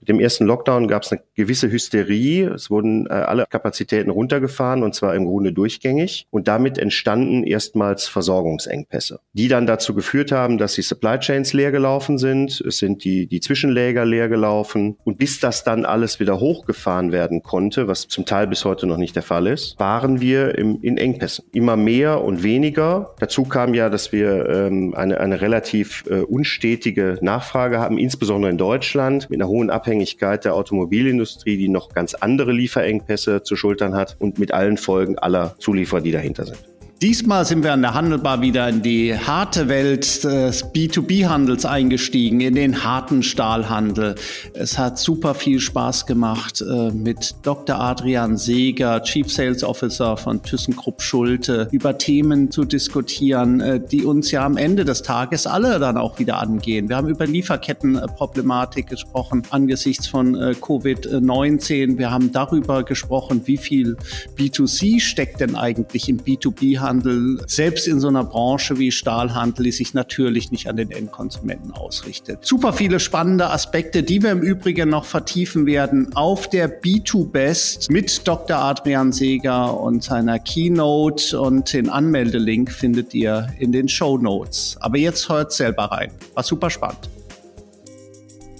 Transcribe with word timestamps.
Mit 0.00 0.08
dem 0.08 0.20
ersten 0.20 0.46
Lockdown 0.46 0.86
gab 0.86 1.02
es 1.02 1.12
eine 1.12 1.20
gewisse 1.34 1.70
Hysterie. 1.70 2.52
Es 2.54 2.70
wurden 2.70 3.06
äh, 3.06 3.10
alle 3.10 3.46
Kapazitäten 3.46 4.10
runtergefahren 4.10 4.82
und 4.82 4.94
zwar 4.94 5.14
im 5.14 5.24
Grunde 5.24 5.52
durchgängig. 5.52 6.26
Und 6.30 6.46
damit 6.46 6.78
entstanden 6.78 7.42
erstmals 7.42 8.06
Versorgungsengpässe, 8.06 9.20
die 9.32 9.48
dann 9.48 9.66
dazu 9.66 9.94
geführt 9.94 10.30
haben, 10.30 10.58
dass 10.58 10.74
die 10.74 10.82
Supply 10.82 11.18
Chains 11.18 11.52
leer 11.52 11.72
gelaufen 11.72 12.18
sind. 12.18 12.60
Es 12.60 12.78
sind 12.78 13.04
die, 13.04 13.26
die 13.26 13.40
Zwischenläger 13.40 14.04
leer 14.04 14.28
gelaufen. 14.28 14.96
Und 15.04 15.18
bis 15.18 15.40
das 15.40 15.64
dann 15.64 15.84
alles 15.84 16.20
wieder 16.20 16.38
hochgefahren 16.38 17.10
werden 17.10 17.42
konnte, 17.42 17.88
was 17.88 18.06
zum 18.06 18.24
Teil 18.24 18.46
bis 18.46 18.64
heute 18.64 18.86
noch 18.86 18.98
nicht 18.98 19.16
der 19.16 19.24
Fall 19.24 19.48
ist, 19.48 19.78
waren 19.80 20.20
wir 20.20 20.56
im, 20.56 20.80
in 20.80 20.96
Engpässen. 20.96 21.44
Immer 21.52 21.76
mehr 21.76 22.22
und 22.22 22.44
weniger. 22.44 23.14
Dazu 23.18 23.42
kam 23.44 23.74
ja, 23.74 23.90
dass 23.90 24.12
wir 24.12 24.48
ähm, 24.48 24.94
eine, 24.94 25.18
eine 25.18 25.40
relativ 25.40 26.04
äh, 26.08 26.20
unstetige 26.20 27.18
Nachfrage 27.20 27.80
haben, 27.80 27.98
insbesondere 27.98 28.50
in 28.50 28.58
Deutschland, 28.58 29.28
mit 29.28 29.40
einer 29.40 29.48
hohen 29.48 29.70
Abhängigkeit 29.70 29.87
Abhängigkeit 29.88 30.44
der 30.44 30.54
Automobilindustrie, 30.54 31.56
die 31.56 31.70
noch 31.70 31.94
ganz 31.94 32.12
andere 32.12 32.52
Lieferengpässe 32.52 33.42
zu 33.42 33.56
schultern 33.56 33.94
hat 33.94 34.16
und 34.18 34.38
mit 34.38 34.52
allen 34.52 34.76
Folgen 34.76 35.18
aller 35.18 35.54
Zulieferer, 35.58 36.02
die 36.02 36.12
dahinter 36.12 36.44
sind. 36.44 36.77
Diesmal 37.00 37.44
sind 37.44 37.62
wir 37.62 37.72
an 37.72 37.82
der 37.82 37.94
Handelbar 37.94 38.40
wieder 38.40 38.68
in 38.68 38.82
die 38.82 39.16
harte 39.16 39.68
Welt 39.68 40.24
des 40.24 40.64
B2B-Handels 40.64 41.64
eingestiegen, 41.64 42.40
in 42.40 42.56
den 42.56 42.82
harten 42.82 43.22
Stahlhandel. 43.22 44.16
Es 44.52 44.78
hat 44.78 44.98
super 44.98 45.36
viel 45.36 45.60
Spaß 45.60 46.06
gemacht, 46.06 46.60
äh, 46.60 46.90
mit 46.90 47.36
Dr. 47.44 47.78
Adrian 47.78 48.36
Seeger, 48.36 49.00
Chief 49.04 49.32
Sales 49.32 49.62
Officer 49.62 50.16
von 50.16 50.42
ThyssenKrupp 50.42 51.00
Schulte, 51.00 51.68
über 51.70 51.98
Themen 51.98 52.50
zu 52.50 52.64
diskutieren, 52.64 53.60
äh, 53.60 53.78
die 53.78 54.04
uns 54.04 54.32
ja 54.32 54.44
am 54.44 54.56
Ende 54.56 54.84
des 54.84 55.02
Tages 55.02 55.46
alle 55.46 55.78
dann 55.78 55.98
auch 55.98 56.18
wieder 56.18 56.40
angehen. 56.40 56.88
Wir 56.88 56.96
haben 56.96 57.08
über 57.08 57.28
Lieferkettenproblematik 57.28 58.88
gesprochen 58.88 59.44
angesichts 59.50 60.08
von 60.08 60.34
äh, 60.34 60.56
Covid-19. 60.60 61.96
Wir 61.96 62.10
haben 62.10 62.32
darüber 62.32 62.82
gesprochen, 62.82 63.42
wie 63.44 63.56
viel 63.56 63.96
B2C 64.36 64.98
steckt 64.98 65.40
denn 65.40 65.54
eigentlich 65.54 66.08
im 66.08 66.18
B2B-Handel 66.18 66.87
Einzelhandel, 66.88 67.42
selbst 67.46 67.86
in 67.86 68.00
so 68.00 68.08
einer 68.08 68.24
Branche 68.24 68.78
wie 68.78 68.90
Stahlhandel, 68.90 69.64
die 69.64 69.72
sich 69.72 69.94
natürlich 69.94 70.50
nicht 70.50 70.68
an 70.68 70.76
den 70.76 70.90
Endkonsumenten 70.90 71.72
ausrichtet. 71.72 72.44
Super 72.44 72.72
viele 72.72 73.00
spannende 73.00 73.50
Aspekte, 73.50 74.02
die 74.02 74.22
wir 74.22 74.32
im 74.32 74.40
Übrigen 74.40 74.88
noch 74.88 75.04
vertiefen 75.04 75.66
werden 75.66 76.14
auf 76.16 76.48
der 76.48 76.82
B2Best 76.82 77.92
mit 77.92 78.26
Dr. 78.26 78.56
Adrian 78.56 79.12
Seeger 79.12 79.78
und 79.78 80.02
seiner 80.02 80.38
Keynote 80.38 81.38
und 81.38 81.72
den 81.72 81.88
Anmeldelink 81.88 82.72
findet 82.72 83.14
ihr 83.14 83.48
in 83.58 83.72
den 83.72 83.88
Show 83.88 84.18
Notes. 84.18 84.76
Aber 84.80 84.98
jetzt 84.98 85.28
hört 85.28 85.52
selber 85.52 85.84
rein. 85.84 86.10
War 86.34 86.42
super 86.42 86.70
spannend. 86.70 87.08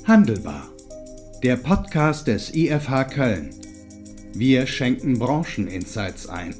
Handelbar. 0.07 0.69
Der 1.43 1.57
Podcast 1.57 2.27
des 2.27 2.55
IFH 2.55 3.05
Köln. 3.05 3.51
Wir 4.35 4.67
schenken 4.67 5.19
Brancheninsights 5.19 6.29
ein. 6.29 6.55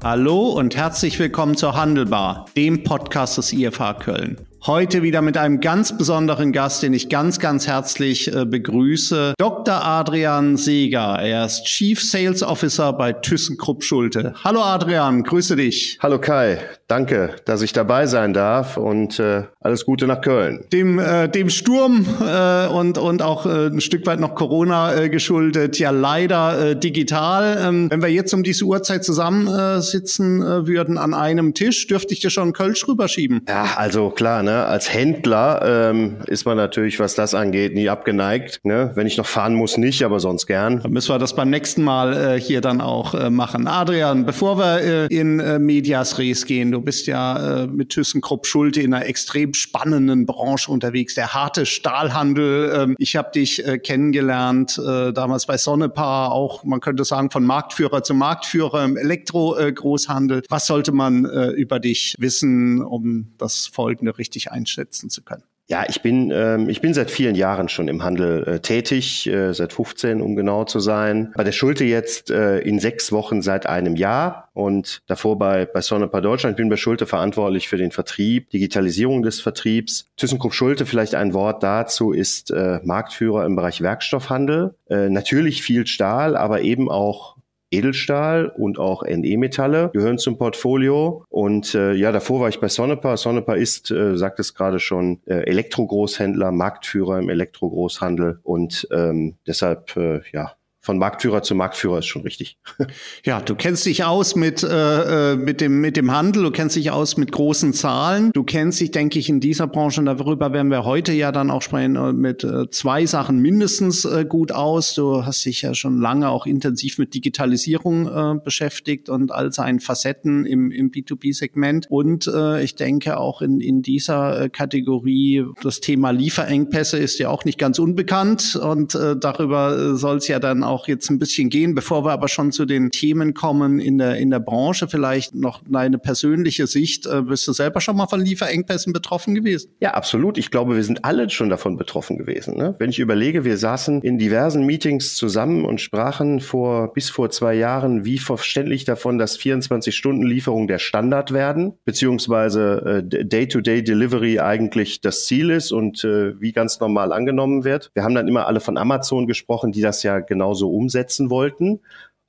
Hallo 0.00 0.50
und 0.50 0.76
herzlich 0.76 1.18
willkommen 1.18 1.56
zur 1.56 1.74
Handelbar, 1.74 2.46
dem 2.56 2.84
Podcast 2.84 3.36
des 3.36 3.52
IFH 3.52 3.94
Köln. 3.94 4.36
Heute 4.64 5.02
wieder 5.02 5.22
mit 5.22 5.36
einem 5.36 5.60
ganz 5.60 5.98
besonderen 5.98 6.52
Gast, 6.52 6.84
den 6.84 6.94
ich 6.94 7.08
ganz, 7.08 7.40
ganz 7.40 7.66
herzlich 7.66 8.32
äh, 8.32 8.44
begrüße. 8.44 9.34
Dr. 9.38 9.84
Adrian 9.84 10.56
Seeger. 10.56 11.18
Er 11.20 11.46
ist 11.46 11.64
Chief 11.64 12.00
Sales 12.00 12.44
Officer 12.44 12.92
bei 12.92 13.12
ThyssenKrupp 13.12 13.82
Schulte. 13.82 14.34
Hallo 14.44 14.62
Adrian, 14.62 15.24
grüße 15.24 15.56
dich. 15.56 15.98
Hallo 16.00 16.20
Kai, 16.20 16.60
danke, 16.88 17.36
dass 17.44 17.62
ich 17.62 17.72
dabei 17.72 18.06
sein 18.06 18.32
darf 18.32 18.76
und 18.76 19.20
äh, 19.20 19.44
alles 19.60 19.84
Gute 19.84 20.06
nach 20.06 20.20
Köln. 20.20 20.64
Dem, 20.72 20.98
äh, 20.98 21.28
dem 21.28 21.50
Sturm 21.50 22.06
äh, 22.20 22.66
und, 22.66 22.98
und 22.98 23.22
auch 23.22 23.46
äh, 23.46 23.66
ein 23.66 23.80
Stück 23.80 24.06
weit 24.06 24.18
noch 24.20 24.34
Corona 24.34 24.94
äh, 24.94 25.08
geschuldet, 25.08 25.78
ja 25.78 25.90
leider 25.90 26.70
äh, 26.70 26.76
digital. 26.76 27.58
Ähm, 27.62 27.90
wenn 27.90 28.02
wir 28.02 28.08
jetzt 28.08 28.32
um 28.34 28.42
diese 28.42 28.64
Uhrzeit 28.64 29.04
zusammensitzen 29.04 30.42
äh, 30.42 30.66
würden 30.66 30.98
an 30.98 31.14
einem 31.14 31.54
Tisch, 31.54 31.86
dürfte 31.86 32.14
ich 32.14 32.20
dir 32.20 32.30
schon 32.30 32.44
einen 32.44 32.52
Kölsch 32.52 32.88
rüberschieben. 32.88 33.42
Ja, 33.48 33.74
also 33.76 34.10
klar, 34.10 34.42
ne? 34.42 34.64
Als 34.64 34.92
Händler 34.92 35.90
ähm, 35.90 36.16
ist 36.26 36.46
man 36.46 36.56
natürlich, 36.56 36.98
was 36.98 37.14
das 37.14 37.34
angeht, 37.34 37.74
nie 37.74 37.88
abgeneigt. 37.88 38.60
Ne? 38.64 38.92
Wenn 38.94 39.06
ich 39.06 39.16
noch 39.16 39.26
fahren 39.26 39.54
muss, 39.54 39.76
nicht, 39.76 40.02
aber 40.02 40.20
sonst 40.20 40.46
gern. 40.46 40.80
Dann 40.82 40.92
müssen 40.92 41.10
wir 41.10 41.18
das 41.18 41.34
beim 41.34 41.50
nächsten 41.50 41.82
Mal 41.82 42.36
äh, 42.36 42.40
hier 42.40 42.60
dann 42.60 42.80
auch 42.80 43.14
äh, 43.14 43.30
machen. 43.30 43.66
Adrian, 43.66 44.24
bevor 44.24 44.58
wir 44.58 44.80
äh, 44.80 45.06
in 45.06 45.40
äh, 45.40 45.58
Medias 45.58 46.18
Res 46.18 46.46
gehen, 46.46 46.72
du 46.78 46.84
bist 46.84 47.08
ja 47.08 47.62
äh, 47.62 47.66
mit 47.66 47.90
ThyssenKrupp 47.90 48.46
Schulte 48.46 48.80
in 48.80 48.94
einer 48.94 49.06
extrem 49.06 49.52
spannenden 49.52 50.26
Branche 50.26 50.70
unterwegs, 50.70 51.14
der 51.14 51.34
harte 51.34 51.66
Stahlhandel. 51.66 52.72
Ähm, 52.72 52.96
ich 52.98 53.16
habe 53.16 53.32
dich 53.32 53.66
äh, 53.66 53.78
kennengelernt, 53.78 54.78
äh, 54.78 55.12
damals 55.12 55.46
bei 55.46 55.58
Sonnepaar, 55.58 56.30
auch 56.30 56.62
man 56.62 56.80
könnte 56.80 57.04
sagen 57.04 57.30
von 57.30 57.44
Marktführer 57.44 58.04
zu 58.04 58.14
Marktführer 58.14 58.84
im 58.84 58.96
Elektro-Großhandel. 58.96 60.42
Was 60.48 60.66
sollte 60.66 60.92
man 60.92 61.24
äh, 61.24 61.48
über 61.48 61.80
dich 61.80 62.14
wissen, 62.18 62.80
um 62.82 63.32
das 63.38 63.66
Folgende 63.66 64.16
richtig 64.16 64.52
einschätzen 64.52 65.10
zu 65.10 65.22
können? 65.22 65.47
Ja, 65.70 65.84
ich 65.86 66.00
bin 66.00 66.30
ähm, 66.34 66.70
ich 66.70 66.80
bin 66.80 66.94
seit 66.94 67.10
vielen 67.10 67.34
Jahren 67.34 67.68
schon 67.68 67.88
im 67.88 68.02
Handel 68.02 68.42
äh, 68.48 68.60
tätig, 68.60 69.26
äh, 69.26 69.52
seit 69.52 69.74
15, 69.74 70.22
um 70.22 70.34
genau 70.34 70.64
zu 70.64 70.80
sein. 70.80 71.30
Bei 71.36 71.44
der 71.44 71.52
Schulte 71.52 71.84
jetzt 71.84 72.30
äh, 72.30 72.60
in 72.60 72.78
sechs 72.78 73.12
Wochen 73.12 73.42
seit 73.42 73.66
einem 73.66 73.94
Jahr 73.94 74.48
und 74.54 75.02
davor 75.08 75.38
bei 75.38 75.66
bei 75.66 75.82
Sonnepa 75.82 76.22
Deutschland. 76.22 76.54
Ich 76.54 76.56
bin 76.56 76.70
bei 76.70 76.78
Schulte 76.78 77.04
verantwortlich 77.04 77.68
für 77.68 77.76
den 77.76 77.90
Vertrieb, 77.90 78.48
Digitalisierung 78.48 79.22
des 79.22 79.42
Vertriebs. 79.42 80.06
ThyssenKrupp 80.16 80.54
Schulte, 80.54 80.86
vielleicht 80.86 81.14
ein 81.14 81.34
Wort 81.34 81.62
dazu, 81.62 82.12
ist 82.12 82.50
äh, 82.50 82.80
Marktführer 82.82 83.44
im 83.44 83.54
Bereich 83.54 83.82
Werkstoffhandel. 83.82 84.74
Äh, 84.88 85.10
natürlich 85.10 85.62
viel 85.62 85.86
Stahl, 85.86 86.34
aber 86.34 86.62
eben 86.62 86.90
auch 86.90 87.36
Edelstahl 87.70 88.46
und 88.46 88.78
auch 88.78 89.02
NE-Metalle 89.02 89.90
gehören 89.92 90.18
zum 90.18 90.38
Portfolio. 90.38 91.24
Und 91.28 91.74
äh, 91.74 91.92
ja, 91.92 92.12
davor 92.12 92.40
war 92.40 92.48
ich 92.48 92.60
bei 92.60 92.68
Sonnepa. 92.68 93.16
Sonnepa 93.16 93.54
ist, 93.54 93.90
äh, 93.90 94.16
sagt 94.16 94.40
es 94.40 94.54
gerade 94.54 94.78
schon, 94.78 95.20
äh, 95.26 95.40
Elektrogroßhändler, 95.44 96.52
Marktführer 96.52 97.18
im 97.18 97.28
Elektrogroßhandel 97.28 98.40
und 98.42 98.88
ähm, 98.92 99.36
deshalb 99.46 99.96
äh, 99.96 100.20
ja 100.32 100.52
von 100.80 100.98
Marktführer 100.98 101.42
zu 101.42 101.54
Marktführer 101.54 101.98
ist 101.98 102.06
schon 102.06 102.22
richtig. 102.22 102.58
Ja, 103.24 103.40
du 103.40 103.54
kennst 103.54 103.84
dich 103.84 104.04
aus 104.04 104.36
mit, 104.36 104.62
äh, 104.62 105.32
äh, 105.32 105.36
mit, 105.36 105.60
dem, 105.60 105.80
mit 105.80 105.96
dem 105.96 106.12
Handel, 106.12 106.44
du 106.44 106.50
kennst 106.50 106.76
dich 106.76 106.90
aus 106.90 107.16
mit 107.16 107.32
großen 107.32 107.74
Zahlen, 107.74 108.30
du 108.32 108.44
kennst 108.44 108.80
dich, 108.80 108.90
denke 108.90 109.18
ich, 109.18 109.28
in 109.28 109.40
dieser 109.40 109.66
Branche, 109.66 110.00
und 110.00 110.06
darüber 110.06 110.52
werden 110.52 110.70
wir 110.70 110.84
heute 110.84 111.12
ja 111.12 111.32
dann 111.32 111.50
auch 111.50 111.62
sprechen, 111.62 111.96
äh, 111.96 112.12
mit 112.12 112.44
äh, 112.44 112.70
zwei 112.70 113.06
Sachen 113.06 113.40
mindestens 113.40 114.04
äh, 114.04 114.24
gut 114.26 114.52
aus. 114.52 114.94
Du 114.94 115.24
hast 115.24 115.44
dich 115.44 115.62
ja 115.62 115.74
schon 115.74 116.00
lange 116.00 116.28
auch 116.28 116.46
intensiv 116.46 116.98
mit 116.98 117.12
Digitalisierung 117.12 118.06
äh, 118.06 118.34
beschäftigt 118.42 119.08
und 119.08 119.32
all 119.32 119.52
seinen 119.52 119.80
Facetten 119.80 120.46
im, 120.46 120.70
im 120.70 120.90
B2B-Segment. 120.90 121.86
Und 121.90 122.26
äh, 122.28 122.62
ich 122.62 122.76
denke 122.76 123.18
auch 123.18 123.42
in, 123.42 123.60
in 123.60 123.82
dieser 123.82 124.42
äh, 124.42 124.48
Kategorie, 124.48 125.44
das 125.62 125.80
Thema 125.80 126.10
Lieferengpässe 126.10 126.98
ist 126.98 127.18
ja 127.18 127.28
auch 127.28 127.44
nicht 127.44 127.58
ganz 127.58 127.78
unbekannt 127.78 128.56
und 128.56 128.94
äh, 128.94 129.16
darüber 129.16 129.76
äh, 129.76 129.96
soll 129.96 130.18
es 130.18 130.28
ja 130.28 130.38
dann 130.38 130.62
auch 130.68 130.88
jetzt 130.88 131.10
ein 131.10 131.18
bisschen 131.18 131.50
gehen. 131.50 131.74
Bevor 131.74 132.04
wir 132.04 132.12
aber 132.12 132.28
schon 132.28 132.52
zu 132.52 132.64
den 132.64 132.90
Themen 132.90 133.34
kommen 133.34 133.80
in 133.80 133.98
der, 133.98 134.16
in 134.16 134.30
der 134.30 134.40
Branche, 134.40 134.88
vielleicht 134.88 135.34
noch 135.34 135.62
deine 135.68 135.98
persönliche 135.98 136.66
Sicht. 136.66 137.06
Äh, 137.06 137.22
bist 137.22 137.46
du 137.48 137.52
selber 137.52 137.80
schon 137.80 137.96
mal 137.96 138.06
von 138.06 138.20
Lieferengpässen 138.20 138.92
betroffen 138.92 139.34
gewesen? 139.34 139.70
Ja, 139.80 139.94
absolut. 139.94 140.38
Ich 140.38 140.50
glaube, 140.50 140.76
wir 140.76 140.84
sind 140.84 141.04
alle 141.04 141.28
schon 141.30 141.48
davon 141.48 141.76
betroffen 141.76 142.18
gewesen. 142.18 142.56
Ne? 142.56 142.74
Wenn 142.78 142.90
ich 142.90 142.98
überlege, 142.98 143.44
wir 143.44 143.56
saßen 143.56 144.02
in 144.02 144.18
diversen 144.18 144.64
Meetings 144.64 145.16
zusammen 145.16 145.64
und 145.64 145.80
sprachen 145.80 146.40
vor, 146.40 146.92
bis 146.92 147.10
vor 147.10 147.30
zwei 147.30 147.54
Jahren 147.54 148.04
wie 148.04 148.18
verständlich 148.18 148.84
davon, 148.84 149.18
dass 149.18 149.38
24-Stunden-Lieferungen 149.38 150.68
der 150.68 150.78
Standard 150.78 151.32
werden, 151.32 151.74
beziehungsweise 151.84 153.02
äh, 153.12 153.24
Day-to-Day-Delivery 153.24 154.40
eigentlich 154.40 155.00
das 155.00 155.26
Ziel 155.26 155.50
ist 155.50 155.72
und 155.72 156.04
äh, 156.04 156.40
wie 156.40 156.52
ganz 156.52 156.80
normal 156.80 157.12
angenommen 157.12 157.64
wird. 157.64 157.90
Wir 157.94 158.04
haben 158.04 158.14
dann 158.14 158.28
immer 158.28 158.46
alle 158.46 158.60
von 158.60 158.76
Amazon 158.76 159.26
gesprochen, 159.26 159.72
die 159.72 159.80
das 159.80 160.02
ja 160.02 160.18
genauso 160.58 160.70
umsetzen 160.70 161.30
wollten. 161.30 161.80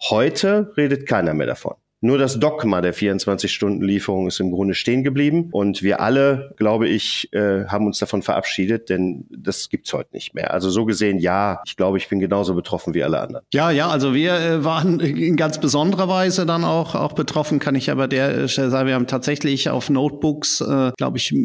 Heute 0.10 0.72
redet 0.78 1.08
keiner 1.08 1.34
mehr 1.34 1.48
davon. 1.48 1.76
Nur 2.02 2.18
das 2.18 2.40
Dogma 2.40 2.82
der 2.82 2.94
24-Stunden-Lieferung 2.94 4.28
ist 4.28 4.40
im 4.40 4.52
Grunde 4.52 4.74
stehen 4.74 5.04
geblieben. 5.04 5.50
Und 5.52 5.84
wir 5.84 6.00
alle, 6.00 6.54
glaube 6.58 6.88
ich, 6.88 7.32
äh, 7.34 7.66
haben 7.66 7.88
uns 7.88 8.00
davon 8.00 8.22
verabschiedet, 8.22 8.90
denn 8.90 9.26
das 9.30 9.70
gibt's 9.70 9.92
heute 9.92 10.10
nicht 10.14 10.34
mehr. 10.34 10.54
Also 10.54 10.70
so 10.70 10.86
gesehen, 10.86 11.20
ja, 11.20 11.62
ich 11.66 11.76
glaube, 11.76 11.98
ich 11.98 12.08
bin 12.08 12.20
genauso 12.20 12.56
betroffen 12.56 12.94
wie 12.94 13.04
alle 13.04 13.20
anderen. 13.20 13.46
Ja, 13.54 13.70
ja, 13.72 13.90
also 13.90 14.14
wir 14.14 14.34
äh, 14.34 14.64
waren 14.64 15.00
in 15.00 15.36
ganz 15.36 15.60
besonderer 15.60 16.08
Weise 16.08 16.46
dann 16.46 16.64
auch, 16.64 16.96
auch 16.96 17.14
betroffen, 17.14 17.60
kann 17.60 17.76
ich 17.76 17.92
aber 17.92 18.08
der 18.08 18.48
Stelle 18.48 18.70
sagen. 18.70 18.88
Wir 18.88 18.96
haben 18.96 19.08
tatsächlich 19.08 19.70
auf 19.70 19.90
Notebooks, 19.90 20.62
äh, 20.62 20.92
glaube 20.96 21.18
ich, 21.18 21.34
äh, 21.34 21.38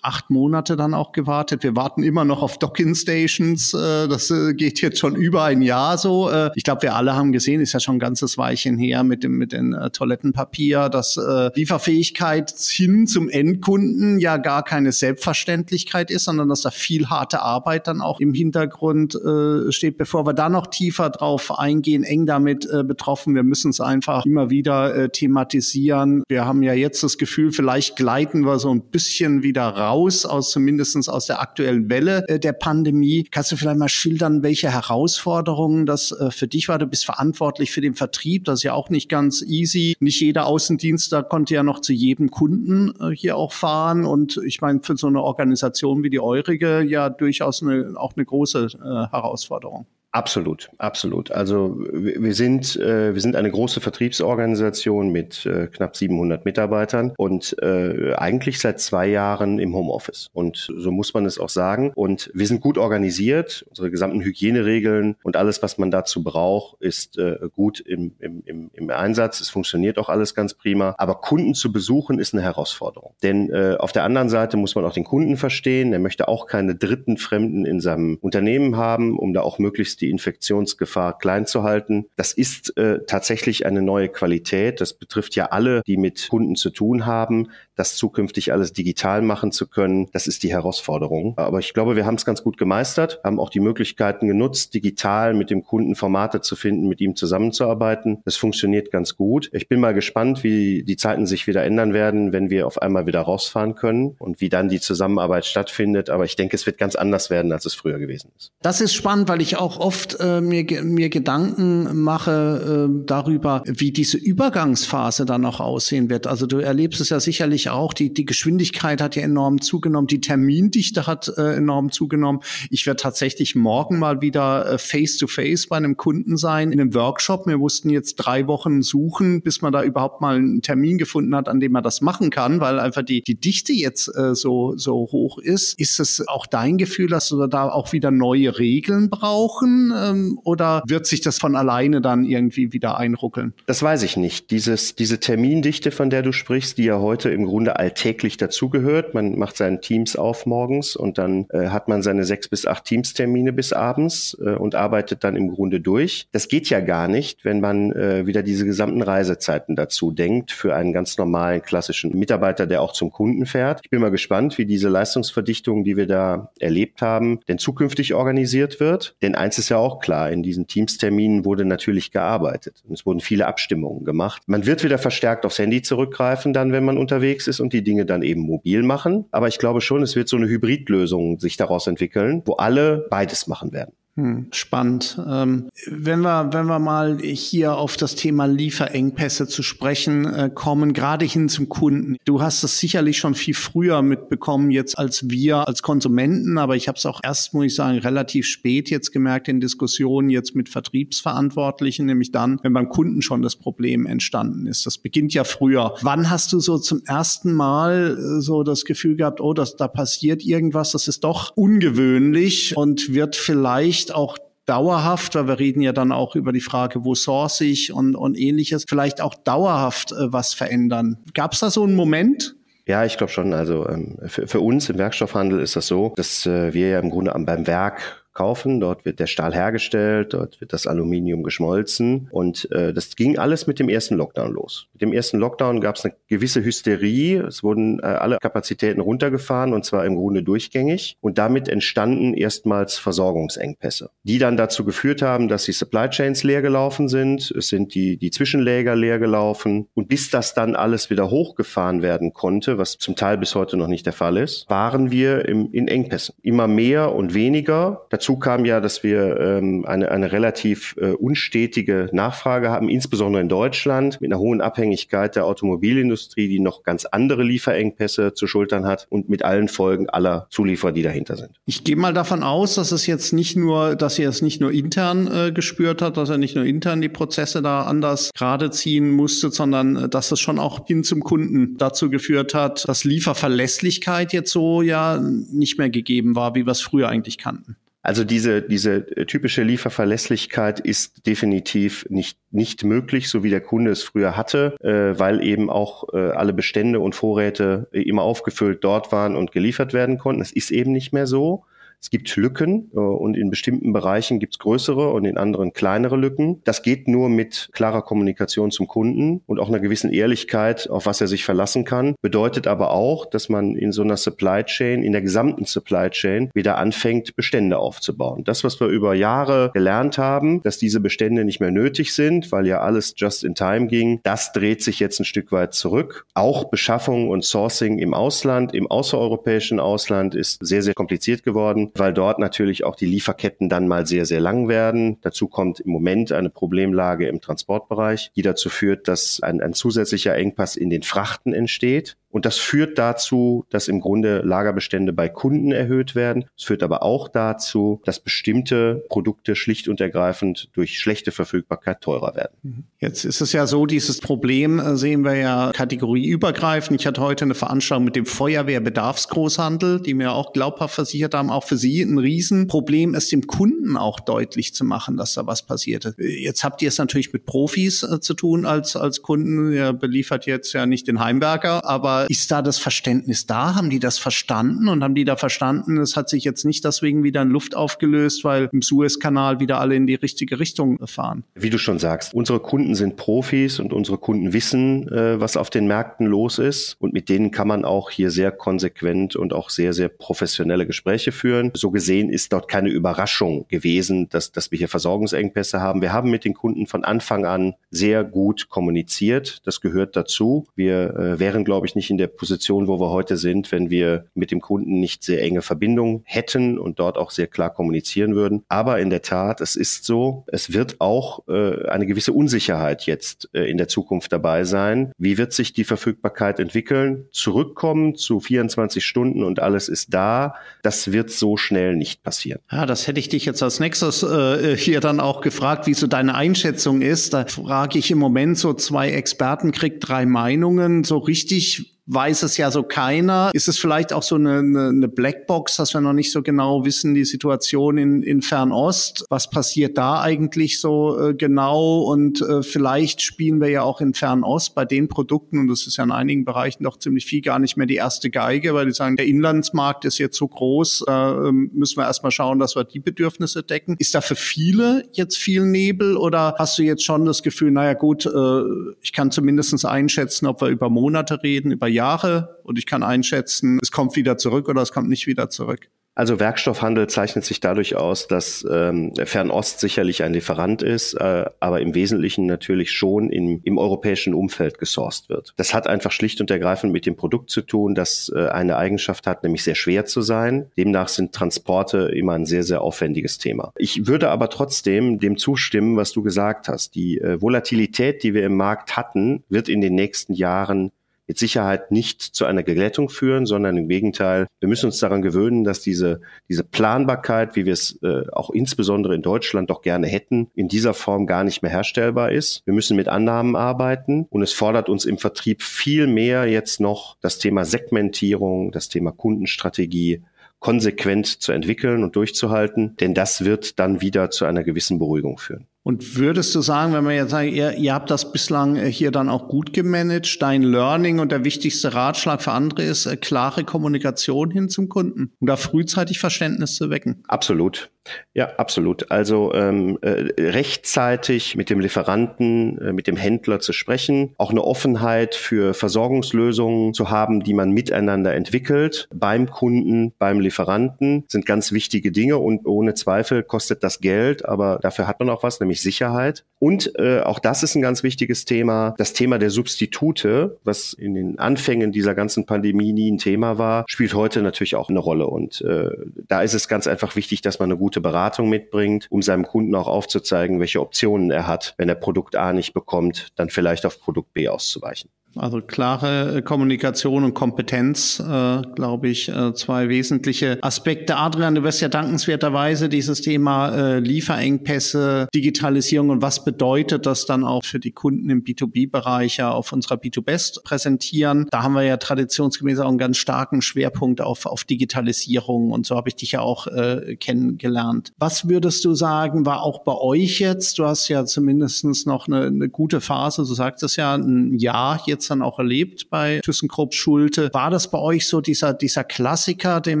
acht 0.00 0.30
Monate 0.30 0.76
dann 0.76 0.94
auch 0.94 1.12
gewartet. 1.12 1.62
Wir 1.62 1.76
warten 1.76 2.02
immer 2.02 2.24
noch 2.24 2.42
auf 2.42 2.58
Docking-Stations. 2.58 3.74
Äh, 3.74 4.08
das 4.08 4.30
äh, 4.30 4.54
geht 4.54 4.80
jetzt 4.80 4.98
schon 4.98 5.16
über 5.16 5.44
ein 5.44 5.60
Jahr 5.60 5.98
so. 5.98 6.30
Äh, 6.30 6.50
ich 6.54 6.64
glaube, 6.64 6.82
wir 6.82 6.94
alle 6.94 7.14
haben 7.14 7.32
gesehen, 7.32 7.60
ist 7.60 7.74
ja 7.74 7.80
schon 7.80 7.96
ein 7.96 8.00
ganzes 8.00 8.38
Weilchen 8.38 8.78
her 8.78 9.04
mit 9.04 9.22
dem, 9.22 9.36
mit 9.36 9.52
den 9.52 9.74
äh, 9.82 9.90
Toilettenpapier, 9.90 10.88
dass 10.88 11.16
äh, 11.16 11.50
Lieferfähigkeit 11.54 12.52
hin 12.58 13.06
zum 13.06 13.28
Endkunden 13.28 14.18
ja 14.18 14.36
gar 14.36 14.64
keine 14.64 14.92
Selbstverständlichkeit 14.92 16.10
ist, 16.10 16.24
sondern 16.24 16.48
dass 16.48 16.62
da 16.62 16.70
viel 16.70 17.06
harte 17.08 17.42
Arbeit 17.42 17.86
dann 17.86 18.00
auch 18.00 18.20
im 18.20 18.34
Hintergrund 18.34 19.14
äh, 19.14 19.72
steht. 19.72 19.98
Bevor 19.98 20.26
wir 20.26 20.34
da 20.34 20.48
noch 20.48 20.66
tiefer 20.68 21.10
drauf 21.10 21.58
eingehen, 21.58 22.04
eng 22.04 22.26
damit 22.26 22.66
äh, 22.66 22.84
betroffen, 22.84 23.34
wir 23.34 23.42
müssen 23.42 23.70
es 23.70 23.80
einfach 23.80 24.24
immer 24.24 24.50
wieder 24.50 24.94
äh, 24.94 25.08
thematisieren. 25.08 26.24
Wir 26.28 26.44
haben 26.44 26.62
ja 26.62 26.72
jetzt 26.72 27.02
das 27.02 27.18
Gefühl, 27.18 27.52
vielleicht 27.52 27.96
gleiten 27.96 28.44
wir 28.44 28.58
so 28.58 28.72
ein 28.72 28.82
bisschen 28.82 29.42
wieder 29.42 29.68
raus 29.68 30.24
aus 30.24 30.50
zumindestens 30.50 31.08
aus 31.08 31.26
der 31.26 31.40
aktuellen 31.40 31.88
Welle 31.88 32.24
äh, 32.28 32.38
der 32.38 32.52
Pandemie. 32.52 33.26
Kannst 33.30 33.52
du 33.52 33.56
vielleicht 33.56 33.78
mal 33.78 33.88
schildern, 33.88 34.42
welche 34.42 34.70
Herausforderungen 34.70 35.86
das 35.86 36.12
äh, 36.12 36.30
für 36.30 36.48
dich 36.48 36.68
war? 36.68 36.78
Du 36.78 36.86
bist 36.86 37.04
verantwortlich 37.04 37.72
für 37.72 37.80
den 37.80 37.94
Vertrieb. 37.94 38.44
Das 38.44 38.60
ist 38.60 38.62
ja 38.64 38.74
auch 38.74 38.90
nicht 38.90 39.08
ganz 39.08 39.42
easy. 39.42 39.71
Nicht 40.00 40.20
jeder 40.20 40.46
Außendienstler 40.46 41.22
konnte 41.22 41.54
ja 41.54 41.62
noch 41.62 41.80
zu 41.80 41.92
jedem 41.92 42.30
Kunden 42.30 42.92
äh, 43.00 43.14
hier 43.14 43.36
auch 43.36 43.52
fahren. 43.52 44.04
Und 44.04 44.40
ich 44.44 44.60
meine, 44.60 44.80
für 44.82 44.96
so 44.96 45.06
eine 45.06 45.22
Organisation 45.22 46.02
wie 46.02 46.10
die 46.10 46.20
eurige 46.20 46.82
ja 46.82 47.10
durchaus 47.10 47.62
eine, 47.62 47.94
auch 47.96 48.14
eine 48.16 48.24
große 48.24 48.66
äh, 48.74 49.10
Herausforderung. 49.10 49.86
Absolut, 50.14 50.68
absolut. 50.76 51.32
Also 51.32 51.74
wir 51.78 52.34
sind 52.34 52.76
äh, 52.76 53.14
wir 53.14 53.20
sind 53.22 53.34
eine 53.34 53.50
große 53.50 53.80
Vertriebsorganisation 53.80 55.10
mit 55.10 55.46
äh, 55.46 55.68
knapp 55.68 55.96
700 55.96 56.44
Mitarbeitern 56.44 57.14
und 57.16 57.56
äh, 57.62 58.12
eigentlich 58.12 58.58
seit 58.58 58.78
zwei 58.78 59.06
Jahren 59.06 59.58
im 59.58 59.74
Homeoffice. 59.74 60.28
Und 60.34 60.70
so 60.76 60.90
muss 60.90 61.14
man 61.14 61.24
es 61.24 61.38
auch 61.38 61.48
sagen. 61.48 61.92
Und 61.94 62.30
wir 62.34 62.46
sind 62.46 62.60
gut 62.60 62.76
organisiert. 62.76 63.64
Unsere 63.70 63.90
gesamten 63.90 64.20
Hygieneregeln 64.20 65.16
und 65.22 65.36
alles, 65.36 65.62
was 65.62 65.78
man 65.78 65.90
dazu 65.90 66.22
braucht, 66.22 66.82
ist 66.82 67.16
äh, 67.16 67.38
gut 67.56 67.80
im, 67.80 68.12
im, 68.18 68.42
im, 68.44 68.70
im 68.74 68.90
Einsatz. 68.90 69.40
Es 69.40 69.48
funktioniert 69.48 69.96
auch 69.96 70.10
alles 70.10 70.34
ganz 70.34 70.52
prima. 70.52 70.94
Aber 70.98 71.22
Kunden 71.22 71.54
zu 71.54 71.72
besuchen 71.72 72.18
ist 72.18 72.34
eine 72.34 72.42
Herausforderung. 72.42 73.14
Denn 73.22 73.48
äh, 73.48 73.76
auf 73.78 73.92
der 73.92 74.04
anderen 74.04 74.28
Seite 74.28 74.58
muss 74.58 74.74
man 74.74 74.84
auch 74.84 74.92
den 74.92 75.04
Kunden 75.04 75.38
verstehen. 75.38 75.94
Er 75.94 76.00
möchte 76.00 76.28
auch 76.28 76.46
keine 76.46 76.74
dritten 76.74 77.16
Fremden 77.16 77.64
in 77.64 77.80
seinem 77.80 78.18
Unternehmen 78.20 78.76
haben, 78.76 79.18
um 79.18 79.32
da 79.32 79.40
auch 79.40 79.58
möglichst 79.58 80.01
die 80.02 80.10
Infektionsgefahr 80.10 81.18
klein 81.18 81.46
zu 81.46 81.62
halten. 81.62 82.06
Das 82.16 82.32
ist 82.32 82.76
äh, 82.76 82.98
tatsächlich 83.06 83.64
eine 83.64 83.80
neue 83.80 84.08
Qualität. 84.08 84.80
Das 84.80 84.92
betrifft 84.92 85.34
ja 85.36 85.46
alle, 85.46 85.82
die 85.86 85.96
mit 85.96 86.28
Kunden 86.28 86.56
zu 86.56 86.70
tun 86.70 87.06
haben 87.06 87.48
das 87.76 87.96
zukünftig 87.96 88.52
alles 88.52 88.72
digital 88.72 89.22
machen 89.22 89.52
zu 89.52 89.66
können, 89.66 90.08
das 90.12 90.26
ist 90.26 90.42
die 90.42 90.52
Herausforderung. 90.52 91.34
Aber 91.36 91.58
ich 91.58 91.72
glaube, 91.72 91.96
wir 91.96 92.06
haben 92.06 92.16
es 92.16 92.24
ganz 92.24 92.42
gut 92.42 92.58
gemeistert, 92.58 93.20
haben 93.24 93.40
auch 93.40 93.50
die 93.50 93.60
Möglichkeiten 93.60 94.28
genutzt, 94.28 94.74
digital 94.74 95.34
mit 95.34 95.50
dem 95.50 95.62
Kunden 95.62 95.94
Formate 95.94 96.40
zu 96.40 96.56
finden, 96.56 96.88
mit 96.88 97.00
ihm 97.00 97.16
zusammenzuarbeiten. 97.16 98.22
Das 98.24 98.36
funktioniert 98.36 98.90
ganz 98.90 99.16
gut. 99.16 99.48
Ich 99.52 99.68
bin 99.68 99.80
mal 99.80 99.94
gespannt, 99.94 100.44
wie 100.44 100.82
die 100.82 100.96
Zeiten 100.96 101.26
sich 101.26 101.46
wieder 101.46 101.64
ändern 101.64 101.92
werden, 101.92 102.32
wenn 102.32 102.50
wir 102.50 102.66
auf 102.66 102.80
einmal 102.80 103.06
wieder 103.06 103.20
rausfahren 103.20 103.74
können 103.74 104.16
und 104.18 104.40
wie 104.40 104.48
dann 104.48 104.68
die 104.68 104.80
Zusammenarbeit 104.80 105.46
stattfindet. 105.46 106.10
Aber 106.10 106.24
ich 106.24 106.36
denke, 106.36 106.56
es 106.56 106.66
wird 106.66 106.78
ganz 106.78 106.94
anders 106.94 107.30
werden, 107.30 107.52
als 107.52 107.64
es 107.64 107.74
früher 107.74 107.98
gewesen 107.98 108.32
ist. 108.36 108.52
Das 108.60 108.80
ist 108.80 108.94
spannend, 108.94 109.28
weil 109.28 109.40
ich 109.40 109.56
auch 109.56 109.78
oft 109.78 110.18
äh, 110.20 110.40
mir, 110.40 110.64
mir 110.82 111.08
Gedanken 111.08 112.02
mache 112.02 112.88
äh, 112.88 113.04
darüber, 113.06 113.62
wie 113.66 113.92
diese 113.92 114.18
Übergangsphase 114.18 115.24
dann 115.24 115.44
auch 115.44 115.60
aussehen 115.60 116.10
wird. 116.10 116.26
Also 116.26 116.46
du 116.46 116.58
erlebst 116.58 117.00
es 117.00 117.08
ja 117.08 117.20
sicherlich 117.20 117.61
ich 117.62 117.70
auch. 117.70 117.92
Die, 117.92 118.12
die 118.12 118.24
Geschwindigkeit 118.24 119.00
hat 119.00 119.16
ja 119.16 119.22
enorm 119.22 119.60
zugenommen, 119.60 120.06
die 120.06 120.20
Termindichte 120.20 121.06
hat 121.06 121.32
äh, 121.36 121.56
enorm 121.56 121.90
zugenommen. 121.90 122.40
Ich 122.70 122.86
werde 122.86 123.00
tatsächlich 123.00 123.54
morgen 123.54 123.98
mal 123.98 124.20
wieder 124.20 124.66
äh, 124.66 124.78
face-to-face 124.78 125.68
bei 125.68 125.76
einem 125.76 125.96
Kunden 125.96 126.36
sein, 126.36 126.72
in 126.72 126.80
einem 126.80 126.94
Workshop. 126.94 127.46
Wir 127.46 127.58
mussten 127.58 127.90
jetzt 127.90 128.16
drei 128.16 128.46
Wochen 128.46 128.82
suchen, 128.82 129.42
bis 129.42 129.62
man 129.62 129.72
da 129.72 129.82
überhaupt 129.82 130.20
mal 130.20 130.36
einen 130.36 130.62
Termin 130.62 130.98
gefunden 130.98 131.34
hat, 131.34 131.48
an 131.48 131.60
dem 131.60 131.72
man 131.72 131.82
das 131.82 132.00
machen 132.00 132.30
kann, 132.30 132.60
weil 132.60 132.78
einfach 132.78 133.02
die, 133.02 133.22
die 133.22 133.36
Dichte 133.36 133.72
jetzt 133.72 134.08
äh, 134.16 134.34
so, 134.34 134.76
so 134.76 135.08
hoch 135.12 135.38
ist. 135.38 135.78
Ist 135.78 136.00
es 136.00 136.26
auch 136.26 136.46
dein 136.46 136.78
Gefühl, 136.78 137.08
dass 137.08 137.32
wir 137.32 137.48
da 137.48 137.68
auch 137.68 137.92
wieder 137.92 138.10
neue 138.10 138.58
Regeln 138.58 139.08
brauchen 139.10 139.92
ähm, 139.96 140.38
oder 140.44 140.82
wird 140.86 141.06
sich 141.06 141.20
das 141.20 141.38
von 141.38 141.56
alleine 141.56 142.00
dann 142.00 142.24
irgendwie 142.24 142.72
wieder 142.72 142.98
einruckeln? 142.98 143.54
Das 143.66 143.82
weiß 143.82 144.02
ich 144.02 144.16
nicht. 144.16 144.50
Dieses, 144.50 144.94
diese 144.94 145.20
Termindichte, 145.20 145.90
von 145.90 146.10
der 146.10 146.22
du 146.22 146.32
sprichst, 146.32 146.78
die 146.78 146.84
ja 146.84 146.98
heute 146.98 147.30
im 147.30 147.44
Grunde 147.52 147.78
alltäglich 147.78 148.38
dazugehört. 148.38 149.12
Man 149.12 149.38
macht 149.38 149.58
seinen 149.58 149.82
Teams 149.82 150.16
auf 150.16 150.46
morgens 150.46 150.96
und 150.96 151.18
dann 151.18 151.44
äh, 151.50 151.66
hat 151.66 151.86
man 151.86 152.00
seine 152.00 152.24
sechs 152.24 152.48
bis 152.48 152.66
acht 152.66 152.86
Teamstermine 152.86 153.52
bis 153.52 153.74
abends 153.74 154.34
äh, 154.42 154.54
und 154.54 154.74
arbeitet 154.74 155.22
dann 155.22 155.36
im 155.36 155.50
Grunde 155.50 155.78
durch. 155.78 156.28
Das 156.32 156.48
geht 156.48 156.70
ja 156.70 156.80
gar 156.80 157.08
nicht, 157.08 157.44
wenn 157.44 157.60
man 157.60 157.92
äh, 157.92 158.24
wieder 158.24 158.42
diese 158.42 158.64
gesamten 158.64 159.02
Reisezeiten 159.02 159.76
dazu 159.76 160.12
denkt 160.12 160.50
für 160.50 160.74
einen 160.74 160.94
ganz 160.94 161.18
normalen 161.18 161.60
klassischen 161.60 162.18
Mitarbeiter, 162.18 162.66
der 162.66 162.80
auch 162.80 162.94
zum 162.94 163.12
Kunden 163.12 163.44
fährt. 163.44 163.80
Ich 163.84 163.90
bin 163.90 164.00
mal 164.00 164.10
gespannt, 164.10 164.56
wie 164.56 164.64
diese 164.64 164.88
Leistungsverdichtung, 164.88 165.84
die 165.84 165.98
wir 165.98 166.06
da 166.06 166.50
erlebt 166.58 167.02
haben, 167.02 167.40
denn 167.48 167.58
zukünftig 167.58 168.14
organisiert 168.14 168.80
wird. 168.80 169.14
Denn 169.20 169.34
eins 169.34 169.58
ist 169.58 169.68
ja 169.68 169.76
auch 169.76 170.00
klar, 170.00 170.30
in 170.30 170.42
diesen 170.42 170.68
Teamsterminen 170.68 171.44
wurde 171.44 171.66
natürlich 171.66 172.12
gearbeitet. 172.12 172.82
Und 172.88 172.94
es 172.94 173.04
wurden 173.04 173.20
viele 173.20 173.46
Abstimmungen 173.46 174.06
gemacht. 174.06 174.40
Man 174.46 174.64
wird 174.64 174.82
wieder 174.84 174.96
verstärkt 174.96 175.44
aufs 175.44 175.58
Handy 175.58 175.82
zurückgreifen 175.82 176.54
dann, 176.54 176.72
wenn 176.72 176.86
man 176.86 176.96
unterwegs 176.96 177.41
unterwegs 177.42 177.48
ist 177.48 177.60
und 177.60 177.72
die 177.72 177.82
Dinge 177.82 178.06
dann 178.06 178.22
eben 178.22 178.42
mobil 178.42 178.82
machen. 178.82 179.26
Aber 179.30 179.48
ich 179.48 179.58
glaube 179.58 179.80
schon, 179.80 180.02
es 180.02 180.16
wird 180.16 180.28
so 180.28 180.36
eine 180.36 180.48
Hybridlösung 180.48 181.38
sich 181.38 181.56
daraus 181.56 181.86
entwickeln, 181.86 182.42
wo 182.44 182.54
alle 182.54 183.06
beides 183.10 183.46
machen 183.46 183.72
werden. 183.72 183.94
Hm, 184.14 184.48
spannend. 184.52 185.18
Ähm, 185.26 185.70
wenn 185.86 186.20
wir, 186.20 186.52
wenn 186.52 186.66
wir 186.66 186.78
mal 186.78 187.18
hier 187.22 187.76
auf 187.76 187.96
das 187.96 188.14
Thema 188.14 188.44
Lieferengpässe 188.44 189.48
zu 189.48 189.62
sprechen 189.62 190.26
äh, 190.26 190.50
kommen, 190.54 190.92
gerade 190.92 191.24
hin 191.24 191.48
zum 191.48 191.70
Kunden. 191.70 192.18
Du 192.26 192.42
hast 192.42 192.62
es 192.62 192.78
sicherlich 192.78 193.16
schon 193.16 193.34
viel 193.34 193.54
früher 193.54 194.02
mitbekommen 194.02 194.70
jetzt 194.70 194.98
als 194.98 195.30
wir 195.30 195.66
als 195.66 195.80
Konsumenten, 195.80 196.58
aber 196.58 196.76
ich 196.76 196.88
habe 196.88 196.98
es 196.98 197.06
auch 197.06 197.20
erst, 197.24 197.54
muss 197.54 197.64
ich 197.64 197.74
sagen, 197.74 197.96
relativ 198.00 198.46
spät 198.46 198.90
jetzt 198.90 199.12
gemerkt 199.12 199.48
in 199.48 199.60
Diskussionen 199.60 200.28
jetzt 200.28 200.54
mit 200.54 200.68
Vertriebsverantwortlichen, 200.68 202.04
nämlich 202.04 202.32
dann, 202.32 202.60
wenn 202.62 202.74
beim 202.74 202.90
Kunden 202.90 203.22
schon 203.22 203.40
das 203.40 203.56
Problem 203.56 204.04
entstanden 204.04 204.66
ist. 204.66 204.84
Das 204.84 204.98
beginnt 204.98 205.32
ja 205.32 205.44
früher. 205.44 205.94
Wann 206.02 206.28
hast 206.28 206.52
du 206.52 206.60
so 206.60 206.76
zum 206.76 207.00
ersten 207.06 207.54
Mal 207.54 208.18
äh, 208.18 208.40
so 208.42 208.62
das 208.62 208.84
Gefühl 208.84 209.16
gehabt, 209.16 209.40
oh, 209.40 209.54
das, 209.54 209.76
da 209.76 209.88
passiert 209.88 210.44
irgendwas, 210.44 210.92
das 210.92 211.08
ist 211.08 211.24
doch 211.24 211.56
ungewöhnlich 211.56 212.76
und 212.76 213.14
wird 213.14 213.36
vielleicht 213.36 214.01
vielleicht 214.02 214.14
auch 214.14 214.38
dauerhaft, 214.66 215.34
weil 215.34 215.48
wir 215.48 215.58
reden 215.58 215.80
ja 215.80 215.92
dann 215.92 216.12
auch 216.12 216.34
über 216.36 216.52
die 216.52 216.60
Frage, 216.60 217.04
wo 217.04 217.14
source 217.14 217.60
ich 217.60 217.92
und, 217.92 218.14
und 218.14 218.38
ähnliches, 218.38 218.84
vielleicht 218.88 219.20
auch 219.20 219.34
dauerhaft 219.34 220.12
äh, 220.12 220.32
was 220.32 220.54
verändern. 220.54 221.18
Gab 221.34 221.52
es 221.52 221.60
da 221.60 221.70
so 221.70 221.82
einen 221.82 221.94
Moment? 221.94 222.54
Ja, 222.86 223.04
ich 223.04 223.16
glaube 223.16 223.32
schon. 223.32 223.52
Also 223.52 223.88
ähm, 223.88 224.18
für, 224.26 224.46
für 224.46 224.60
uns 224.60 224.88
im 224.88 224.98
Werkstoffhandel 224.98 225.60
ist 225.60 225.76
das 225.76 225.86
so, 225.86 226.12
dass 226.16 226.46
äh, 226.46 226.74
wir 226.74 226.88
ja 226.88 227.00
im 227.00 227.10
Grunde 227.10 227.32
beim 227.44 227.66
Werk 227.66 228.21
kaufen. 228.32 228.80
Dort 228.80 229.04
wird 229.04 229.20
der 229.20 229.26
Stahl 229.26 229.54
hergestellt, 229.54 230.34
dort 230.34 230.60
wird 230.60 230.72
das 230.72 230.86
Aluminium 230.86 231.42
geschmolzen. 231.42 232.28
Und 232.30 232.70
äh, 232.72 232.92
das 232.92 233.16
ging 233.16 233.38
alles 233.38 233.66
mit 233.66 233.78
dem 233.78 233.88
ersten 233.88 234.16
Lockdown 234.16 234.52
los. 234.52 234.88
Mit 234.92 235.02
dem 235.02 235.12
ersten 235.12 235.38
Lockdown 235.38 235.80
gab 235.80 235.96
es 235.96 236.04
eine 236.04 236.14
gewisse 236.28 236.64
Hysterie. 236.64 237.38
Es 237.46 237.62
wurden 237.62 237.98
äh, 238.00 238.06
alle 238.06 238.38
Kapazitäten 238.38 239.00
runtergefahren 239.00 239.72
und 239.72 239.84
zwar 239.84 240.04
im 240.06 240.16
Grunde 240.16 240.42
durchgängig. 240.42 241.16
Und 241.20 241.38
damit 241.38 241.68
entstanden 241.68 242.34
erstmals 242.34 242.98
Versorgungsengpässe, 242.98 244.10
die 244.22 244.38
dann 244.38 244.56
dazu 244.56 244.84
geführt 244.84 245.22
haben, 245.22 245.48
dass 245.48 245.64
die 245.64 245.72
Supply 245.72 246.08
Chains 246.08 246.42
leer 246.42 246.62
gelaufen 246.62 247.08
sind. 247.08 247.50
Es 247.50 247.68
sind 247.68 247.94
die, 247.94 248.16
die 248.16 248.30
Zwischenläger 248.30 248.96
leer 248.96 249.18
gelaufen. 249.18 249.88
Und 249.94 250.08
bis 250.08 250.30
das 250.30 250.54
dann 250.54 250.76
alles 250.76 251.10
wieder 251.10 251.30
hochgefahren 251.30 252.02
werden 252.02 252.32
konnte, 252.32 252.78
was 252.78 252.98
zum 252.98 253.16
Teil 253.16 253.38
bis 253.38 253.54
heute 253.54 253.76
noch 253.76 253.88
nicht 253.88 254.06
der 254.06 254.12
Fall 254.12 254.36
ist, 254.36 254.68
waren 254.68 255.10
wir 255.10 255.48
im, 255.48 255.70
in 255.72 255.88
Engpässen. 255.88 256.34
Immer 256.42 256.68
mehr 256.68 257.14
und 257.14 257.34
weniger. 257.34 258.06
Dazu 258.22 258.36
kam 258.36 258.64
ja, 258.64 258.78
dass 258.78 259.02
wir 259.02 259.40
ähm, 259.40 259.84
eine, 259.84 260.12
eine 260.12 260.30
relativ 260.30 260.94
äh, 260.96 261.06
unstetige 261.10 262.08
Nachfrage 262.12 262.70
haben, 262.70 262.88
insbesondere 262.88 263.42
in 263.42 263.48
Deutschland, 263.48 264.20
mit 264.20 264.30
einer 264.30 264.38
hohen 264.38 264.60
Abhängigkeit 264.60 265.34
der 265.34 265.44
Automobilindustrie, 265.44 266.46
die 266.46 266.60
noch 266.60 266.84
ganz 266.84 267.04
andere 267.04 267.42
Lieferengpässe 267.42 268.32
zu 268.32 268.46
schultern 268.46 268.86
hat 268.86 269.08
und 269.10 269.28
mit 269.28 269.44
allen 269.44 269.66
Folgen 269.66 270.08
aller 270.08 270.46
Zulieferer, 270.50 270.92
die 270.92 271.02
dahinter 271.02 271.36
sind. 271.36 271.50
Ich 271.66 271.82
gehe 271.82 271.96
mal 271.96 272.14
davon 272.14 272.44
aus, 272.44 272.76
dass 272.76 272.92
es 272.92 273.08
jetzt 273.08 273.32
nicht 273.32 273.56
nur, 273.56 273.96
dass 273.96 274.20
ihr 274.20 274.28
es 274.28 274.40
nicht 274.40 274.60
nur 274.60 274.70
intern 274.70 275.26
äh, 275.26 275.50
gespürt 275.50 276.00
hat, 276.00 276.16
dass 276.16 276.30
er 276.30 276.38
nicht 276.38 276.54
nur 276.54 276.64
intern 276.64 277.00
die 277.00 277.08
Prozesse 277.08 277.60
da 277.60 277.82
anders 277.82 278.30
gerade 278.36 278.70
ziehen 278.70 279.10
musste, 279.10 279.50
sondern 279.50 279.96
äh, 279.96 280.08
dass 280.08 280.30
es 280.30 280.38
schon 280.38 280.60
auch 280.60 280.86
hin 280.86 281.02
zum 281.02 281.24
Kunden 281.24 281.76
dazu 281.76 282.08
geführt 282.08 282.54
hat, 282.54 282.88
dass 282.88 283.02
Lieferverlässlichkeit 283.02 284.32
jetzt 284.32 284.52
so 284.52 284.80
ja 284.80 285.18
nicht 285.18 285.78
mehr 285.78 285.90
gegeben 285.90 286.36
war, 286.36 286.54
wie 286.54 286.64
wir 286.64 286.70
es 286.70 286.82
früher 286.82 287.08
eigentlich 287.08 287.36
kannten. 287.36 287.74
Also 288.02 288.24
diese, 288.24 288.62
diese 288.62 289.06
typische 289.26 289.62
Lieferverlässlichkeit 289.62 290.80
ist 290.80 291.24
definitiv 291.26 292.04
nicht, 292.10 292.36
nicht 292.50 292.82
möglich, 292.82 293.28
so 293.28 293.44
wie 293.44 293.50
der 293.50 293.60
Kunde 293.60 293.92
es 293.92 294.02
früher 294.02 294.36
hatte, 294.36 294.76
äh, 294.80 295.18
weil 295.18 295.42
eben 295.42 295.70
auch 295.70 296.12
äh, 296.12 296.30
alle 296.30 296.52
Bestände 296.52 296.98
und 296.98 297.14
Vorräte 297.14 297.88
immer 297.92 298.22
aufgefüllt 298.22 298.82
dort 298.82 299.12
waren 299.12 299.36
und 299.36 299.52
geliefert 299.52 299.92
werden 299.92 300.18
konnten. 300.18 300.42
Es 300.42 300.50
ist 300.50 300.72
eben 300.72 300.90
nicht 300.90 301.12
mehr 301.12 301.28
so. 301.28 301.64
Es 302.02 302.10
gibt 302.10 302.34
Lücken 302.34 302.90
äh, 302.94 302.98
und 302.98 303.36
in 303.36 303.48
bestimmten 303.48 303.92
Bereichen 303.92 304.40
gibt 304.40 304.54
es 304.54 304.58
größere 304.58 305.12
und 305.12 305.24
in 305.24 305.38
anderen 305.38 305.72
kleinere 305.72 306.16
Lücken. 306.16 306.60
Das 306.64 306.82
geht 306.82 307.06
nur 307.06 307.28
mit 307.28 307.68
klarer 307.72 308.02
Kommunikation 308.02 308.72
zum 308.72 308.88
Kunden 308.88 309.40
und 309.46 309.60
auch 309.60 309.68
einer 309.68 309.78
gewissen 309.78 310.12
Ehrlichkeit, 310.12 310.90
auf 310.90 311.06
was 311.06 311.20
er 311.20 311.28
sich 311.28 311.44
verlassen 311.44 311.84
kann. 311.84 312.16
Bedeutet 312.20 312.66
aber 312.66 312.90
auch, 312.90 313.26
dass 313.26 313.48
man 313.48 313.76
in 313.76 313.92
so 313.92 314.02
einer 314.02 314.16
Supply 314.16 314.64
Chain, 314.64 315.04
in 315.04 315.12
der 315.12 315.22
gesamten 315.22 315.64
Supply 315.64 316.10
Chain 316.10 316.50
wieder 316.54 316.76
anfängt, 316.76 317.36
Bestände 317.36 317.78
aufzubauen. 317.78 318.42
Das, 318.42 318.64
was 318.64 318.80
wir 318.80 318.88
über 318.88 319.14
Jahre 319.14 319.70
gelernt 319.72 320.18
haben, 320.18 320.60
dass 320.62 320.78
diese 320.78 320.98
Bestände 320.98 321.44
nicht 321.44 321.60
mehr 321.60 321.70
nötig 321.70 322.14
sind, 322.14 322.50
weil 322.50 322.66
ja 322.66 322.80
alles 322.80 323.14
just 323.16 323.44
in 323.44 323.54
time 323.54 323.86
ging, 323.86 324.18
das 324.24 324.52
dreht 324.52 324.82
sich 324.82 324.98
jetzt 324.98 325.20
ein 325.20 325.24
Stück 325.24 325.52
weit 325.52 325.72
zurück. 325.72 326.26
Auch 326.34 326.64
Beschaffung 326.64 327.28
und 327.28 327.44
Sourcing 327.44 328.00
im 328.00 328.12
Ausland, 328.12 328.74
im 328.74 328.90
außereuropäischen 328.90 329.78
Ausland 329.78 330.34
ist 330.34 330.58
sehr, 330.66 330.82
sehr 330.82 330.94
kompliziert 330.94 331.44
geworden, 331.44 331.91
weil 331.94 332.12
dort 332.12 332.38
natürlich 332.38 332.84
auch 332.84 332.96
die 332.96 333.06
Lieferketten 333.06 333.68
dann 333.68 333.88
mal 333.88 334.06
sehr, 334.06 334.26
sehr 334.26 334.40
lang 334.40 334.68
werden. 334.68 335.18
Dazu 335.22 335.48
kommt 335.48 335.80
im 335.80 335.90
Moment 335.90 336.32
eine 336.32 336.50
Problemlage 336.50 337.28
im 337.28 337.40
Transportbereich, 337.40 338.32
die 338.34 338.42
dazu 338.42 338.68
führt, 338.68 339.08
dass 339.08 339.40
ein, 339.42 339.60
ein 339.60 339.74
zusätzlicher 339.74 340.34
Engpass 340.34 340.76
in 340.76 340.90
den 340.90 341.02
Frachten 341.02 341.52
entsteht. 341.52 342.16
Und 342.32 342.46
das 342.46 342.56
führt 342.56 342.98
dazu, 342.98 343.66
dass 343.68 343.88
im 343.88 344.00
Grunde 344.00 344.40
Lagerbestände 344.40 345.12
bei 345.12 345.28
Kunden 345.28 345.70
erhöht 345.70 346.14
werden. 346.14 346.46
Es 346.56 346.64
führt 346.64 346.82
aber 346.82 347.02
auch 347.02 347.28
dazu, 347.28 348.00
dass 348.04 348.20
bestimmte 348.20 349.04
Produkte 349.10 349.54
schlicht 349.54 349.86
und 349.86 350.00
ergreifend 350.00 350.70
durch 350.72 350.98
schlechte 350.98 351.30
Verfügbarkeit 351.30 352.00
teurer 352.00 352.34
werden. 352.34 352.56
Mhm. 352.62 352.84
Jetzt 352.98 353.24
ist 353.24 353.42
es 353.42 353.52
ja 353.52 353.66
so, 353.66 353.84
dieses 353.84 354.20
Problem 354.20 354.78
äh, 354.78 354.96
sehen 354.96 355.24
wir 355.24 355.34
ja 355.34 355.72
kategorieübergreifend. 355.74 356.98
Ich 356.98 357.06
hatte 357.06 357.20
heute 357.20 357.44
eine 357.44 357.54
Veranstaltung 357.54 358.04
mit 358.04 358.16
dem 358.16 358.24
Feuerwehrbedarfsgroßhandel, 358.26 360.00
die 360.00 360.14
mir 360.14 360.32
auch 360.32 360.54
glaubhaft 360.54 360.94
versichert 360.94 361.34
haben, 361.34 361.50
auch 361.50 361.64
für 361.64 361.76
sie 361.76 362.00
ein 362.00 362.18
Riesenproblem 362.18 363.14
ist, 363.14 363.30
dem 363.30 363.46
Kunden 363.46 363.98
auch 363.98 364.20
deutlich 364.20 364.74
zu 364.74 364.84
machen, 364.84 365.18
dass 365.18 365.34
da 365.34 365.46
was 365.46 365.66
passiert. 365.66 366.14
Jetzt 366.16 366.64
habt 366.64 366.80
ihr 366.80 366.88
es 366.88 366.96
natürlich 366.96 367.32
mit 367.34 367.44
Profis 367.44 368.02
äh, 368.02 368.20
zu 368.20 368.32
tun 368.32 368.64
als, 368.64 368.96
als 368.96 369.20
Kunden. 369.20 369.72
Ihr 369.72 369.92
beliefert 369.92 370.46
jetzt 370.46 370.72
ja 370.72 370.86
nicht 370.86 371.08
den 371.08 371.20
Heimwerker, 371.20 371.84
aber 371.84 372.21
ist 372.28 372.50
da 372.50 372.62
das 372.62 372.78
Verständnis 372.78 373.46
da? 373.46 373.74
Haben 373.74 373.90
die 373.90 373.98
das 373.98 374.18
verstanden 374.18 374.88
und 374.88 375.02
haben 375.02 375.14
die 375.14 375.24
da 375.24 375.36
verstanden, 375.36 375.98
es 375.98 376.16
hat 376.16 376.28
sich 376.28 376.44
jetzt 376.44 376.64
nicht 376.64 376.84
deswegen 376.84 377.22
wieder 377.22 377.42
in 377.42 377.48
Luft 377.48 377.76
aufgelöst, 377.76 378.44
weil 378.44 378.68
im 378.72 378.82
Suezkanal 378.82 379.60
wieder 379.60 379.80
alle 379.80 379.94
in 379.94 380.06
die 380.06 380.14
richtige 380.14 380.58
Richtung 380.58 380.98
fahren? 381.06 381.44
Wie 381.54 381.70
du 381.70 381.78
schon 381.78 381.98
sagst, 381.98 382.34
unsere 382.34 382.60
Kunden 382.60 382.94
sind 382.94 383.16
Profis 383.16 383.80
und 383.80 383.92
unsere 383.92 384.18
Kunden 384.18 384.52
wissen, 384.52 385.08
äh, 385.08 385.40
was 385.40 385.56
auf 385.56 385.70
den 385.70 385.86
Märkten 385.86 386.26
los 386.26 386.58
ist 386.58 386.96
und 386.98 387.12
mit 387.12 387.28
denen 387.28 387.50
kann 387.50 387.68
man 387.68 387.84
auch 387.84 388.10
hier 388.10 388.30
sehr 388.30 388.52
konsequent 388.52 389.36
und 389.36 389.52
auch 389.52 389.70
sehr, 389.70 389.92
sehr 389.92 390.08
professionelle 390.08 390.86
Gespräche 390.86 391.32
führen. 391.32 391.70
So 391.74 391.90
gesehen 391.90 392.30
ist 392.30 392.52
dort 392.52 392.68
keine 392.68 392.90
Überraschung 392.90 393.66
gewesen, 393.68 394.28
dass, 394.28 394.52
dass 394.52 394.70
wir 394.70 394.78
hier 394.78 394.88
Versorgungsengpässe 394.88 395.80
haben. 395.80 396.00
Wir 396.00 396.12
haben 396.12 396.30
mit 396.30 396.44
den 396.44 396.54
Kunden 396.54 396.86
von 396.86 397.04
Anfang 397.04 397.44
an 397.44 397.74
sehr 397.90 398.24
gut 398.24 398.68
kommuniziert. 398.68 399.60
Das 399.64 399.80
gehört 399.80 400.16
dazu. 400.16 400.66
Wir 400.74 401.16
äh, 401.16 401.38
wären, 401.38 401.64
glaube 401.64 401.86
ich, 401.86 401.94
nicht 401.94 402.10
in 402.12 402.18
der 402.18 402.26
Position, 402.26 402.88
wo 402.88 403.00
wir 403.00 403.08
heute 403.08 403.38
sind, 403.38 403.72
wenn 403.72 403.88
wir 403.88 404.26
mit 404.34 404.50
dem 404.50 404.60
Kunden 404.60 405.00
nicht 405.00 405.24
sehr 405.24 405.42
enge 405.42 405.62
Verbindungen 405.62 406.20
hätten 406.24 406.78
und 406.78 406.98
dort 406.98 407.16
auch 407.16 407.30
sehr 407.30 407.46
klar 407.46 407.72
kommunizieren 407.72 408.34
würden. 408.34 408.64
Aber 408.68 409.00
in 409.00 409.08
der 409.08 409.22
Tat, 409.22 409.62
es 409.62 409.76
ist 409.76 410.04
so, 410.04 410.44
es 410.46 410.74
wird 410.74 411.00
auch 411.00 411.48
äh, 411.48 411.88
eine 411.88 412.04
gewisse 412.04 412.34
Unsicherheit 412.34 413.06
jetzt 413.06 413.48
äh, 413.54 413.64
in 413.70 413.78
der 413.78 413.88
Zukunft 413.88 414.30
dabei 414.30 414.64
sein. 414.64 415.12
Wie 415.16 415.38
wird 415.38 415.54
sich 415.54 415.72
die 415.72 415.84
Verfügbarkeit 415.84 416.60
entwickeln? 416.60 417.28
Zurückkommen 417.32 418.14
zu 418.14 418.40
24 418.40 419.04
Stunden 419.04 419.42
und 419.42 419.60
alles 419.60 419.88
ist 419.88 420.12
da. 420.12 420.54
Das 420.82 421.12
wird 421.12 421.30
so 421.30 421.56
schnell 421.56 421.96
nicht 421.96 422.22
passieren. 422.22 422.60
Ja, 422.70 422.84
das 422.84 423.06
hätte 423.06 423.20
ich 423.20 423.30
dich 423.30 423.46
jetzt 423.46 423.62
als 423.62 423.80
nächstes 423.80 424.22
äh, 424.22 424.76
hier 424.76 425.00
dann 425.00 425.18
auch 425.18 425.40
gefragt, 425.40 425.86
wie 425.86 425.94
so 425.94 426.06
deine 426.06 426.34
Einschätzung 426.34 427.00
ist. 427.00 427.32
Da 427.32 427.46
frage 427.46 427.98
ich 427.98 428.10
im 428.10 428.18
Moment 428.18 428.58
so 428.58 428.74
zwei 428.74 429.12
Experten, 429.12 429.72
kriegt 429.72 430.06
drei 430.06 430.26
Meinungen. 430.26 431.04
So 431.04 431.16
richtig 431.16 431.92
weiß 432.06 432.42
es 432.42 432.56
ja 432.56 432.70
so 432.70 432.82
keiner. 432.82 433.50
Ist 433.52 433.68
es 433.68 433.78
vielleicht 433.78 434.12
auch 434.12 434.22
so 434.22 434.34
eine, 434.34 434.58
eine, 434.58 435.08
Blackbox, 435.08 435.76
dass 435.76 435.94
wir 435.94 436.00
noch 436.00 436.12
nicht 436.12 436.32
so 436.32 436.42
genau 436.42 436.84
wissen, 436.84 437.14
die 437.14 437.24
Situation 437.24 437.96
in, 437.96 438.22
in 438.22 438.42
Fernost? 438.42 439.24
Was 439.30 439.50
passiert 439.50 439.96
da 439.98 440.20
eigentlich 440.20 440.80
so 440.80 441.18
äh, 441.18 441.34
genau? 441.34 442.00
Und 442.02 442.40
äh, 442.42 442.62
vielleicht 442.62 443.22
spielen 443.22 443.60
wir 443.60 443.68
ja 443.68 443.82
auch 443.82 444.00
in 444.00 444.14
Fernost 444.14 444.74
bei 444.74 444.84
den 444.84 445.08
Produkten, 445.08 445.58
und 445.58 445.68
das 445.68 445.86
ist 445.86 445.96
ja 445.96 446.04
in 446.04 446.10
einigen 446.10 446.44
Bereichen 446.44 446.82
doch 446.82 446.98
ziemlich 446.98 447.26
viel, 447.26 447.40
gar 447.40 447.58
nicht 447.58 447.76
mehr 447.76 447.86
die 447.86 447.96
erste 447.96 448.30
Geige, 448.30 448.74
weil 448.74 448.86
die 448.86 448.92
sagen, 448.92 449.16
der 449.16 449.26
Inlandsmarkt 449.26 450.04
ist 450.04 450.18
jetzt 450.18 450.36
so 450.36 450.48
groß, 450.48 451.04
äh, 451.08 451.52
müssen 451.52 451.98
wir 451.98 452.04
erstmal 452.04 452.32
schauen, 452.32 452.58
dass 452.58 452.74
wir 452.74 452.84
die 452.84 453.00
Bedürfnisse 453.00 453.62
decken. 453.62 453.96
Ist 453.98 454.14
da 454.14 454.20
für 454.20 454.36
viele 454.36 455.08
jetzt 455.12 455.36
viel 455.36 455.64
Nebel 455.64 456.16
oder 456.16 456.56
hast 456.58 456.78
du 456.78 456.82
jetzt 456.82 457.04
schon 457.04 457.24
das 457.26 457.42
Gefühl, 457.42 457.70
naja 457.70 457.94
gut, 457.94 458.26
äh, 458.26 458.62
ich 459.00 459.12
kann 459.12 459.30
zumindest 459.30 459.62
einschätzen, 459.84 460.46
ob 460.46 460.60
wir 460.60 460.68
über 460.68 460.90
Monate 460.90 461.42
reden, 461.42 461.70
über 461.70 461.91
Jahre 461.92 462.58
und 462.64 462.78
ich 462.78 462.86
kann 462.86 463.02
einschätzen, 463.02 463.78
es 463.82 463.90
kommt 463.90 464.16
wieder 464.16 464.36
zurück 464.38 464.68
oder 464.68 464.82
es 464.82 464.92
kommt 464.92 465.08
nicht 465.08 465.26
wieder 465.26 465.50
zurück. 465.50 465.88
Also 466.14 466.38
Werkstoffhandel 466.38 467.06
zeichnet 467.06 467.44
sich 467.44 467.60
dadurch 467.60 467.96
aus, 467.96 468.28
dass 468.28 468.66
ähm, 468.70 469.14
Fernost 469.24 469.80
sicherlich 469.80 470.22
ein 470.22 470.34
Lieferant 470.34 470.82
ist, 470.82 471.14
äh, 471.14 471.46
aber 471.58 471.80
im 471.80 471.94
Wesentlichen 471.94 472.44
natürlich 472.44 472.92
schon 472.92 473.30
im, 473.30 473.62
im 473.64 473.78
europäischen 473.78 474.34
Umfeld 474.34 474.78
gesourced 474.78 475.30
wird. 475.30 475.54
Das 475.56 475.72
hat 475.72 475.86
einfach 475.86 476.12
schlicht 476.12 476.42
und 476.42 476.50
ergreifend 476.50 476.92
mit 476.92 477.06
dem 477.06 477.16
Produkt 477.16 477.48
zu 477.48 477.62
tun, 477.62 477.94
das 477.94 478.30
äh, 478.34 478.48
eine 478.48 478.76
Eigenschaft 478.76 479.26
hat, 479.26 479.42
nämlich 479.42 479.64
sehr 479.64 479.74
schwer 479.74 480.04
zu 480.04 480.20
sein. 480.20 480.70
Demnach 480.76 481.08
sind 481.08 481.32
Transporte 481.32 482.10
immer 482.14 482.34
ein 482.34 482.44
sehr, 482.44 482.62
sehr 482.62 482.82
aufwendiges 482.82 483.38
Thema. 483.38 483.72
Ich 483.78 484.06
würde 484.06 484.28
aber 484.28 484.50
trotzdem 484.50 485.18
dem 485.18 485.38
zustimmen, 485.38 485.96
was 485.96 486.12
du 486.12 486.22
gesagt 486.22 486.68
hast. 486.68 486.94
Die 486.94 487.18
äh, 487.18 487.40
Volatilität, 487.40 488.22
die 488.22 488.34
wir 488.34 488.44
im 488.44 488.56
Markt 488.56 488.98
hatten, 488.98 489.44
wird 489.48 489.70
in 489.70 489.80
den 489.80 489.94
nächsten 489.94 490.34
Jahren 490.34 490.92
mit 491.32 491.38
Sicherheit 491.38 491.90
nicht 491.90 492.20
zu 492.20 492.44
einer 492.44 492.62
Geglättung 492.62 493.08
führen, 493.08 493.46
sondern 493.46 493.78
im 493.78 493.88
Gegenteil, 493.88 494.48
wir 494.60 494.68
müssen 494.68 494.84
uns 494.84 494.98
daran 494.98 495.22
gewöhnen, 495.22 495.64
dass 495.64 495.80
diese, 495.80 496.20
diese 496.50 496.62
Planbarkeit, 496.62 497.56
wie 497.56 497.64
wir 497.64 497.72
es 497.72 497.98
äh, 498.02 498.24
auch 498.32 498.50
insbesondere 498.50 499.14
in 499.14 499.22
Deutschland 499.22 499.70
doch 499.70 499.80
gerne 499.80 500.08
hätten, 500.08 500.50
in 500.54 500.68
dieser 500.68 500.92
Form 500.92 501.26
gar 501.26 501.42
nicht 501.42 501.62
mehr 501.62 501.70
herstellbar 501.70 502.32
ist. 502.32 502.60
Wir 502.66 502.74
müssen 502.74 502.98
mit 502.98 503.08
Annahmen 503.08 503.56
arbeiten 503.56 504.26
und 504.28 504.42
es 504.42 504.52
fordert 504.52 504.90
uns 504.90 505.06
im 505.06 505.16
Vertrieb 505.16 505.62
viel 505.62 506.06
mehr 506.06 506.44
jetzt 506.44 506.80
noch 506.80 507.16
das 507.22 507.38
Thema 507.38 507.64
Segmentierung, 507.64 508.70
das 508.70 508.90
Thema 508.90 509.10
Kundenstrategie, 509.10 510.20
konsequent 510.58 511.26
zu 511.26 511.52
entwickeln 511.52 512.04
und 512.04 512.14
durchzuhalten, 512.14 512.94
denn 512.98 513.14
das 513.14 513.42
wird 513.42 513.78
dann 513.78 514.02
wieder 514.02 514.28
zu 514.28 514.44
einer 514.44 514.64
gewissen 514.64 514.98
Beruhigung 514.98 515.38
führen. 515.38 515.66
Und 515.84 516.16
würdest 516.16 516.54
du 516.54 516.60
sagen, 516.60 516.92
wenn 516.92 517.04
wir 517.04 517.14
jetzt 517.14 517.30
sagen, 517.30 517.48
ihr, 517.48 517.72
ihr 517.72 517.92
habt 517.92 518.10
das 518.10 518.30
bislang 518.30 518.76
äh, 518.76 518.90
hier 518.90 519.10
dann 519.10 519.28
auch 519.28 519.48
gut 519.48 519.72
gemanagt, 519.72 520.40
dein 520.40 520.62
Learning 520.62 521.18
und 521.18 521.32
der 521.32 521.44
wichtigste 521.44 521.92
Ratschlag 521.92 522.40
für 522.40 522.52
andere 522.52 522.84
ist, 522.84 523.06
äh, 523.06 523.16
klare 523.16 523.64
Kommunikation 523.64 524.50
hin 524.50 524.68
zum 524.68 524.88
Kunden 524.88 525.32
und 525.40 525.46
da 525.48 525.56
frühzeitig 525.56 526.20
Verständnis 526.20 526.76
zu 526.76 526.90
wecken? 526.90 527.24
Absolut. 527.26 527.90
Ja, 528.34 528.54
absolut. 528.56 529.10
Also 529.10 529.52
ähm, 529.54 529.98
äh, 530.02 530.32
rechtzeitig 530.40 531.54
mit 531.54 531.70
dem 531.70 531.80
Lieferanten, 531.80 532.78
äh, 532.78 532.92
mit 532.92 533.06
dem 533.06 533.16
Händler 533.16 533.60
zu 533.60 533.72
sprechen, 533.72 534.34
auch 534.38 534.50
eine 534.50 534.64
Offenheit 534.64 535.34
für 535.34 535.74
Versorgungslösungen 535.74 536.94
zu 536.94 537.10
haben, 537.10 537.44
die 537.44 537.54
man 537.54 537.70
miteinander 537.70 538.34
entwickelt, 538.34 539.08
beim 539.14 539.50
Kunden, 539.50 540.12
beim 540.18 540.40
Lieferanten, 540.40 541.24
sind 541.28 541.46
ganz 541.46 541.72
wichtige 541.72 542.10
Dinge 542.10 542.38
und 542.38 542.66
ohne 542.66 542.94
Zweifel 542.94 543.42
kostet 543.42 543.84
das 543.84 544.00
Geld, 544.00 544.44
aber 544.46 544.78
dafür 544.80 545.06
hat 545.06 545.20
man 545.20 545.30
auch 545.30 545.42
was, 545.42 545.60
nämlich 545.60 545.82
Sicherheit. 545.82 546.44
Und 546.58 546.92
äh, 546.98 547.20
auch 547.20 547.38
das 547.38 547.62
ist 547.62 547.74
ein 547.74 547.82
ganz 547.82 548.02
wichtiges 548.02 548.44
Thema, 548.44 548.94
das 548.96 549.12
Thema 549.12 549.38
der 549.38 549.50
Substitute, 549.50 550.58
was 550.64 550.92
in 550.92 551.14
den 551.14 551.38
Anfängen 551.38 551.92
dieser 551.92 552.14
ganzen 552.14 552.46
Pandemie 552.46 552.92
nie 552.92 553.10
ein 553.10 553.18
Thema 553.18 553.58
war, 553.58 553.84
spielt 553.88 554.14
heute 554.14 554.42
natürlich 554.42 554.74
auch 554.74 554.88
eine 554.88 555.00
Rolle. 555.00 555.26
Und 555.26 555.60
äh, 555.62 555.90
da 556.28 556.42
ist 556.42 556.54
es 556.54 556.68
ganz 556.68 556.86
einfach 556.86 557.16
wichtig, 557.16 557.42
dass 557.42 557.58
man 557.58 557.70
eine 557.70 557.78
gute 557.78 557.91
gute 557.92 558.00
Beratung 558.00 558.48
mitbringt, 558.48 559.06
um 559.10 559.20
seinem 559.20 559.46
Kunden 559.46 559.74
auch 559.74 559.86
aufzuzeigen, 559.86 560.60
welche 560.60 560.80
Optionen 560.80 561.30
er 561.30 561.46
hat, 561.46 561.74
wenn 561.76 561.90
er 561.90 561.94
Produkt 561.94 562.36
A 562.36 562.54
nicht 562.54 562.72
bekommt, 562.72 563.28
dann 563.36 563.50
vielleicht 563.50 563.84
auf 563.84 564.00
Produkt 564.00 564.32
B 564.32 564.48
auszuweichen. 564.48 565.10
Also 565.36 565.60
klare 565.60 566.38
äh, 566.38 566.42
Kommunikation 566.42 567.24
und 567.24 567.34
Kompetenz, 567.34 568.20
äh, 568.20 568.62
glaube 568.74 569.08
ich, 569.08 569.28
äh, 569.28 569.54
zwei 569.54 569.88
wesentliche 569.88 570.58
Aspekte. 570.62 571.16
Adrian, 571.16 571.54
du 571.54 571.62
wirst 571.62 571.80
ja 571.80 571.88
dankenswerterweise 571.88 572.88
dieses 572.88 573.22
Thema 573.22 573.70
äh, 573.70 573.98
Lieferengpässe, 573.98 575.28
Digitalisierung 575.34 576.10
und 576.10 576.22
was 576.22 576.44
bedeutet 576.44 577.06
das 577.06 577.24
dann 577.24 577.44
auch 577.44 577.64
für 577.64 577.80
die 577.80 577.92
Kunden 577.92 578.28
im 578.28 578.44
B2B-Bereich 578.44 579.38
ja 579.38 579.50
auf 579.50 579.72
unserer 579.72 579.96
B2Best 579.96 580.64
präsentieren. 580.64 581.46
Da 581.50 581.62
haben 581.62 581.74
wir 581.74 581.82
ja 581.82 581.96
traditionsgemäß 581.96 582.80
auch 582.80 582.88
einen 582.88 582.98
ganz 582.98 583.16
starken 583.16 583.62
Schwerpunkt 583.62 584.20
auf, 584.20 584.44
auf 584.46 584.64
Digitalisierung 584.64 585.70
und 585.70 585.86
so 585.86 585.96
habe 585.96 586.08
ich 586.10 586.16
dich 586.16 586.32
ja 586.32 586.40
auch 586.40 586.66
äh, 586.66 587.16
kennengelernt. 587.16 588.12
Was 588.18 588.48
würdest 588.48 588.84
du 588.84 588.94
sagen, 588.94 589.46
war 589.46 589.62
auch 589.62 589.82
bei 589.84 589.94
euch 589.94 590.40
jetzt, 590.40 590.78
du 590.78 590.84
hast 590.84 591.08
ja 591.08 591.24
zumindest 591.24 592.06
noch 592.06 592.26
eine, 592.26 592.46
eine 592.46 592.68
gute 592.68 593.00
Phase, 593.00 593.42
du 593.42 593.54
sagst 593.54 593.82
es 593.82 593.96
ja, 593.96 594.14
ein 594.14 594.58
Jahr 594.58 595.02
jetzt 595.06 595.21
jetzt 595.22 595.30
dann 595.30 595.42
auch 595.42 595.58
erlebt 595.58 596.10
bei 596.10 596.40
ThyssenKrupp 596.44 596.94
Schulte. 596.94 597.50
War 597.52 597.70
das 597.70 597.90
bei 597.90 597.98
euch 597.98 598.26
so 598.26 598.40
dieser, 598.40 598.74
dieser 598.74 599.04
Klassiker, 599.04 599.80
den 599.80 600.00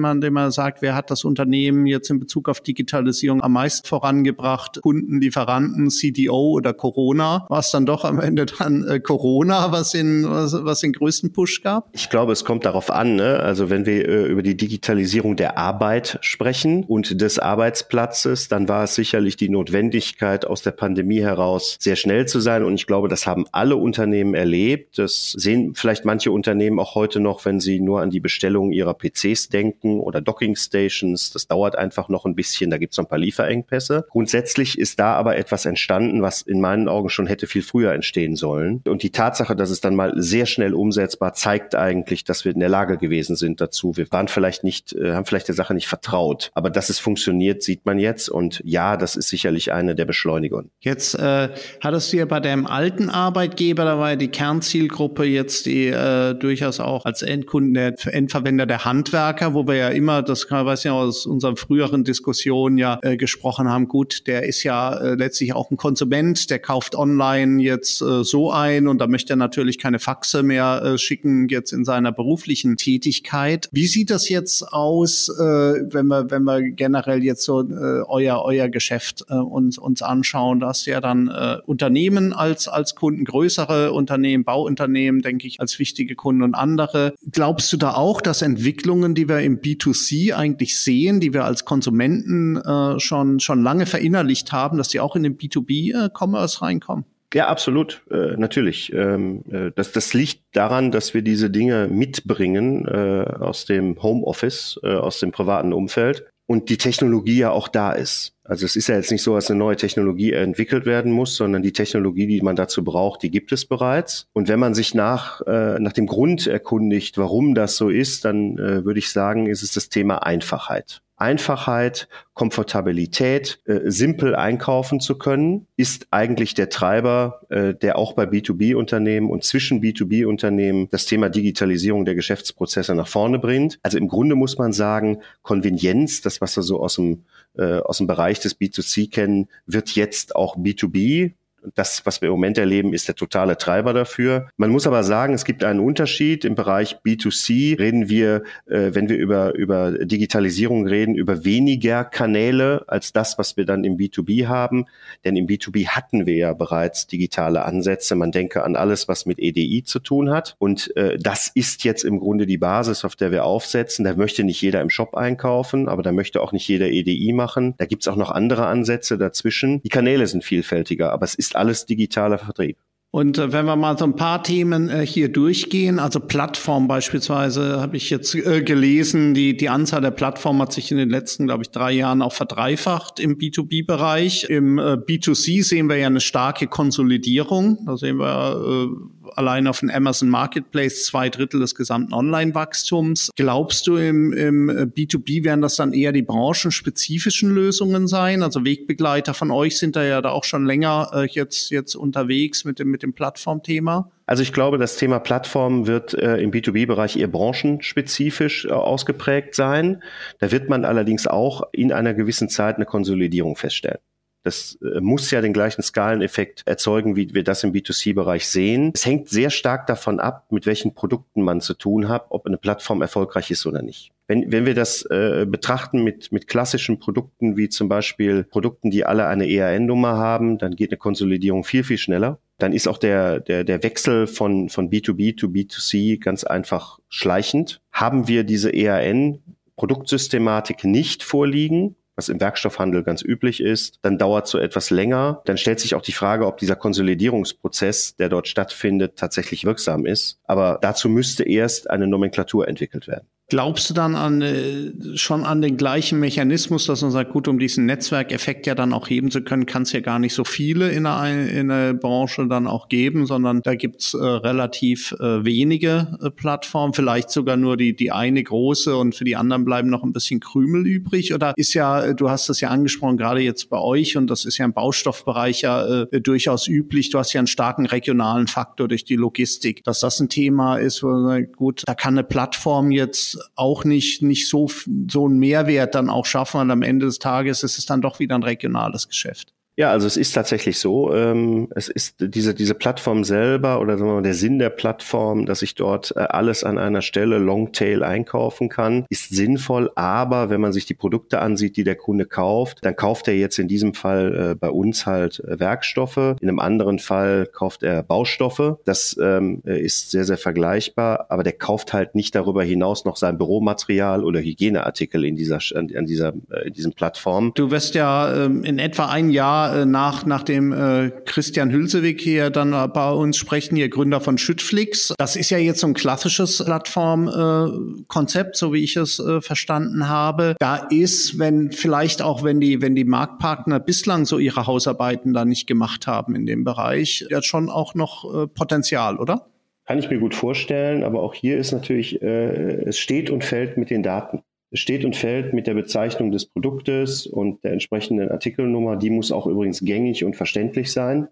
man, 0.00 0.20
den 0.20 0.32
man 0.32 0.50
sagt, 0.50 0.82
wer 0.82 0.94
hat 0.94 1.10
das 1.10 1.24
Unternehmen 1.24 1.86
jetzt 1.86 2.10
in 2.10 2.18
Bezug 2.18 2.48
auf 2.48 2.60
Digitalisierung 2.60 3.42
am 3.42 3.52
meisten 3.52 3.86
vorangebracht? 3.86 4.80
Kunden, 4.82 5.20
Lieferanten, 5.20 5.90
CDO 5.90 6.50
oder 6.50 6.74
Corona? 6.74 7.46
War 7.48 7.60
es 7.60 7.70
dann 7.70 7.86
doch 7.86 8.04
am 8.04 8.18
Ende 8.18 8.46
dann 8.46 8.86
äh, 8.86 9.00
Corona, 9.00 9.70
was 9.70 9.92
den, 9.92 10.24
was, 10.28 10.52
was 10.64 10.80
den 10.80 10.92
größten 10.92 11.32
Push 11.32 11.62
gab? 11.62 11.88
Ich 11.92 12.10
glaube, 12.10 12.32
es 12.32 12.44
kommt 12.44 12.64
darauf 12.64 12.90
an. 12.90 13.16
Ne? 13.16 13.38
Also 13.40 13.70
wenn 13.70 13.86
wir 13.86 14.08
äh, 14.08 14.26
über 14.26 14.42
die 14.42 14.56
Digitalisierung 14.56 15.36
der 15.36 15.56
Arbeit 15.56 16.18
sprechen 16.20 16.84
und 16.84 17.20
des 17.20 17.38
Arbeitsplatzes, 17.38 18.48
dann 18.48 18.68
war 18.68 18.84
es 18.84 18.94
sicherlich 18.94 19.36
die 19.36 19.48
Notwendigkeit, 19.48 20.44
aus 20.46 20.62
der 20.62 20.72
Pandemie 20.72 21.20
heraus 21.20 21.76
sehr 21.80 21.96
schnell 21.96 22.26
zu 22.26 22.40
sein. 22.40 22.64
Und 22.64 22.74
ich 22.74 22.86
glaube, 22.86 23.08
das 23.08 23.26
haben 23.26 23.46
alle 23.52 23.76
Unternehmen 23.76 24.34
erlebt. 24.34 24.98
Das 24.98 25.11
sehen 25.12 25.74
vielleicht 25.74 26.04
manche 26.04 26.32
Unternehmen 26.32 26.78
auch 26.78 26.94
heute 26.94 27.20
noch, 27.20 27.44
wenn 27.44 27.60
sie 27.60 27.80
nur 27.80 28.00
an 28.00 28.10
die 28.10 28.20
Bestellung 28.20 28.72
ihrer 28.72 28.94
PCs 28.94 29.48
denken 29.48 30.00
oder 30.00 30.20
Docking 30.20 30.56
Stations. 30.56 31.30
Das 31.30 31.46
dauert 31.46 31.76
einfach 31.76 32.08
noch 32.08 32.24
ein 32.24 32.34
bisschen. 32.34 32.70
Da 32.70 32.78
gibt 32.78 32.94
es 32.94 32.98
noch 32.98 33.04
ein 33.04 33.08
paar 33.08 33.18
Lieferengpässe. 33.18 34.06
Grundsätzlich 34.10 34.78
ist 34.78 34.98
da 34.98 35.14
aber 35.14 35.36
etwas 35.36 35.64
entstanden, 35.66 36.22
was 36.22 36.42
in 36.42 36.60
meinen 36.60 36.88
Augen 36.88 37.08
schon 37.08 37.26
hätte 37.26 37.46
viel 37.46 37.62
früher 37.62 37.92
entstehen 37.92 38.36
sollen. 38.36 38.82
Und 38.86 39.02
die 39.02 39.10
Tatsache, 39.10 39.54
dass 39.56 39.70
es 39.70 39.80
dann 39.80 39.94
mal 39.94 40.12
sehr 40.16 40.46
schnell 40.46 40.74
umsetzbar 40.74 41.34
zeigt 41.34 41.74
eigentlich, 41.74 42.24
dass 42.24 42.44
wir 42.44 42.52
in 42.52 42.60
der 42.60 42.68
Lage 42.68 42.98
gewesen 42.98 43.36
sind 43.36 43.60
dazu. 43.60 43.96
Wir 43.96 44.10
waren 44.10 44.28
vielleicht 44.28 44.64
nicht, 44.64 44.92
äh, 44.92 45.12
haben 45.12 45.26
vielleicht 45.26 45.48
der 45.48 45.54
Sache 45.54 45.74
nicht 45.74 45.88
vertraut. 45.88 46.50
Aber 46.54 46.70
dass 46.70 46.88
es 46.88 46.98
funktioniert, 46.98 47.62
sieht 47.62 47.84
man 47.86 47.98
jetzt. 47.98 48.28
Und 48.28 48.62
ja, 48.64 48.96
das 48.96 49.16
ist 49.16 49.28
sicherlich 49.28 49.72
eine 49.72 49.94
der 49.94 50.04
Beschleunigungen. 50.04 50.70
Jetzt 50.80 51.14
äh, 51.14 51.48
hattest 51.80 52.12
du 52.12 52.16
ja 52.16 52.24
bei 52.24 52.40
deinem 52.40 52.66
alten 52.66 53.10
Arbeitgeber, 53.10 53.84
da 53.84 53.98
war 53.98 54.10
ja 54.10 54.16
die 54.16 54.28
Kernzielgruppe 54.28 55.01
jetzt 55.24 55.66
die 55.66 55.86
äh, 55.86 56.34
durchaus 56.34 56.80
auch 56.80 57.04
als 57.04 57.22
Endkunden 57.22 57.74
der 57.74 57.94
Endverwender 58.06 58.66
der 58.66 58.84
Handwerker, 58.84 59.54
wo 59.54 59.66
wir 59.66 59.76
ja 59.76 59.88
immer, 59.88 60.22
das 60.22 60.50
weiß 60.50 60.84
ja 60.84 60.92
aus 60.92 61.26
unseren 61.26 61.56
früheren 61.56 62.04
Diskussionen 62.04 62.78
ja 62.78 62.98
äh, 63.02 63.16
gesprochen 63.16 63.68
haben, 63.68 63.88
gut, 63.88 64.26
der 64.26 64.44
ist 64.44 64.62
ja 64.62 64.94
äh, 64.94 65.14
letztlich 65.14 65.54
auch 65.54 65.70
ein 65.70 65.76
Konsument, 65.76 66.50
der 66.50 66.58
kauft 66.58 66.94
online 66.94 67.62
jetzt 67.62 68.02
äh, 68.02 68.24
so 68.24 68.50
ein 68.50 68.88
und 68.88 68.98
da 68.98 69.06
möchte 69.06 69.34
er 69.34 69.36
natürlich 69.36 69.78
keine 69.78 69.98
Faxe 69.98 70.42
mehr 70.42 70.82
äh, 70.84 70.98
schicken 70.98 71.48
jetzt 71.48 71.72
in 71.72 71.84
seiner 71.84 72.12
beruflichen 72.12 72.76
Tätigkeit. 72.76 73.68
Wie 73.72 73.86
sieht 73.86 74.10
das 74.10 74.28
jetzt 74.28 74.62
aus, 74.72 75.28
äh, 75.28 75.42
wenn 75.42 76.06
wir 76.06 76.30
wenn 76.30 76.44
wir 76.44 76.62
generell 76.70 77.22
jetzt 77.22 77.44
so 77.44 77.62
äh, 77.62 78.02
euer 78.06 78.42
euer 78.44 78.68
Geschäft 78.68 79.24
äh, 79.28 79.34
uns 79.34 79.78
uns 79.78 80.02
anschauen? 80.02 80.60
Da 80.60 80.72
ja 80.86 81.00
dann 81.00 81.28
äh, 81.28 81.58
Unternehmen 81.66 82.32
als 82.32 82.68
als 82.68 82.94
Kunden, 82.94 83.24
größere 83.24 83.92
Unternehmen, 83.92 84.44
Bauunternehmen, 84.44 84.91
denke 84.94 85.46
ich, 85.46 85.60
als 85.60 85.78
wichtige 85.78 86.14
Kunden 86.14 86.42
und 86.42 86.54
andere. 86.54 87.14
Glaubst 87.30 87.72
du 87.72 87.76
da 87.76 87.94
auch, 87.94 88.20
dass 88.20 88.42
Entwicklungen, 88.42 89.14
die 89.14 89.28
wir 89.28 89.40
im 89.40 89.60
B2C 89.60 90.34
eigentlich 90.34 90.78
sehen, 90.78 91.20
die 91.20 91.32
wir 91.32 91.44
als 91.44 91.64
Konsumenten 91.64 92.56
äh, 92.56 92.98
schon 93.00 93.40
schon 93.40 93.62
lange 93.62 93.86
verinnerlicht 93.86 94.52
haben, 94.52 94.78
dass 94.78 94.88
die 94.88 95.00
auch 95.00 95.16
in 95.16 95.22
den 95.22 95.36
B2B-Commerce 95.36 96.58
äh, 96.60 96.64
reinkommen? 96.64 97.04
Ja, 97.34 97.48
absolut, 97.48 98.02
äh, 98.10 98.36
natürlich. 98.36 98.92
Ähm, 98.92 99.42
äh, 99.50 99.70
das, 99.74 99.92
das 99.92 100.12
liegt 100.12 100.42
daran, 100.52 100.90
dass 100.90 101.14
wir 101.14 101.22
diese 101.22 101.48
Dinge 101.48 101.88
mitbringen 101.88 102.86
äh, 102.86 103.24
aus 103.40 103.64
dem 103.64 104.02
Homeoffice, 104.02 104.78
äh, 104.82 104.94
aus 104.94 105.18
dem 105.18 105.32
privaten 105.32 105.72
Umfeld 105.72 106.26
und 106.46 106.68
die 106.68 106.76
Technologie 106.76 107.38
ja 107.38 107.50
auch 107.50 107.68
da 107.68 107.92
ist. 107.92 108.34
Also 108.44 108.66
es 108.66 108.76
ist 108.76 108.88
ja 108.88 108.96
jetzt 108.96 109.12
nicht 109.12 109.22
so, 109.22 109.34
dass 109.34 109.50
eine 109.50 109.58
neue 109.58 109.76
Technologie 109.76 110.32
entwickelt 110.32 110.84
werden 110.84 111.12
muss, 111.12 111.36
sondern 111.36 111.62
die 111.62 111.72
Technologie, 111.72 112.26
die 112.26 112.42
man 112.42 112.56
dazu 112.56 112.82
braucht, 112.82 113.22
die 113.22 113.30
gibt 113.30 113.52
es 113.52 113.64
bereits. 113.64 114.26
Und 114.32 114.48
wenn 114.48 114.58
man 114.58 114.74
sich 114.74 114.94
nach, 114.94 115.40
äh, 115.46 115.78
nach 115.78 115.92
dem 115.92 116.06
Grund 116.06 116.46
erkundigt, 116.46 117.18
warum 117.18 117.54
das 117.54 117.76
so 117.76 117.88
ist, 117.88 118.24
dann 118.24 118.58
äh, 118.58 118.84
würde 118.84 118.98
ich 118.98 119.10
sagen, 119.10 119.46
ist 119.46 119.62
es 119.62 119.72
das 119.72 119.88
Thema 119.88 120.24
Einfachheit. 120.24 121.02
Einfachheit, 121.22 122.08
Komfortabilität, 122.34 123.60
äh, 123.66 123.80
simpel 123.84 124.34
einkaufen 124.34 124.98
zu 124.98 125.16
können, 125.16 125.68
ist 125.76 126.08
eigentlich 126.10 126.54
der 126.54 126.68
Treiber, 126.68 127.42
äh, 127.48 127.74
der 127.74 127.96
auch 127.96 128.14
bei 128.14 128.24
B2B-Unternehmen 128.24 129.30
und 129.30 129.44
zwischen 129.44 129.80
B2B-Unternehmen 129.80 130.88
das 130.90 131.06
Thema 131.06 131.28
Digitalisierung 131.28 132.04
der 132.04 132.16
Geschäftsprozesse 132.16 132.96
nach 132.96 133.06
vorne 133.06 133.38
bringt. 133.38 133.78
Also 133.84 133.98
im 133.98 134.08
Grunde 134.08 134.34
muss 134.34 134.58
man 134.58 134.72
sagen, 134.72 135.18
Konvenienz, 135.42 136.22
das 136.22 136.40
was 136.40 136.56
wir 136.56 136.64
so 136.64 136.80
aus 136.80 136.96
dem, 136.96 137.22
äh, 137.56 137.78
aus 137.78 137.98
dem 137.98 138.06
Bereich 138.06 138.40
des 138.40 138.58
B2C 138.58 139.10
kennen, 139.10 139.48
wird 139.66 139.94
jetzt 139.94 140.36
auch 140.36 140.56
B2B 140.56 141.34
das, 141.74 142.04
was 142.04 142.20
wir 142.20 142.28
im 142.28 142.32
Moment 142.32 142.58
erleben, 142.58 142.92
ist 142.92 143.08
der 143.08 143.14
totale 143.14 143.56
Treiber 143.56 143.92
dafür. 143.92 144.48
Man 144.56 144.70
muss 144.70 144.86
aber 144.86 145.04
sagen, 145.04 145.34
es 145.34 145.44
gibt 145.44 145.64
einen 145.64 145.80
Unterschied. 145.80 146.44
Im 146.44 146.54
Bereich 146.54 146.96
B2C 147.04 147.78
reden 147.78 148.08
wir, 148.08 148.42
äh, 148.66 148.90
wenn 148.92 149.08
wir 149.08 149.16
über, 149.16 149.54
über 149.54 149.92
Digitalisierung 149.92 150.86
reden, 150.86 151.14
über 151.14 151.44
weniger 151.44 152.04
Kanäle 152.04 152.84
als 152.86 153.12
das, 153.12 153.38
was 153.38 153.56
wir 153.56 153.64
dann 153.64 153.84
im 153.84 153.96
B2B 153.96 154.46
haben. 154.46 154.86
Denn 155.24 155.36
im 155.36 155.46
B2B 155.46 155.88
hatten 155.88 156.26
wir 156.26 156.34
ja 156.34 156.52
bereits 156.52 157.06
digitale 157.06 157.64
Ansätze. 157.64 158.14
Man 158.14 158.32
denke 158.32 158.62
an 158.64 158.76
alles, 158.76 159.08
was 159.08 159.26
mit 159.26 159.38
EDI 159.38 159.84
zu 159.84 160.00
tun 160.00 160.30
hat. 160.30 160.56
Und 160.58 160.94
äh, 160.96 161.18
das 161.18 161.50
ist 161.54 161.84
jetzt 161.84 162.04
im 162.04 162.18
Grunde 162.18 162.46
die 162.46 162.58
Basis, 162.58 163.04
auf 163.04 163.16
der 163.16 163.30
wir 163.30 163.44
aufsetzen. 163.44 164.04
Da 164.04 164.14
möchte 164.14 164.44
nicht 164.44 164.60
jeder 164.60 164.80
im 164.80 164.90
Shop 164.90 165.14
einkaufen, 165.14 165.88
aber 165.88 166.02
da 166.02 166.12
möchte 166.12 166.40
auch 166.40 166.52
nicht 166.52 166.66
jeder 166.68 166.88
EDI 166.88 167.32
machen. 167.32 167.74
Da 167.78 167.86
gibt's 167.86 168.08
auch 168.08 168.16
noch 168.16 168.30
andere 168.30 168.66
Ansätze 168.66 169.18
dazwischen. 169.18 169.80
Die 169.82 169.88
Kanäle 169.88 170.26
sind 170.26 170.44
vielfältiger, 170.44 171.12
aber 171.12 171.24
es 171.24 171.34
ist 171.34 171.51
alles 171.56 171.86
digitaler 171.86 172.38
Vertrieb. 172.38 172.76
Und 173.14 173.36
äh, 173.36 173.52
wenn 173.52 173.66
wir 173.66 173.76
mal 173.76 173.98
so 173.98 174.06
ein 174.06 174.16
paar 174.16 174.42
Themen 174.42 174.88
äh, 174.88 175.06
hier 175.06 175.30
durchgehen, 175.30 175.98
also 175.98 176.18
Plattform 176.18 176.88
beispielsweise, 176.88 177.78
habe 177.78 177.98
ich 177.98 178.08
jetzt 178.08 178.34
äh, 178.34 178.62
gelesen, 178.62 179.34
die, 179.34 179.54
die 179.54 179.68
Anzahl 179.68 180.00
der 180.00 180.12
Plattformen 180.12 180.62
hat 180.62 180.72
sich 180.72 180.90
in 180.90 180.96
den 180.96 181.10
letzten, 181.10 181.46
glaube 181.46 181.62
ich, 181.62 181.68
drei 181.68 181.92
Jahren 181.92 182.22
auch 182.22 182.32
verdreifacht 182.32 183.20
im 183.20 183.36
B2B-Bereich. 183.36 184.44
Im 184.48 184.78
äh, 184.78 184.94
B2C 184.94 185.62
sehen 185.62 185.90
wir 185.90 185.96
ja 185.96 186.06
eine 186.06 186.22
starke 186.22 186.68
Konsolidierung. 186.68 187.84
Da 187.84 187.98
sehen 187.98 188.16
wir 188.16 188.88
allein 189.34 189.66
auf 189.66 189.80
dem 189.80 189.90
Amazon 189.90 190.28
Marketplace 190.28 191.04
zwei 191.04 191.28
Drittel 191.28 191.60
des 191.60 191.74
gesamten 191.74 192.12
Online-Wachstums. 192.12 193.30
Glaubst 193.36 193.86
du, 193.86 193.96
im, 193.96 194.32
im 194.32 194.70
B2B 194.70 195.44
werden 195.44 195.60
das 195.60 195.76
dann 195.76 195.92
eher 195.92 196.12
die 196.12 196.22
branchenspezifischen 196.22 197.50
Lösungen 197.50 198.06
sein? 198.06 198.42
Also 198.42 198.64
Wegbegleiter 198.64 199.34
von 199.34 199.50
euch 199.50 199.78
sind 199.78 199.96
da 199.96 200.04
ja 200.04 200.20
da 200.20 200.30
auch 200.30 200.44
schon 200.44 200.66
länger 200.66 201.10
äh, 201.14 201.26
jetzt, 201.26 201.70
jetzt 201.70 201.94
unterwegs 201.94 202.64
mit 202.64 202.78
dem, 202.78 202.90
mit 202.90 203.02
dem 203.02 203.12
Plattformthema. 203.12 204.10
Also 204.26 204.42
ich 204.42 204.52
glaube, 204.52 204.78
das 204.78 204.96
Thema 204.96 205.18
Plattform 205.18 205.86
wird 205.86 206.14
äh, 206.14 206.36
im 206.36 206.52
B2B-Bereich 206.52 207.16
eher 207.16 207.28
branchenspezifisch 207.28 208.64
äh, 208.64 208.70
ausgeprägt 208.70 209.54
sein. 209.54 210.02
Da 210.38 210.50
wird 210.50 210.68
man 210.68 210.84
allerdings 210.84 211.26
auch 211.26 211.64
in 211.72 211.92
einer 211.92 212.14
gewissen 212.14 212.48
Zeit 212.48 212.76
eine 212.76 212.86
Konsolidierung 212.86 213.56
feststellen. 213.56 213.98
Das 214.42 214.76
äh, 214.82 215.00
muss 215.00 215.30
ja 215.30 215.40
den 215.40 215.52
gleichen 215.52 215.82
Skaleneffekt 215.82 216.62
erzeugen, 216.66 217.14
wie 217.16 217.32
wir 217.32 217.44
das 217.44 217.62
im 217.62 217.72
B2C-Bereich 217.72 218.48
sehen. 218.48 218.90
Es 218.94 219.06
hängt 219.06 219.28
sehr 219.28 219.50
stark 219.50 219.86
davon 219.86 220.18
ab, 220.20 220.46
mit 220.50 220.66
welchen 220.66 220.94
Produkten 220.94 221.42
man 221.42 221.60
zu 221.60 221.74
tun 221.74 222.08
hat, 222.08 222.26
ob 222.30 222.46
eine 222.46 222.56
Plattform 222.56 223.02
erfolgreich 223.02 223.50
ist 223.50 223.66
oder 223.66 223.82
nicht. 223.82 224.10
Wenn, 224.26 224.50
wenn 224.50 224.66
wir 224.66 224.74
das 224.74 225.04
äh, 225.06 225.46
betrachten 225.48 226.02
mit, 226.02 226.32
mit 226.32 226.48
klassischen 226.48 226.98
Produkten, 226.98 227.56
wie 227.56 227.68
zum 227.68 227.88
Beispiel 227.88 228.42
Produkten, 228.44 228.90
die 228.90 229.04
alle 229.04 229.26
eine 229.26 229.48
ERN-Nummer 229.48 230.16
haben, 230.16 230.58
dann 230.58 230.74
geht 230.74 230.90
eine 230.90 230.98
Konsolidierung 230.98 231.62
viel, 231.64 231.84
viel 231.84 231.98
schneller. 231.98 232.38
Dann 232.58 232.72
ist 232.72 232.88
auch 232.88 232.98
der, 232.98 233.40
der, 233.40 233.64
der 233.64 233.82
Wechsel 233.82 234.26
von, 234.26 234.68
von 234.68 234.90
B2B 234.90 235.36
to 235.36 235.48
B2C 235.48 236.20
ganz 236.20 236.44
einfach 236.44 237.00
schleichend. 237.08 237.80
Haben 237.92 238.28
wir 238.28 238.44
diese 238.44 238.72
ERN-Produktsystematik 238.72 240.84
nicht 240.84 241.24
vorliegen, 241.24 241.96
was 242.16 242.28
im 242.28 242.40
Werkstoffhandel 242.40 243.02
ganz 243.02 243.22
üblich 243.22 243.60
ist, 243.60 243.98
dann 244.02 244.18
dauert 244.18 244.46
so 244.46 244.58
etwas 244.58 244.90
länger. 244.90 245.42
Dann 245.44 245.56
stellt 245.56 245.80
sich 245.80 245.94
auch 245.94 246.02
die 246.02 246.12
Frage, 246.12 246.46
ob 246.46 246.58
dieser 246.58 246.76
Konsolidierungsprozess, 246.76 248.16
der 248.16 248.28
dort 248.28 248.48
stattfindet, 248.48 249.16
tatsächlich 249.16 249.64
wirksam 249.64 250.06
ist. 250.06 250.38
Aber 250.44 250.78
dazu 250.82 251.08
müsste 251.08 251.44
erst 251.44 251.90
eine 251.90 252.06
Nomenklatur 252.06 252.68
entwickelt 252.68 253.08
werden. 253.08 253.26
Glaubst 253.52 253.90
du 253.90 253.92
dann 253.92 254.14
an, 254.14 254.40
äh, 254.40 254.92
schon 255.14 255.44
an 255.44 255.60
den 255.60 255.76
gleichen 255.76 256.18
Mechanismus, 256.18 256.86
dass 256.86 257.02
man 257.02 257.10
sagt, 257.10 257.32
gut, 257.32 257.48
um 257.48 257.58
diesen 257.58 257.84
Netzwerkeffekt 257.84 258.66
ja 258.66 258.74
dann 258.74 258.94
auch 258.94 259.10
heben 259.10 259.30
zu 259.30 259.42
können, 259.42 259.66
kann 259.66 259.82
es 259.82 259.92
ja 259.92 260.00
gar 260.00 260.18
nicht 260.18 260.32
so 260.32 260.42
viele 260.42 260.90
in 260.90 261.04
der, 261.04 261.50
in 261.50 261.68
der 261.68 261.92
Branche 261.92 262.46
dann 262.48 262.66
auch 262.66 262.88
geben, 262.88 263.26
sondern 263.26 263.60
da 263.60 263.74
gibt's 263.74 264.14
äh, 264.14 264.24
relativ 264.24 265.12
äh, 265.20 265.44
wenige 265.44 266.18
äh, 266.22 266.30
Plattformen, 266.30 266.94
vielleicht 266.94 267.28
sogar 267.28 267.58
nur 267.58 267.76
die, 267.76 267.94
die 267.94 268.10
eine 268.10 268.42
große 268.42 268.96
und 268.96 269.14
für 269.14 269.24
die 269.24 269.36
anderen 269.36 269.66
bleiben 269.66 269.90
noch 269.90 270.02
ein 270.02 270.14
bisschen 270.14 270.40
Krümel 270.40 270.86
übrig? 270.86 271.34
Oder 271.34 271.52
ist 271.56 271.74
ja, 271.74 272.04
äh, 272.04 272.14
du 272.14 272.30
hast 272.30 272.48
das 272.48 272.62
ja 272.62 272.70
angesprochen, 272.70 273.18
gerade 273.18 273.40
jetzt 273.40 273.68
bei 273.68 273.78
euch 273.78 274.16
und 274.16 274.28
das 274.28 274.46
ist 274.46 274.56
ja 274.56 274.64
im 274.64 274.72
Baustoffbereich 274.72 275.60
ja 275.60 276.04
äh, 276.04 276.20
durchaus 276.22 276.68
üblich, 276.68 277.10
du 277.10 277.18
hast 277.18 277.34
ja 277.34 277.40
einen 277.40 277.46
starken 277.46 277.84
regionalen 277.84 278.46
Faktor 278.46 278.88
durch 278.88 279.04
die 279.04 279.16
Logistik, 279.16 279.84
dass 279.84 280.00
das 280.00 280.20
ein 280.20 280.30
Thema 280.30 280.78
ist, 280.78 281.02
wo 281.02 281.08
man 281.08 281.26
sagt, 281.26 281.56
gut, 281.58 281.82
da 281.84 281.94
kann 281.94 282.14
eine 282.14 282.24
Plattform 282.24 282.90
jetzt 282.90 283.41
auch 283.54 283.84
nicht, 283.84 284.22
nicht 284.22 284.48
so, 284.48 284.68
so 285.10 285.26
einen 285.26 285.38
Mehrwert 285.38 285.94
dann 285.94 286.10
auch 286.10 286.26
schaffen. 286.26 286.60
Und 286.60 286.70
am 286.70 286.82
Ende 286.82 287.06
des 287.06 287.18
Tages 287.18 287.62
ist 287.62 287.78
es 287.78 287.86
dann 287.86 288.02
doch 288.02 288.18
wieder 288.18 288.34
ein 288.34 288.42
regionales 288.42 289.08
Geschäft. 289.08 289.54
Ja, 289.76 289.90
also 289.90 290.06
es 290.06 290.18
ist 290.18 290.32
tatsächlich 290.32 290.78
so. 290.78 291.14
Ähm, 291.14 291.68
es 291.74 291.88
ist 291.88 292.16
diese, 292.18 292.54
diese 292.54 292.74
Plattform 292.74 293.24
selber 293.24 293.80
oder 293.80 293.96
sagen 293.96 294.10
wir 294.10 294.14
mal, 294.16 294.22
der 294.22 294.34
Sinn 294.34 294.58
der 294.58 294.68
Plattform, 294.68 295.46
dass 295.46 295.62
ich 295.62 295.74
dort 295.74 296.12
äh, 296.14 296.20
alles 296.20 296.62
an 296.62 296.76
einer 296.76 297.00
Stelle 297.00 297.38
Longtail 297.38 298.02
einkaufen 298.02 298.68
kann, 298.68 299.06
ist 299.08 299.30
sinnvoll. 299.30 299.90
Aber 299.94 300.50
wenn 300.50 300.60
man 300.60 300.74
sich 300.74 300.84
die 300.84 300.94
Produkte 300.94 301.40
ansieht, 301.40 301.78
die 301.78 301.84
der 301.84 301.96
Kunde 301.96 302.26
kauft, 302.26 302.78
dann 302.82 302.96
kauft 302.96 303.28
er 303.28 303.34
jetzt 303.34 303.58
in 303.58 303.66
diesem 303.66 303.94
Fall 303.94 304.50
äh, 304.50 304.54
bei 304.54 304.68
uns 304.68 305.06
halt 305.06 305.40
äh, 305.40 305.58
Werkstoffe. 305.58 306.18
In 306.18 306.48
einem 306.48 306.58
anderen 306.58 306.98
Fall 306.98 307.46
kauft 307.46 307.82
er 307.82 308.02
Baustoffe. 308.02 308.76
Das 308.84 309.16
ähm, 309.22 309.62
ist 309.64 310.10
sehr, 310.10 310.24
sehr 310.24 310.38
vergleichbar. 310.38 311.26
Aber 311.30 311.44
der 311.44 311.54
kauft 311.54 311.94
halt 311.94 312.14
nicht 312.14 312.34
darüber 312.34 312.62
hinaus 312.62 313.06
noch 313.06 313.16
sein 313.16 313.38
Büromaterial 313.38 314.22
oder 314.22 314.40
Hygieneartikel 314.40 315.24
in 315.24 315.36
dieser, 315.36 315.60
an, 315.74 315.88
dieser, 316.04 316.34
äh, 316.50 316.66
in 316.66 316.74
diesem 316.74 316.92
Plattform. 316.92 317.52
Du 317.54 317.70
wirst 317.70 317.94
ja 317.94 318.44
ähm, 318.44 318.64
in 318.64 318.78
etwa 318.78 319.06
ein 319.06 319.30
Jahr 319.30 319.61
äh, 319.70 319.86
nach, 319.86 320.26
nach 320.26 320.42
dem 320.42 320.72
äh, 320.72 321.10
Christian 321.24 321.70
Hülsewig 321.70 322.20
hier 322.20 322.50
dann 322.50 322.70
bei 322.92 323.10
uns 323.10 323.36
sprechen, 323.36 323.76
hier 323.76 323.88
Gründer 323.88 324.20
von 324.20 324.38
Schüttflix. 324.38 325.14
Das 325.18 325.36
ist 325.36 325.50
ja 325.50 325.58
jetzt 325.58 325.80
so 325.80 325.86
ein 325.86 325.94
klassisches 325.94 326.64
Plattformkonzept, 326.64 328.54
äh, 328.54 328.58
so 328.58 328.72
wie 328.72 328.82
ich 328.82 328.96
es 328.96 329.18
äh, 329.18 329.40
verstanden 329.40 330.08
habe. 330.08 330.56
Da 330.58 330.76
ist, 330.90 331.38
wenn 331.38 331.72
vielleicht 331.72 332.22
auch, 332.22 332.42
wenn 332.42 332.60
die, 332.60 332.80
wenn 332.80 332.94
die 332.94 333.04
Marktpartner 333.04 333.80
bislang 333.80 334.24
so 334.24 334.38
ihre 334.38 334.66
Hausarbeiten 334.66 335.32
da 335.32 335.44
nicht 335.44 335.66
gemacht 335.66 336.06
haben 336.06 336.34
in 336.34 336.46
dem 336.46 336.64
Bereich, 336.64 337.26
ja 337.30 337.42
schon 337.42 337.70
auch 337.70 337.94
noch 337.94 338.24
äh, 338.34 338.46
Potenzial, 338.46 339.18
oder? 339.18 339.46
Kann 339.84 339.98
ich 339.98 340.08
mir 340.08 340.18
gut 340.18 340.34
vorstellen, 340.34 341.02
aber 341.02 341.22
auch 341.22 341.34
hier 341.34 341.58
ist 341.58 341.72
natürlich, 341.72 342.22
äh, 342.22 342.84
es 342.86 342.98
steht 342.98 343.30
und 343.30 343.44
fällt 343.44 343.76
mit 343.76 343.90
den 343.90 344.02
Daten. 344.02 344.42
Steht 344.74 345.04
und 345.04 345.16
fällt 345.16 345.52
mit 345.52 345.66
der 345.66 345.74
Bezeichnung 345.74 346.30
des 346.32 346.46
Produktes 346.46 347.26
und 347.26 347.62
der 347.62 347.72
entsprechenden 347.72 348.30
Artikelnummer. 348.30 348.96
Die 348.96 349.10
muss 349.10 349.30
auch 349.30 349.46
übrigens 349.46 349.80
gängig 349.80 350.24
und 350.24 350.34
verständlich 350.34 350.92
sein. 350.92 351.28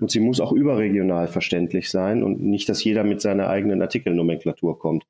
Und 0.00 0.10
sie 0.10 0.20
muss 0.20 0.40
auch 0.40 0.52
überregional 0.52 1.28
verständlich 1.28 1.90
sein 1.90 2.22
und 2.22 2.40
nicht, 2.40 2.68
dass 2.68 2.82
jeder 2.82 3.04
mit 3.04 3.20
seiner 3.20 3.48
eigenen 3.48 3.82
Artikelnomenklatur 3.82 4.78
kommt. 4.78 5.04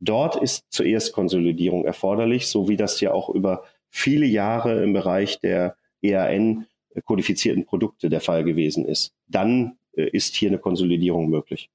Dort 0.00 0.36
ist 0.36 0.66
zuerst 0.68 1.12
Konsolidierung 1.12 1.84
erforderlich, 1.84 2.48
so 2.48 2.68
wie 2.68 2.76
das 2.76 3.00
ja 3.00 3.12
auch 3.12 3.30
über 3.30 3.64
viele 3.88 4.26
Jahre 4.26 4.82
im 4.82 4.92
Bereich 4.92 5.40
der 5.40 5.76
EAN 6.02 6.66
kodifizierten 7.04 7.64
Produkte 7.64 8.08
der 8.08 8.20
Fall 8.20 8.44
gewesen 8.44 8.84
ist. 8.84 9.12
Dann 9.26 9.78
äh, 9.96 10.08
ist 10.10 10.34
hier 10.34 10.50
eine 10.50 10.58
Konsolidierung 10.58 11.28
möglich. 11.28 11.70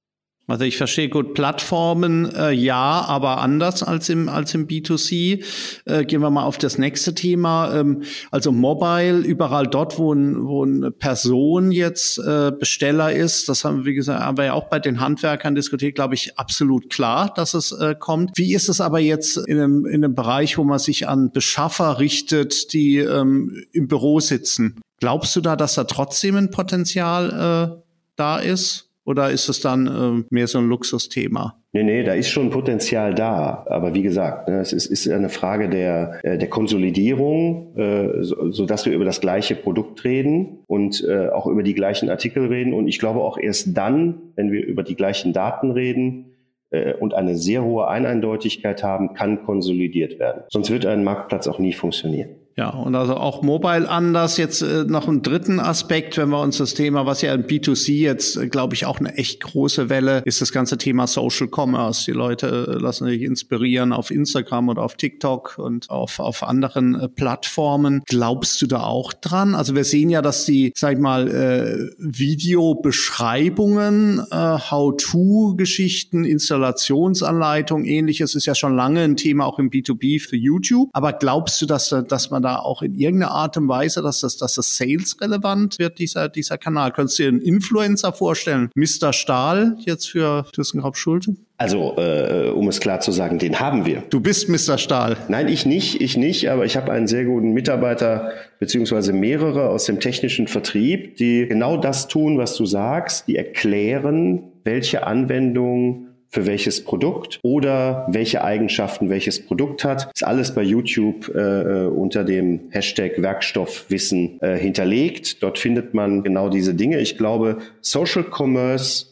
Also 0.52 0.66
ich 0.66 0.76
verstehe 0.76 1.08
gut 1.08 1.34
Plattformen, 1.34 2.30
äh, 2.36 2.52
ja, 2.52 3.06
aber 3.08 3.38
anders 3.38 3.84
als 3.84 4.10
im 4.10 4.28
als 4.28 4.54
im 4.54 4.68
B2C. 4.68 5.44
Äh, 5.86 6.04
gehen 6.04 6.22
wir 6.22 6.30
mal 6.30 6.44
auf 6.44 6.58
das 6.58 6.78
nächste 6.78 7.16
Thema. 7.16 7.74
Ähm, 7.74 8.04
also 8.32 8.52
Mobile, 8.52 9.20
überall 9.20 9.66
dort, 9.66 9.98
wo, 9.98 10.14
ein, 10.14 10.46
wo 10.46 10.66
eine 10.66 10.92
Person 10.92 11.72
jetzt 11.72 12.18
äh, 12.18 12.52
Besteller 12.52 13.14
ist, 13.14 13.48
das 13.48 13.64
haben 13.64 13.78
wir, 13.78 13.86
wie 13.86 13.94
gesagt, 13.94 14.22
haben 14.22 14.38
wir 14.38 14.46
ja 14.46 14.54
auch 14.54 14.68
bei 14.68 14.80
den 14.80 15.00
Handwerkern 15.00 15.56
diskutiert, 15.56 15.96
glaube 15.96 16.16
ich, 16.16 16.38
absolut 16.38 16.90
klar, 16.90 17.34
dass 17.34 17.54
es 17.54 17.72
äh, 17.72 17.96
kommt. 17.98 18.32
Wie 18.36 18.54
ist 18.54 18.68
es 18.68 18.82
aber 18.82 19.00
jetzt 19.00 19.38
in 19.38 19.58
einem, 19.58 19.86
in 19.86 20.04
einem 20.04 20.16
Bereich, 20.16 20.58
wo 20.58 20.66
man 20.66 20.80
sich 20.80 21.08
an 21.08 21.32
Beschaffer 21.32 22.00
richtet, 22.00 22.74
die 22.74 22.98
ähm, 22.98 23.64
im 23.72 23.88
Büro 23.88 24.20
sitzen? 24.20 24.82
Glaubst 25.00 25.34
du 25.36 25.40
da, 25.40 25.56
dass 25.56 25.76
da 25.76 25.86
trotzdem 25.86 26.36
ein 26.36 26.52
Potenzial 26.52 27.78
äh, 27.80 27.82
da 28.18 28.38
ist? 28.38 28.91
Oder 29.04 29.32
ist 29.32 29.50
es 29.50 29.60
dann 29.62 29.88
äh, 29.88 30.24
mehr 30.30 30.48
so 30.48 30.60
ein 30.60 30.68
Luxusthema? 30.68 31.62
Nee, 31.74 31.84
nee, 31.84 32.04
da 32.04 32.14
ist 32.14 32.30
schon 32.30 32.50
Potenzial 32.50 33.16
da. 33.16 33.66
Aber 33.68 33.94
wie 33.94 34.04
gesagt, 34.04 34.48
ne, 34.48 34.60
es 34.60 34.74
ist, 34.74 34.86
ist 34.86 35.10
eine 35.10 35.30
Frage 35.30 35.70
der, 35.70 36.20
äh, 36.24 36.38
der 36.38 36.50
Konsolidierung, 36.50 37.76
äh, 37.78 38.24
so, 38.24 38.52
so 38.52 38.66
dass 38.66 38.86
wir 38.86 38.94
über 38.94 39.06
das 39.06 39.22
gleiche 39.22 39.56
Produkt 39.56 40.04
reden 40.04 40.60
und 40.68 41.04
äh, 41.08 41.30
auch 41.30 41.48
über 41.48 41.64
die 41.64 41.74
gleichen 41.74 42.10
Artikel 42.10 42.46
reden. 42.48 42.74
Und 42.74 42.88
ich 42.88 43.00
glaube 43.00 43.22
auch 43.22 43.38
erst 43.38 43.76
dann, 43.76 44.34
wenn 44.36 44.52
wir 44.52 44.66
über 44.66 44.84
die 44.84 44.96
gleichen 44.96 45.34
Daten 45.34 45.72
reden, 45.72 46.32
äh, 46.72 46.94
und 46.94 47.14
eine 47.14 47.36
sehr 47.36 47.64
hohe 47.64 47.88
Eineindeutigkeit 47.88 48.82
haben, 48.84 49.14
kann 49.14 49.44
konsolidiert 49.44 50.20
werden. 50.20 50.44
Sonst 50.50 50.72
wird 50.72 50.86
ein 50.86 51.04
Marktplatz 51.04 51.48
auch 51.48 51.60
nie 51.60 51.74
funktionieren. 51.74 52.30
Ja, 52.62 52.70
und 52.70 52.94
also 52.94 53.16
auch 53.16 53.42
Mobile 53.42 53.90
anders. 53.90 54.38
Jetzt 54.38 54.62
äh, 54.62 54.84
noch 54.84 55.08
einen 55.08 55.24
dritten 55.24 55.60
Aspekt, 55.60 56.18
wenn 56.18 56.30
wir 56.30 56.42
uns 56.42 56.60
das 56.60 56.76
Thema, 56.76 57.08
was 57.08 57.24
ja 57.24 57.34
in 57.34 57.46
B2C 57.46 57.94
jetzt, 57.94 58.38
äh, 58.38 58.50
glaube 58.50 58.76
ich, 58.76 58.86
auch 58.86 59.00
eine 59.00 59.18
echt 59.18 59.42
große 59.42 59.90
Welle 59.90 60.22
ist, 60.26 60.42
das 60.42 60.52
ganze 60.52 60.78
Thema 60.78 61.08
Social 61.08 61.48
Commerce. 61.52 62.06
Die 62.06 62.12
Leute 62.12 62.68
äh, 62.70 62.74
lassen 62.80 63.08
sich 63.08 63.24
inspirieren 63.24 63.94
auf 63.94 64.12
Instagram 64.12 64.70
oder 64.70 64.84
auf 64.84 64.94
TikTok 64.94 65.58
und 65.58 65.90
auf, 65.90 66.20
auf 66.20 66.44
anderen 66.44 66.94
äh, 66.94 67.10
Plattformen. 67.10 68.04
Glaubst 68.06 68.62
du 68.62 68.68
da 68.68 68.84
auch 68.84 69.12
dran? 69.12 69.56
Also 69.56 69.74
wir 69.74 69.84
sehen 69.84 70.12
ja, 70.12 70.22
dass 70.22 70.46
die, 70.46 70.72
sag 70.76 70.94
ich 70.94 71.00
mal, 71.00 71.28
äh, 71.30 71.90
Videobeschreibungen, 71.98 74.20
äh, 74.30 74.36
How-to-Geschichten, 74.36 76.26
Installationsanleitung, 76.26 77.86
ähnliches 77.86 78.36
ist 78.36 78.46
ja 78.46 78.54
schon 78.54 78.76
lange 78.76 79.02
ein 79.02 79.16
Thema 79.16 79.48
auch 79.48 79.58
im 79.58 79.72
B2B 79.72 80.22
für 80.22 80.36
YouTube. 80.36 80.92
Aber 80.94 81.14
glaubst 81.14 81.60
du, 81.60 81.66
dass, 81.66 81.90
dass 82.08 82.30
man 82.30 82.44
da 82.44 82.51
auch 82.60 82.82
in 82.82 82.96
irgendeiner 82.96 83.32
Art 83.32 83.58
und 83.58 83.68
Weise, 83.68 84.02
dass 84.02 84.22
das, 84.22 84.38
dass 84.38 84.56
das 84.56 84.78
Sales 84.78 85.18
relevant 85.20 85.80
wird, 85.80 86.00
dieser, 86.00 86.30
dieser 86.30 86.58
Kanal? 86.58 86.92
Könntest 86.92 87.20
du 87.20 87.24
dir 87.24 87.30
einen 87.30 87.42
Influencer 87.42 88.14
vorstellen? 88.14 88.70
Mr. 88.76 89.14
Stahl 89.14 89.78
jetzt 89.80 90.10
für 90.10 90.46
ThyssenKrupp 90.54 90.98
Schulte? 90.98 91.36
Also, 91.58 91.96
äh, 91.98 92.50
um 92.50 92.68
es 92.70 92.80
klar 92.80 93.02
zu 93.02 93.12
sagen, 93.12 93.38
den 93.38 93.60
haben 93.60 93.86
wir. 93.86 94.04
Du 94.10 94.20
bist 94.20 94.50
Mr. 94.50 94.80
Stahl. 94.80 95.18
Nein, 95.28 95.48
ich 95.48 95.66
nicht, 95.66 96.02
ich 96.02 96.18
nicht, 96.18 96.50
aber 96.50 96.66
ich 96.66 96.76
habe 96.76 96.92
einen 96.92 97.06
sehr 97.06 97.26
guten 97.26 97.52
Mitarbeiter 97.52 98.32
beziehungsweise 98.58 99.14
mehrere 99.14 99.70
aus 99.70 99.86
dem 99.86 100.00
technischen 100.00 100.48
Vertrieb, 100.48 101.18
die 101.18 101.46
genau 101.48 101.78
das 101.78 102.08
tun, 102.08 102.40
was 102.40 102.56
du 102.56 102.66
sagst. 102.66 103.28
Die 103.28 103.36
erklären, 103.36 104.42
welche 104.64 105.06
Anwendungen 105.06 106.11
für 106.32 106.46
welches 106.46 106.84
Produkt 106.84 107.40
oder 107.44 108.08
welche 108.10 108.44
Eigenschaften 108.44 109.10
welches 109.10 109.46
Produkt 109.46 109.84
hat. 109.84 110.10
Ist 110.14 110.24
alles 110.26 110.56
bei 110.56 110.64
YouTube 110.64 111.30
äh, 111.36 111.86
unter 111.86 112.24
dem 112.24 112.62
Hashtag 112.72 113.22
Werkstoffwissen 113.22 114.42
äh, 114.42 114.58
hinterlegt. 114.58 115.44
Dort 115.44 115.60
findet 115.60 115.94
man 115.94 116.24
genau 116.24 116.50
diese 116.50 116.74
Dinge. 116.74 117.00
Ich 117.00 117.18
glaube, 117.18 117.58
Social 117.82 118.24
Commerce 118.24 119.11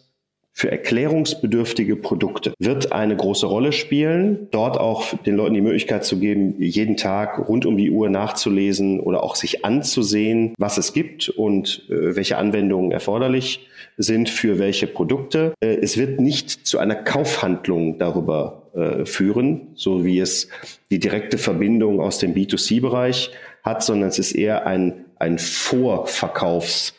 für 0.59 0.69
erklärungsbedürftige 0.69 1.95
Produkte 1.95 2.53
wird 2.59 2.91
eine 2.91 3.15
große 3.15 3.45
Rolle 3.45 3.71
spielen. 3.71 4.49
Dort 4.51 4.77
auch 4.77 5.17
den 5.23 5.37
Leuten 5.37 5.53
die 5.53 5.61
Möglichkeit 5.61 6.03
zu 6.03 6.19
geben, 6.19 6.61
jeden 6.61 6.97
Tag 6.97 7.47
rund 7.47 7.65
um 7.65 7.77
die 7.77 7.89
Uhr 7.89 8.09
nachzulesen 8.09 8.99
oder 8.99 9.23
auch 9.23 9.35
sich 9.35 9.63
anzusehen, 9.63 10.53
was 10.57 10.77
es 10.77 10.91
gibt 10.91 11.29
und 11.29 11.85
äh, 11.89 12.13
welche 12.17 12.37
Anwendungen 12.37 12.91
erforderlich 12.91 13.69
sind 13.95 14.29
für 14.29 14.59
welche 14.59 14.85
Produkte. 14.85 15.53
Äh, 15.61 15.77
es 15.81 15.97
wird 15.97 16.19
nicht 16.19 16.67
zu 16.67 16.77
einer 16.77 16.95
Kaufhandlung 16.95 17.97
darüber 17.97 18.69
äh, 18.75 19.05
führen, 19.05 19.69
so 19.75 20.03
wie 20.03 20.19
es 20.19 20.49
die 20.91 20.99
direkte 20.99 21.37
Verbindung 21.37 22.01
aus 22.01 22.17
dem 22.17 22.33
B2C-Bereich 22.33 23.31
hat, 23.63 23.81
sondern 23.81 24.09
es 24.09 24.19
ist 24.19 24.33
eher 24.33 24.67
ein, 24.67 25.05
ein 25.19 25.39
Vorverkaufs 25.39 26.98